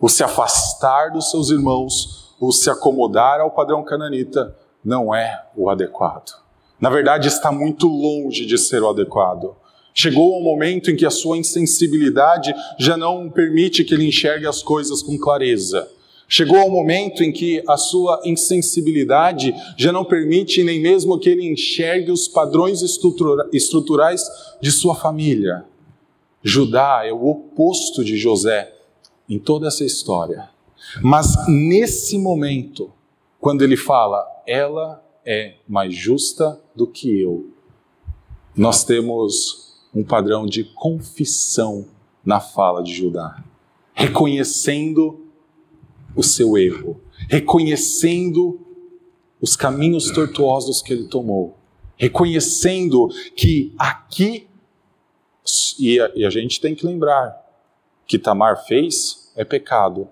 O 0.00 0.08
se 0.08 0.24
afastar 0.24 1.12
dos 1.12 1.30
seus 1.30 1.50
irmãos, 1.50 2.34
o 2.40 2.50
se 2.50 2.68
acomodar 2.68 3.40
ao 3.40 3.52
padrão 3.52 3.84
cananita, 3.84 4.56
não 4.84 5.14
é 5.14 5.40
o 5.56 5.70
adequado. 5.70 6.32
Na 6.80 6.90
verdade, 6.90 7.28
está 7.28 7.52
muito 7.52 7.86
longe 7.86 8.44
de 8.44 8.58
ser 8.58 8.82
o 8.82 8.88
adequado. 8.88 9.54
Chegou 9.94 10.36
um 10.36 10.42
momento 10.42 10.90
em 10.90 10.96
que 10.96 11.06
a 11.06 11.10
sua 11.10 11.38
insensibilidade 11.38 12.52
já 12.76 12.96
não 12.96 13.30
permite 13.30 13.84
que 13.84 13.94
ele 13.94 14.08
enxergue 14.08 14.48
as 14.48 14.64
coisas 14.64 15.00
com 15.00 15.16
clareza. 15.16 15.88
Chegou 16.28 16.58
ao 16.58 16.70
momento 16.70 17.22
em 17.22 17.32
que 17.32 17.62
a 17.68 17.76
sua 17.76 18.20
insensibilidade 18.24 19.54
já 19.76 19.92
não 19.92 20.04
permite 20.04 20.64
nem 20.64 20.80
mesmo 20.80 21.18
que 21.18 21.28
ele 21.28 21.46
enxergue 21.46 22.10
os 22.10 22.26
padrões 22.26 22.82
estrutura 22.82 23.48
estruturais 23.52 24.24
de 24.60 24.72
sua 24.72 24.94
família. 24.96 25.64
Judá 26.42 27.02
é 27.04 27.12
o 27.12 27.26
oposto 27.26 28.04
de 28.04 28.16
José 28.16 28.72
em 29.28 29.38
toda 29.38 29.68
essa 29.68 29.84
história. 29.84 30.48
Mas 31.00 31.46
nesse 31.48 32.18
momento, 32.18 32.90
quando 33.40 33.62
ele 33.62 33.76
fala, 33.76 34.24
ela 34.46 35.04
é 35.24 35.54
mais 35.68 35.94
justa 35.94 36.60
do 36.74 36.86
que 36.86 37.20
eu, 37.20 37.50
nós 38.56 38.84
temos 38.84 39.76
um 39.94 40.02
padrão 40.02 40.46
de 40.46 40.64
confissão 40.64 41.86
na 42.24 42.40
fala 42.40 42.82
de 42.82 42.92
Judá, 42.92 43.42
reconhecendo 43.94 45.25
o 46.16 46.22
seu 46.22 46.56
erro, 46.56 47.00
reconhecendo 47.28 48.58
os 49.40 49.54
caminhos 49.54 50.10
tortuosos 50.10 50.80
que 50.80 50.92
ele 50.92 51.04
tomou, 51.04 51.56
reconhecendo 51.96 53.08
que 53.36 53.74
aqui, 53.78 54.48
e 55.78 56.00
a, 56.00 56.10
e 56.14 56.24
a 56.24 56.30
gente 56.30 56.60
tem 56.60 56.74
que 56.74 56.86
lembrar, 56.86 57.44
que 58.06 58.18
Tamar 58.18 58.64
fez 58.64 59.30
é 59.36 59.44
pecado, 59.44 60.08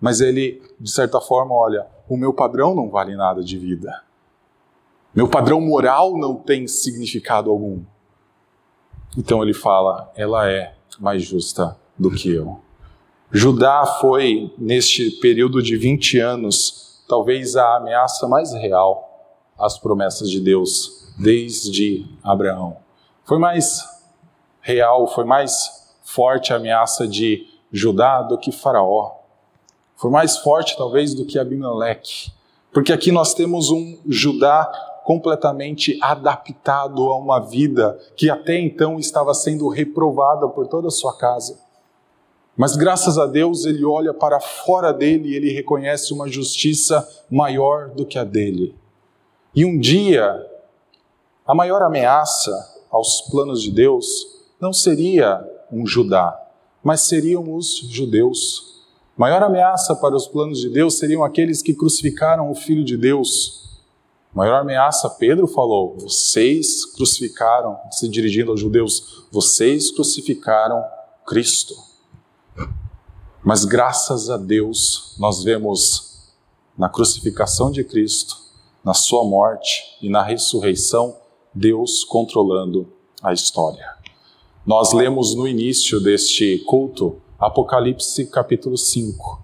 mas 0.00 0.20
ele, 0.20 0.62
de 0.78 0.90
certa 0.90 1.20
forma, 1.20 1.54
olha, 1.54 1.86
o 2.08 2.16
meu 2.16 2.32
padrão 2.32 2.74
não 2.74 2.88
vale 2.88 3.16
nada 3.16 3.42
de 3.42 3.58
vida. 3.58 4.02
Meu 5.14 5.28
padrão 5.28 5.60
moral 5.60 6.16
não 6.16 6.36
tem 6.36 6.68
significado 6.68 7.50
algum. 7.50 7.82
Então 9.16 9.42
ele 9.42 9.54
fala, 9.54 10.12
ela 10.14 10.48
é 10.48 10.74
mais 11.00 11.24
justa 11.24 11.76
do 11.98 12.10
que 12.10 12.30
eu. 12.30 12.60
Judá 13.30 13.84
foi, 14.00 14.50
neste 14.56 15.10
período 15.10 15.62
de 15.62 15.76
20 15.76 16.18
anos, 16.18 17.02
talvez 17.06 17.56
a 17.56 17.76
ameaça 17.76 18.26
mais 18.26 18.54
real 18.54 19.04
às 19.58 19.78
promessas 19.78 20.30
de 20.30 20.40
Deus 20.40 21.12
desde 21.18 22.06
Abraão. 22.24 22.78
Foi 23.26 23.38
mais 23.38 23.84
real, 24.62 25.06
foi 25.08 25.24
mais 25.24 25.94
forte 26.02 26.54
a 26.54 26.56
ameaça 26.56 27.06
de 27.06 27.46
Judá 27.70 28.22
do 28.22 28.38
que 28.38 28.50
Faraó. 28.50 29.16
Foi 29.94 30.10
mais 30.10 30.38
forte, 30.38 30.74
talvez, 30.78 31.12
do 31.12 31.26
que 31.26 31.38
Abimeleque. 31.38 32.32
Porque 32.72 32.94
aqui 32.94 33.12
nós 33.12 33.34
temos 33.34 33.70
um 33.70 33.98
Judá 34.06 34.64
completamente 35.04 35.98
adaptado 36.00 37.10
a 37.10 37.16
uma 37.18 37.40
vida 37.40 37.98
que 38.16 38.30
até 38.30 38.58
então 38.58 38.98
estava 38.98 39.34
sendo 39.34 39.68
reprovada 39.68 40.48
por 40.48 40.66
toda 40.66 40.88
a 40.88 40.90
sua 40.90 41.14
casa. 41.14 41.67
Mas 42.58 42.74
graças 42.74 43.16
a 43.16 43.24
Deus 43.24 43.64
ele 43.64 43.84
olha 43.84 44.12
para 44.12 44.40
fora 44.40 44.92
dele 44.92 45.28
e 45.28 45.36
ele 45.36 45.52
reconhece 45.52 46.12
uma 46.12 46.26
justiça 46.26 47.08
maior 47.30 47.90
do 47.90 48.04
que 48.04 48.18
a 48.18 48.24
dele. 48.24 48.74
E 49.54 49.64
um 49.64 49.78
dia, 49.78 50.44
a 51.46 51.54
maior 51.54 51.82
ameaça 51.82 52.50
aos 52.90 53.20
planos 53.30 53.62
de 53.62 53.70
Deus 53.70 54.26
não 54.60 54.72
seria 54.72 55.40
um 55.70 55.86
Judá, 55.86 56.36
mas 56.82 57.02
seriam 57.02 57.54
os 57.54 57.76
judeus. 57.88 58.82
A 59.16 59.20
maior 59.20 59.44
ameaça 59.44 59.94
para 59.94 60.16
os 60.16 60.26
planos 60.26 60.60
de 60.60 60.68
Deus 60.68 60.98
seriam 60.98 61.22
aqueles 61.22 61.62
que 61.62 61.72
crucificaram 61.72 62.50
o 62.50 62.56
Filho 62.56 62.84
de 62.84 62.96
Deus. 62.96 63.78
A 64.34 64.36
maior 64.36 64.62
ameaça, 64.62 65.08
Pedro 65.10 65.46
falou: 65.46 65.96
vocês 65.96 66.84
crucificaram, 66.84 67.78
se 67.92 68.08
dirigindo 68.08 68.50
aos 68.50 68.58
judeus, 68.58 69.28
vocês 69.30 69.92
crucificaram 69.92 70.82
Cristo. 71.24 71.87
Mas 73.48 73.64
graças 73.64 74.28
a 74.28 74.36
Deus, 74.36 75.14
nós 75.18 75.42
vemos 75.42 76.28
na 76.76 76.86
crucificação 76.86 77.70
de 77.70 77.82
Cristo, 77.82 78.36
na 78.84 78.92
sua 78.92 79.24
morte 79.24 79.96
e 80.02 80.10
na 80.10 80.22
ressurreição, 80.22 81.16
Deus 81.54 82.04
controlando 82.04 82.92
a 83.22 83.32
história. 83.32 83.86
Nós 84.66 84.92
lemos 84.92 85.34
no 85.34 85.48
início 85.48 85.98
deste 85.98 86.58
culto 86.66 87.22
Apocalipse 87.38 88.26
capítulo 88.26 88.76
5. 88.76 89.42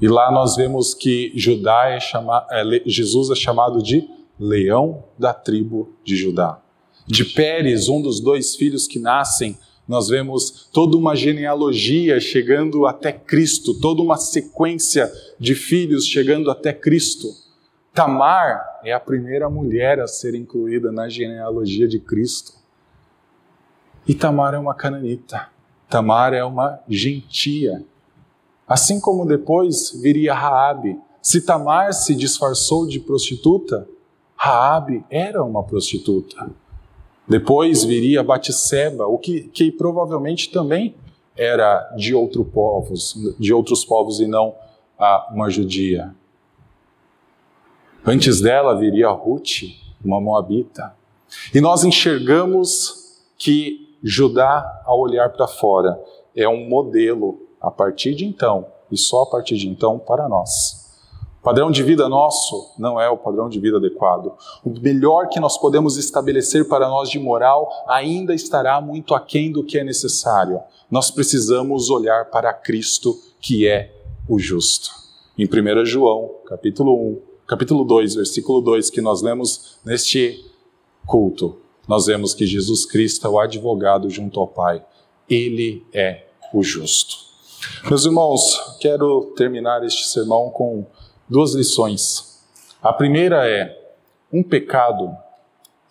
E 0.00 0.06
lá 0.06 0.30
nós 0.30 0.54
vemos 0.54 0.94
que 0.94 1.32
Judá 1.34 1.88
é 1.88 1.98
chama, 1.98 2.46
é, 2.48 2.62
Jesus 2.86 3.28
é 3.30 3.34
chamado 3.34 3.82
de 3.82 4.08
leão 4.38 5.02
da 5.18 5.34
tribo 5.34 5.96
de 6.04 6.14
Judá. 6.14 6.62
De 7.04 7.24
Pérez, 7.24 7.88
um 7.88 8.00
dos 8.00 8.20
dois 8.20 8.54
filhos 8.54 8.86
que 8.86 9.00
nascem 9.00 9.58
nós 9.86 10.08
vemos 10.08 10.68
toda 10.72 10.96
uma 10.96 11.14
genealogia 11.14 12.18
chegando 12.18 12.86
até 12.86 13.12
Cristo, 13.12 13.78
toda 13.80 14.02
uma 14.02 14.16
sequência 14.16 15.10
de 15.38 15.54
filhos 15.54 16.06
chegando 16.06 16.50
até 16.50 16.72
Cristo. 16.72 17.28
Tamar 17.94 18.80
é 18.84 18.92
a 18.92 19.00
primeira 19.00 19.48
mulher 19.48 20.00
a 20.00 20.06
ser 20.06 20.34
incluída 20.34 20.90
na 20.90 21.08
genealogia 21.08 21.86
de 21.86 22.00
Cristo. 22.00 22.52
E 24.06 24.14
Tamar 24.14 24.54
é 24.54 24.58
uma 24.58 24.74
cananita. 24.74 25.48
Tamar 25.88 26.34
é 26.34 26.44
uma 26.44 26.80
gentia. 26.88 27.84
Assim 28.66 29.00
como 29.00 29.24
depois 29.24 29.92
viria 30.02 30.34
Raabe. 30.34 30.98
Se 31.22 31.40
Tamar 31.40 31.92
se 31.92 32.14
disfarçou 32.14 32.86
de 32.86 33.00
prostituta, 33.00 33.88
Raabe 34.36 35.04
era 35.08 35.42
uma 35.42 35.62
prostituta. 35.62 36.50
Depois 37.28 37.84
viria 37.84 38.22
Batisseba, 38.22 39.06
o 39.06 39.18
que, 39.18 39.42
que 39.48 39.72
provavelmente 39.72 40.50
também 40.50 40.94
era 41.36 41.92
de, 41.96 42.14
outro 42.14 42.44
povos, 42.44 43.14
de 43.38 43.52
outros 43.52 43.84
povos 43.84 44.20
e 44.20 44.26
não 44.26 44.54
uma 45.32 45.50
judia. 45.50 46.14
Antes 48.04 48.40
dela 48.40 48.78
viria 48.78 49.08
Ruth, 49.10 49.62
uma 50.04 50.20
moabita. 50.20 50.94
E 51.52 51.60
nós 51.60 51.84
enxergamos 51.84 53.22
que 53.36 53.96
Judá, 54.02 54.82
ao 54.84 55.00
olhar 55.00 55.30
para 55.30 55.48
fora, 55.48 56.00
é 56.34 56.48
um 56.48 56.68
modelo 56.68 57.40
a 57.60 57.70
partir 57.70 58.14
de 58.14 58.24
então, 58.24 58.66
e 58.90 58.96
só 58.96 59.22
a 59.22 59.26
partir 59.26 59.56
de 59.56 59.68
então, 59.68 59.98
para 59.98 60.28
nós 60.28 60.85
padrão 61.46 61.70
de 61.70 61.80
vida 61.84 62.08
nosso 62.08 62.74
não 62.76 63.00
é 63.00 63.08
o 63.08 63.16
padrão 63.16 63.48
de 63.48 63.60
vida 63.60 63.76
adequado. 63.76 64.32
O 64.64 64.70
melhor 64.80 65.28
que 65.28 65.38
nós 65.38 65.56
podemos 65.56 65.96
estabelecer 65.96 66.66
para 66.66 66.88
nós 66.88 67.08
de 67.08 67.20
moral 67.20 67.70
ainda 67.86 68.34
estará 68.34 68.80
muito 68.80 69.14
aquém 69.14 69.52
do 69.52 69.62
que 69.62 69.78
é 69.78 69.84
necessário. 69.84 70.58
Nós 70.90 71.08
precisamos 71.08 71.88
olhar 71.88 72.30
para 72.32 72.52
Cristo, 72.52 73.16
que 73.40 73.64
é 73.64 73.94
o 74.28 74.40
justo. 74.40 74.90
Em 75.38 75.44
1 75.44 75.84
João, 75.84 76.34
capítulo 76.46 77.10
1, 77.12 77.20
capítulo 77.46 77.84
2, 77.84 78.16
versículo 78.16 78.60
2, 78.60 78.90
que 78.90 79.00
nós 79.00 79.22
lemos 79.22 79.78
neste 79.84 80.44
culto, 81.06 81.58
nós 81.86 82.06
vemos 82.06 82.34
que 82.34 82.44
Jesus 82.44 82.84
Cristo 82.84 83.24
é 83.24 83.30
o 83.30 83.38
advogado 83.38 84.10
junto 84.10 84.40
ao 84.40 84.48
Pai. 84.48 84.84
Ele 85.30 85.86
é 85.94 86.26
o 86.52 86.60
justo. 86.60 87.18
Meus 87.88 88.04
irmãos, 88.04 88.78
quero 88.80 89.32
terminar 89.36 89.84
este 89.84 90.08
sermão 90.08 90.50
com 90.50 90.84
duas 91.28 91.54
lições. 91.54 92.44
A 92.82 92.92
primeira 92.92 93.48
é: 93.48 93.94
um 94.32 94.42
pecado, 94.42 95.16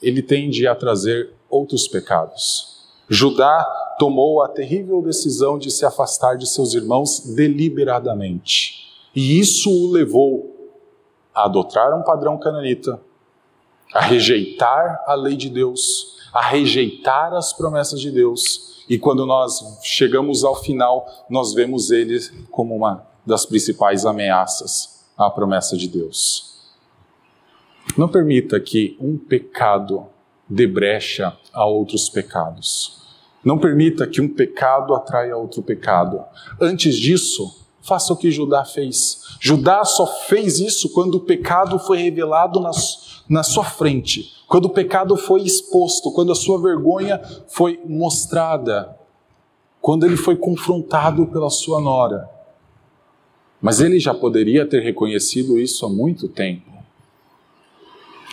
ele 0.01 0.21
tende 0.21 0.67
a 0.67 0.75
trazer 0.75 1.31
outros 1.49 1.88
pecados. 1.88 2.75
Judá 3.07 3.63
tomou 3.99 4.41
a 4.41 4.47
terrível 4.47 5.01
decisão 5.01 5.57
de 5.57 5.69
se 5.69 5.86
afastar 5.86 6.38
de 6.38 6.47
seus 6.47 6.73
irmãos 6.73 7.33
deliberadamente. 7.36 8.86
E 9.15 9.39
isso 9.39 9.69
o 9.69 9.91
levou 9.91 10.73
a 11.33 11.45
adotar 11.45 11.97
um 11.97 12.03
padrão 12.03 12.38
cananita, 12.38 12.99
a 13.93 14.01
rejeitar 14.01 15.03
a 15.05 15.13
lei 15.13 15.36
de 15.38 15.49
Deus, 15.49 16.17
a 16.33 16.41
rejeitar 16.41 17.33
as 17.33 17.53
promessas 17.53 18.01
de 18.01 18.11
Deus. 18.11 18.83
E 18.89 18.97
quando 18.97 19.25
nós 19.25 19.79
chegamos 19.83 20.43
ao 20.43 20.55
final, 20.55 21.07
nós 21.29 21.53
vemos 21.53 21.91
ele 21.91 22.19
como 22.51 22.75
uma 22.75 23.05
das 23.25 23.45
principais 23.45 24.05
ameaças 24.05 24.94
à 25.18 25.30
promessa 25.30 25.78
de 25.78 25.88
Deus. 25.88 26.55
Não 27.97 28.07
permita 28.07 28.59
que 28.59 28.97
um 28.99 29.18
pecado 29.18 30.05
dê 30.49 30.68
brecha 30.68 31.36
a 31.53 31.66
outros 31.66 32.09
pecados. 32.09 33.01
Não 33.43 33.57
permita 33.57 34.07
que 34.07 34.20
um 34.20 34.28
pecado 34.28 34.93
atraia 34.93 35.38
outro 35.38 35.61
pecado. 35.61 36.24
Antes 36.59 36.95
disso, 36.97 37.66
faça 37.82 38.11
o 38.11 38.18
que 38.18 38.32
Judá 38.32 38.66
fez. 38.66 39.38
Judá 39.39 39.86
só 39.86 40.07
fez 40.07 40.59
isso 40.59 40.89
quando 40.89 41.16
o 41.16 41.20
pecado 41.20 41.78
foi 41.78 41.99
revelado 41.99 42.59
na, 42.59 42.72
na 43.30 43.43
sua 43.43 43.63
frente, 43.63 44.34
quando 44.47 44.66
o 44.66 44.72
pecado 44.72 45.16
foi 45.16 45.43
exposto, 45.43 46.11
quando 46.11 46.32
a 46.32 46.36
sua 46.36 46.59
vergonha 46.59 47.22
foi 47.47 47.80
mostrada, 47.86 48.97
quando 49.80 50.05
ele 50.05 50.18
foi 50.18 50.36
confrontado 50.36 51.28
pela 51.28 51.49
sua 51.49 51.80
nora. 51.80 52.28
Mas 53.62 53.80
ele 53.80 53.99
já 53.99 54.14
poderia 54.14 54.66
ter 54.66 54.82
reconhecido 54.82 55.60
isso 55.60 55.86
há 55.86 55.89
muito 55.89 56.28
tempo. 56.28 56.72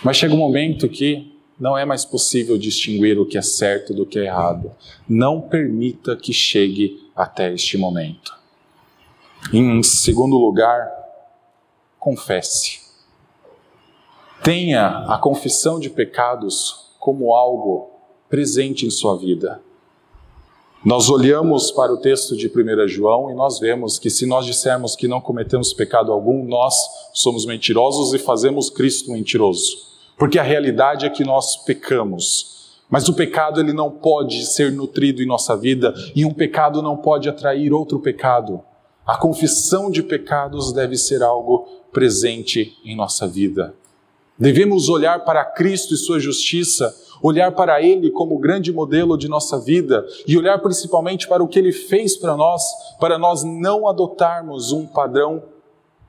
Mas 0.03 0.17
chega 0.17 0.33
um 0.33 0.37
momento 0.37 0.89
que 0.89 1.31
não 1.59 1.77
é 1.77 1.85
mais 1.85 2.03
possível 2.03 2.57
distinguir 2.57 3.17
o 3.17 3.25
que 3.25 3.37
é 3.37 3.41
certo 3.41 3.93
do 3.93 4.05
que 4.05 4.19
é 4.19 4.25
errado. 4.25 4.71
Não 5.07 5.39
permita 5.39 6.15
que 6.15 6.33
chegue 6.33 7.09
até 7.15 7.53
este 7.53 7.77
momento. 7.77 8.33
Em 9.53 9.81
segundo 9.83 10.37
lugar, 10.37 10.91
confesse. 11.99 12.81
Tenha 14.43 15.05
a 15.07 15.17
confissão 15.17 15.79
de 15.79 15.89
pecados 15.89 16.91
como 16.99 17.33
algo 17.33 17.91
presente 18.29 18.85
em 18.85 18.89
sua 18.89 19.17
vida. 19.17 19.61
Nós 20.85 21.09
olhamos 21.09 21.71
para 21.71 21.93
o 21.93 21.97
texto 21.97 22.35
de 22.35 22.47
1 22.47 22.89
João 22.89 23.31
e 23.31 23.33
nós 23.33 23.57
vemos 23.57 23.97
que 23.97 24.09
se 24.09 24.25
nós 24.25 24.45
dissermos 24.45 24.97
que 24.97 25.07
não 25.07 25.21
cometemos 25.21 25.71
pecado 25.71 26.11
algum, 26.11 26.43
nós 26.43 26.75
somos 27.13 27.45
mentirosos 27.45 28.13
e 28.13 28.19
fazemos 28.19 28.69
Cristo 28.69 29.09
mentiroso. 29.09 29.77
Porque 30.17 30.37
a 30.37 30.43
realidade 30.43 31.05
é 31.05 31.09
que 31.09 31.23
nós 31.23 31.55
pecamos. 31.55 32.81
Mas 32.89 33.07
o 33.07 33.13
pecado 33.13 33.61
ele 33.61 33.71
não 33.71 33.89
pode 33.89 34.45
ser 34.45 34.73
nutrido 34.73 35.23
em 35.23 35.25
nossa 35.25 35.55
vida 35.55 35.93
e 36.13 36.25
um 36.25 36.33
pecado 36.33 36.81
não 36.81 36.97
pode 36.97 37.29
atrair 37.29 37.71
outro 37.71 37.97
pecado. 37.99 38.61
A 39.07 39.15
confissão 39.15 39.89
de 39.89 40.03
pecados 40.03 40.73
deve 40.73 40.97
ser 40.97 41.23
algo 41.23 41.65
presente 41.93 42.77
em 42.83 42.93
nossa 42.93 43.25
vida. 43.25 43.73
Devemos 44.37 44.89
olhar 44.89 45.23
para 45.23 45.45
Cristo 45.45 45.93
e 45.93 45.97
Sua 45.97 46.19
justiça, 46.19 46.93
olhar 47.21 47.51
para 47.51 47.81
Ele 47.81 48.09
como 48.11 48.39
grande 48.39 48.71
modelo 48.71 49.17
de 49.17 49.27
nossa 49.27 49.59
vida 49.59 50.05
e 50.27 50.37
olhar 50.37 50.59
principalmente 50.59 51.27
para 51.27 51.43
o 51.43 51.47
que 51.47 51.59
Ele 51.59 51.71
fez 51.71 52.17
para 52.17 52.35
nós, 52.35 52.63
para 52.99 53.17
nós 53.17 53.43
não 53.43 53.87
adotarmos 53.87 54.71
um 54.71 54.85
padrão 54.85 55.43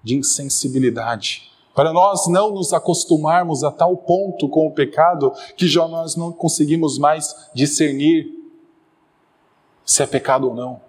de 0.03 0.17
insensibilidade 0.17 1.55
para 1.75 1.93
nós 1.93 2.29
não 2.29 2.53
nos 2.53 2.73
acostumarmos 2.73 3.65
a 3.65 3.71
tal 3.71 3.97
ponto 3.97 4.49
com 4.49 4.69
o 4.69 4.71
pecado 4.71 5.33
que 5.57 5.67
já 5.67 5.89
nós 5.89 6.15
não 6.15 6.33
conseguimos 6.33 6.99
mais 6.99 7.35
discernir 7.53 8.29
se 9.85 10.03
é 10.03 10.07
pecado 10.07 10.49
ou 10.49 10.55
não. 10.55 10.81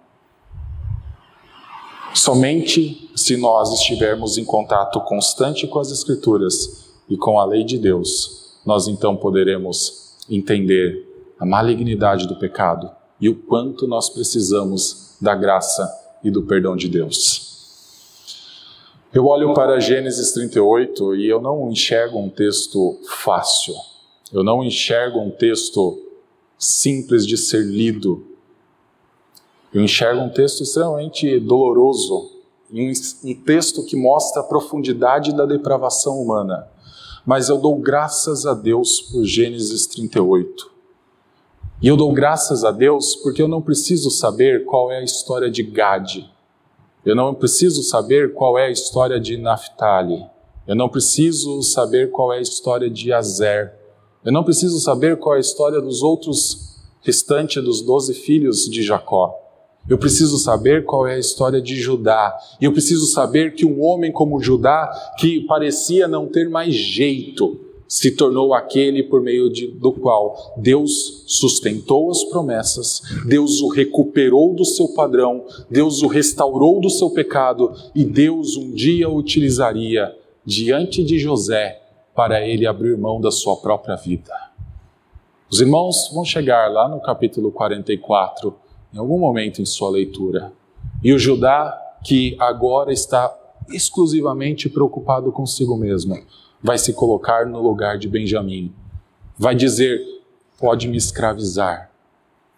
Somente 2.14 3.10
se 3.14 3.36
nós 3.36 3.72
estivermos 3.72 4.38
em 4.38 4.44
contato 4.44 5.00
constante 5.00 5.66
com 5.66 5.78
as 5.78 5.90
Escrituras 5.90 6.85
e 7.08 7.16
com 7.16 7.38
a 7.38 7.44
lei 7.44 7.64
de 7.64 7.78
Deus, 7.78 8.58
nós 8.64 8.88
então 8.88 9.16
poderemos 9.16 10.16
entender 10.28 11.06
a 11.38 11.46
malignidade 11.46 12.26
do 12.26 12.36
pecado 12.36 12.90
e 13.20 13.28
o 13.28 13.36
quanto 13.36 13.86
nós 13.86 14.10
precisamos 14.10 15.16
da 15.20 15.34
graça 15.34 15.88
e 16.22 16.30
do 16.30 16.42
perdão 16.42 16.76
de 16.76 16.88
Deus. 16.88 17.46
Eu 19.12 19.26
olho 19.26 19.54
para 19.54 19.80
Gênesis 19.80 20.32
38 20.32 21.14
e 21.16 21.26
eu 21.26 21.40
não 21.40 21.70
enxergo 21.70 22.18
um 22.18 22.28
texto 22.28 22.98
fácil. 23.08 23.74
Eu 24.32 24.42
não 24.42 24.62
enxergo 24.62 25.20
um 25.20 25.30
texto 25.30 26.02
simples 26.58 27.26
de 27.26 27.36
ser 27.36 27.64
lido. 27.64 28.26
Eu 29.72 29.82
enxergo 29.82 30.20
um 30.20 30.28
texto 30.28 30.62
extremamente 30.62 31.38
doloroso, 31.40 32.30
um 32.70 33.34
texto 33.44 33.84
que 33.84 33.96
mostra 33.96 34.42
a 34.42 34.44
profundidade 34.44 35.34
da 35.34 35.46
depravação 35.46 36.20
humana. 36.20 36.68
Mas 37.26 37.48
eu 37.48 37.58
dou 37.58 37.76
graças 37.76 38.46
a 38.46 38.54
Deus 38.54 39.00
por 39.00 39.24
Gênesis 39.24 39.86
38. 39.86 40.70
E 41.82 41.88
eu 41.88 41.96
dou 41.96 42.12
graças 42.12 42.64
a 42.64 42.70
Deus 42.70 43.16
porque 43.16 43.42
eu 43.42 43.48
não 43.48 43.60
preciso 43.60 44.10
saber 44.10 44.64
qual 44.64 44.90
é 44.90 44.98
a 44.98 45.04
história 45.04 45.50
de 45.50 45.62
Gade 45.62 46.30
eu 47.06 47.14
não 47.14 47.32
preciso 47.32 47.84
saber 47.84 48.34
qual 48.34 48.58
é 48.58 48.66
a 48.66 48.70
história 48.70 49.20
de 49.20 49.36
Naphtali. 49.36 50.26
Eu 50.66 50.74
não 50.74 50.88
preciso 50.88 51.62
saber 51.62 52.10
qual 52.10 52.32
é 52.32 52.38
a 52.38 52.40
história 52.40 52.90
de 52.90 53.12
Azer. 53.12 53.72
Eu 54.24 54.32
não 54.32 54.42
preciso 54.42 54.80
saber 54.80 55.16
qual 55.16 55.36
é 55.36 55.38
a 55.38 55.40
história 55.40 55.80
dos 55.80 56.02
outros 56.02 56.80
restantes 57.02 57.62
dos 57.62 57.80
doze 57.80 58.12
filhos 58.12 58.68
de 58.68 58.82
Jacó. 58.82 59.32
Eu 59.88 59.98
preciso 59.98 60.36
saber 60.38 60.84
qual 60.84 61.06
é 61.06 61.14
a 61.14 61.18
história 61.18 61.60
de 61.60 61.76
Judá. 61.76 62.36
E 62.60 62.64
eu 62.64 62.72
preciso 62.72 63.06
saber 63.06 63.54
que 63.54 63.64
um 63.64 63.82
homem 63.82 64.10
como 64.10 64.40
Judá, 64.40 64.90
que 65.18 65.40
parecia 65.42 66.08
não 66.08 66.26
ter 66.26 66.48
mais 66.48 66.74
jeito, 66.74 67.60
se 67.88 68.10
tornou 68.10 68.52
aquele 68.52 69.02
por 69.04 69.20
meio 69.20 69.48
de, 69.48 69.68
do 69.68 69.92
qual 69.92 70.54
Deus 70.56 71.24
sustentou 71.26 72.10
as 72.10 72.24
promessas, 72.24 73.00
Deus 73.26 73.60
o 73.60 73.68
recuperou 73.68 74.54
do 74.54 74.64
seu 74.64 74.88
padrão, 74.88 75.44
Deus 75.70 76.02
o 76.02 76.08
restaurou 76.08 76.80
do 76.80 76.90
seu 76.90 77.10
pecado 77.10 77.72
e 77.94 78.04
Deus 78.04 78.56
um 78.56 78.72
dia 78.72 79.08
o 79.08 79.16
utilizaria 79.16 80.14
diante 80.44 81.04
de 81.04 81.18
José 81.18 81.80
para 82.14 82.44
ele 82.46 82.66
abrir 82.66 82.96
mão 82.96 83.20
da 83.20 83.30
sua 83.30 83.56
própria 83.56 83.94
vida. 83.94 84.32
Os 85.48 85.60
irmãos 85.60 86.10
vão 86.12 86.24
chegar 86.24 86.70
lá 86.72 86.88
no 86.88 87.00
capítulo 87.00 87.52
44, 87.52 88.52
em 88.96 88.98
algum 88.98 89.18
momento 89.18 89.60
em 89.60 89.66
sua 89.66 89.90
leitura, 89.90 90.54
e 91.04 91.12
o 91.12 91.18
Judá, 91.18 91.78
que 92.02 92.34
agora 92.38 92.90
está 92.90 93.30
exclusivamente 93.68 94.70
preocupado 94.70 95.30
consigo 95.30 95.76
mesmo, 95.76 96.16
vai 96.62 96.78
se 96.78 96.94
colocar 96.94 97.44
no 97.44 97.60
lugar 97.60 97.98
de 97.98 98.08
Benjamim. 98.08 98.72
Vai 99.38 99.54
dizer: 99.54 100.00
pode 100.58 100.88
me 100.88 100.96
escravizar. 100.96 101.90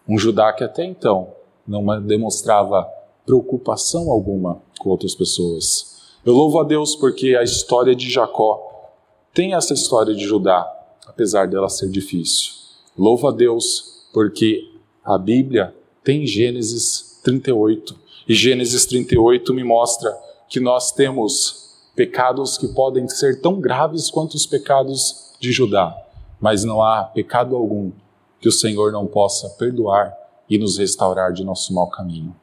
Um 0.08 0.16
Judá 0.16 0.52
que 0.52 0.62
até 0.62 0.84
então 0.84 1.32
não 1.66 2.00
demonstrava 2.00 2.88
preocupação 3.26 4.08
alguma 4.08 4.62
com 4.78 4.90
outras 4.90 5.16
pessoas. 5.16 6.14
Eu 6.24 6.34
louvo 6.34 6.60
a 6.60 6.64
Deus 6.64 6.94
porque 6.94 7.34
a 7.34 7.42
história 7.42 7.96
de 7.96 8.08
Jacó 8.08 8.92
tem 9.34 9.54
essa 9.54 9.74
história 9.74 10.14
de 10.14 10.24
Judá, 10.24 10.64
apesar 11.04 11.48
dela 11.48 11.68
ser 11.68 11.90
difícil. 11.90 12.52
Louvo 12.96 13.26
a 13.26 13.32
Deus 13.32 14.06
porque 14.12 14.70
a 15.04 15.18
Bíblia 15.18 15.74
tem 16.08 16.26
Gênesis 16.26 17.20
38. 17.22 17.94
E 18.26 18.32
Gênesis 18.32 18.86
38 18.86 19.52
me 19.52 19.62
mostra 19.62 20.10
que 20.48 20.58
nós 20.58 20.90
temos 20.90 21.76
pecados 21.94 22.56
que 22.56 22.66
podem 22.68 23.06
ser 23.06 23.42
tão 23.42 23.60
graves 23.60 24.10
quanto 24.10 24.32
os 24.32 24.46
pecados 24.46 25.34
de 25.38 25.52
Judá, 25.52 25.94
mas 26.40 26.64
não 26.64 26.82
há 26.82 27.02
pecado 27.02 27.54
algum 27.54 27.92
que 28.40 28.48
o 28.48 28.52
Senhor 28.52 28.90
não 28.90 29.06
possa 29.06 29.50
perdoar 29.58 30.16
e 30.48 30.56
nos 30.56 30.78
restaurar 30.78 31.30
de 31.30 31.44
nosso 31.44 31.74
mau 31.74 31.90
caminho. 31.90 32.34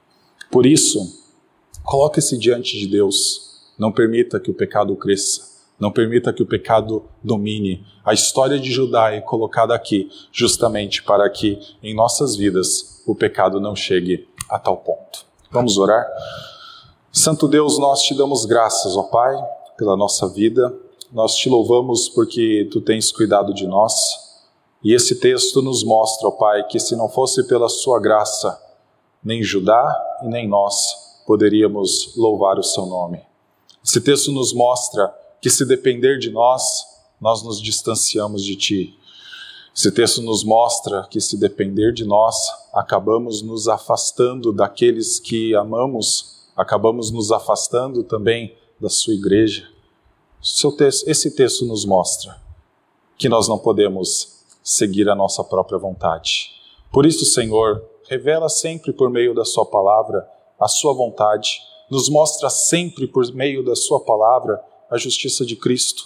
Por 0.52 0.68
isso, 0.68 1.26
coloque-se 1.84 2.38
diante 2.38 2.78
de 2.78 2.86
Deus, 2.86 3.64
não 3.80 3.92
permita 3.92 4.40
que 4.40 4.52
o 4.52 4.54
pecado 4.54 4.96
cresça, 4.96 5.42
não 5.80 5.92
permita 5.92 6.32
que 6.32 6.44
o 6.44 6.46
pecado 6.46 7.04
domine. 7.24 7.84
A 8.06 8.14
história 8.14 8.60
de 8.60 8.72
Judá 8.72 9.12
é 9.12 9.22
colocada 9.22 9.74
aqui 9.74 10.08
justamente 10.32 11.02
para 11.02 11.28
que 11.32 11.58
em 11.82 11.96
nossas 11.96 12.36
vidas 12.36 12.95
o 13.06 13.16
pecado 13.16 13.60
não 13.60 13.76
chegue 13.76 14.28
a 14.50 14.58
tal 14.60 14.78
ponto. 14.78 15.26
Vamos 15.52 15.78
orar? 15.78 16.06
Santo 17.12 17.48
Deus, 17.48 17.78
nós 17.80 18.02
te 18.02 18.14
damos 18.14 18.46
graças, 18.46 18.98
ó 18.98 19.04
Pai, 19.04 19.36
pela 19.78 19.96
nossa 19.96 20.28
vida. 20.28 20.74
nós 21.12 21.36
te 21.36 21.48
louvamos 21.48 22.10
porque 22.10 22.68
tu 22.72 22.82
tens 22.82 23.12
cuidado 23.12 23.54
de 23.54 23.66
nós. 23.66 23.94
E 24.84 24.94
esse 24.94 25.20
texto 25.20 25.62
nos 25.62 25.84
mostra, 25.84 26.28
ó 26.28 26.32
Pai, 26.32 26.68
que 26.68 26.80
se 26.80 26.96
não 26.96 27.08
fosse 27.08 27.48
pela 27.48 27.70
sua 27.70 28.00
graça, 28.00 28.62
nem 29.24 29.42
Judá 29.42 30.20
e 30.24 30.28
nem 30.28 30.48
nós 30.48 31.24
poderíamos 31.26 32.16
louvar 32.16 32.60
o 32.60 32.64
seu 32.64 32.86
nome. 32.86 33.22
Esse 33.84 34.02
texto 34.02 34.32
nos 34.32 34.54
mostra 34.54 35.14
que 35.42 35.50
se 35.50 35.66
depender 35.66 36.20
de 36.20 36.30
nós, 36.30 36.86
nós 37.20 37.44
nos 37.44 37.62
distanciamos 37.62 38.44
de 38.44 38.56
ti. 38.56 39.00
Esse 39.76 39.92
texto 39.92 40.22
nos 40.22 40.42
mostra 40.46 41.06
que 41.12 41.20
se 41.20 41.38
depender 41.38 41.92
de 41.92 42.06
nós, 42.06 42.48
acabamos 42.74 43.42
nos 43.42 43.68
afastando 43.68 44.54
daqueles 44.54 45.20
que 45.20 45.54
amamos, 45.54 46.48
acabamos 46.56 47.12
nos 47.12 47.30
afastando 47.30 48.02
também 48.02 48.56
da 48.80 48.88
sua 48.88 49.14
igreja. 49.14 49.68
Esse 51.06 51.36
texto 51.36 51.66
nos 51.66 51.84
mostra 51.84 52.42
que 53.18 53.28
nós 53.28 53.50
não 53.50 53.58
podemos 53.58 54.46
seguir 54.64 55.10
a 55.10 55.16
nossa 55.16 55.44
própria 55.44 55.78
vontade. 55.78 56.52
Por 56.90 57.06
isso, 57.06 57.26
Senhor, 57.26 57.84
revela 58.08 58.48
sempre 58.48 58.94
por 58.94 59.10
meio 59.10 59.36
da 59.36 59.44
Sua 59.44 59.66
palavra 59.66 60.26
a 60.58 60.70
Sua 60.70 60.94
vontade, 60.94 61.60
nos 61.92 62.08
mostra 62.08 62.50
sempre 62.50 63.08
por 63.08 63.30
meio 63.34 63.64
da 63.64 63.76
Sua 63.76 64.00
palavra 64.00 64.64
a 64.90 64.98
justiça 64.98 65.46
de 65.46 65.58
Cristo, 65.58 66.06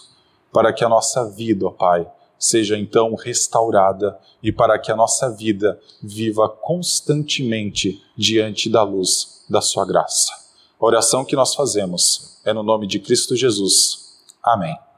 para 0.52 0.74
que 0.74 0.84
a 0.84 0.90
nossa 0.90 1.30
vida, 1.30 1.68
ó 1.68 1.70
Pai, 1.70 2.12
seja 2.40 2.78
então 2.78 3.14
restaurada 3.16 4.18
e 4.42 4.52
para 4.52 4.80
que 4.80 4.92
a 4.92 4.96
nossa 4.96 5.30
vida 5.30 5.80
viva 6.02 6.48
constantemente 6.48 8.02
diante 8.18 8.70
da 8.70 8.82
luz 8.82 9.46
da 9.50 9.62
Sua 9.62 9.86
graça. 9.86 10.32
A 10.80 10.86
oração 10.86 11.26
que 11.26 11.36
nós 11.36 11.54
fazemos 11.54 12.40
é 12.46 12.54
no 12.54 12.64
nome 12.64 12.88
de 12.88 13.00
Cristo 13.00 13.36
Jesus. 13.36 14.18
Amém. 14.42 14.89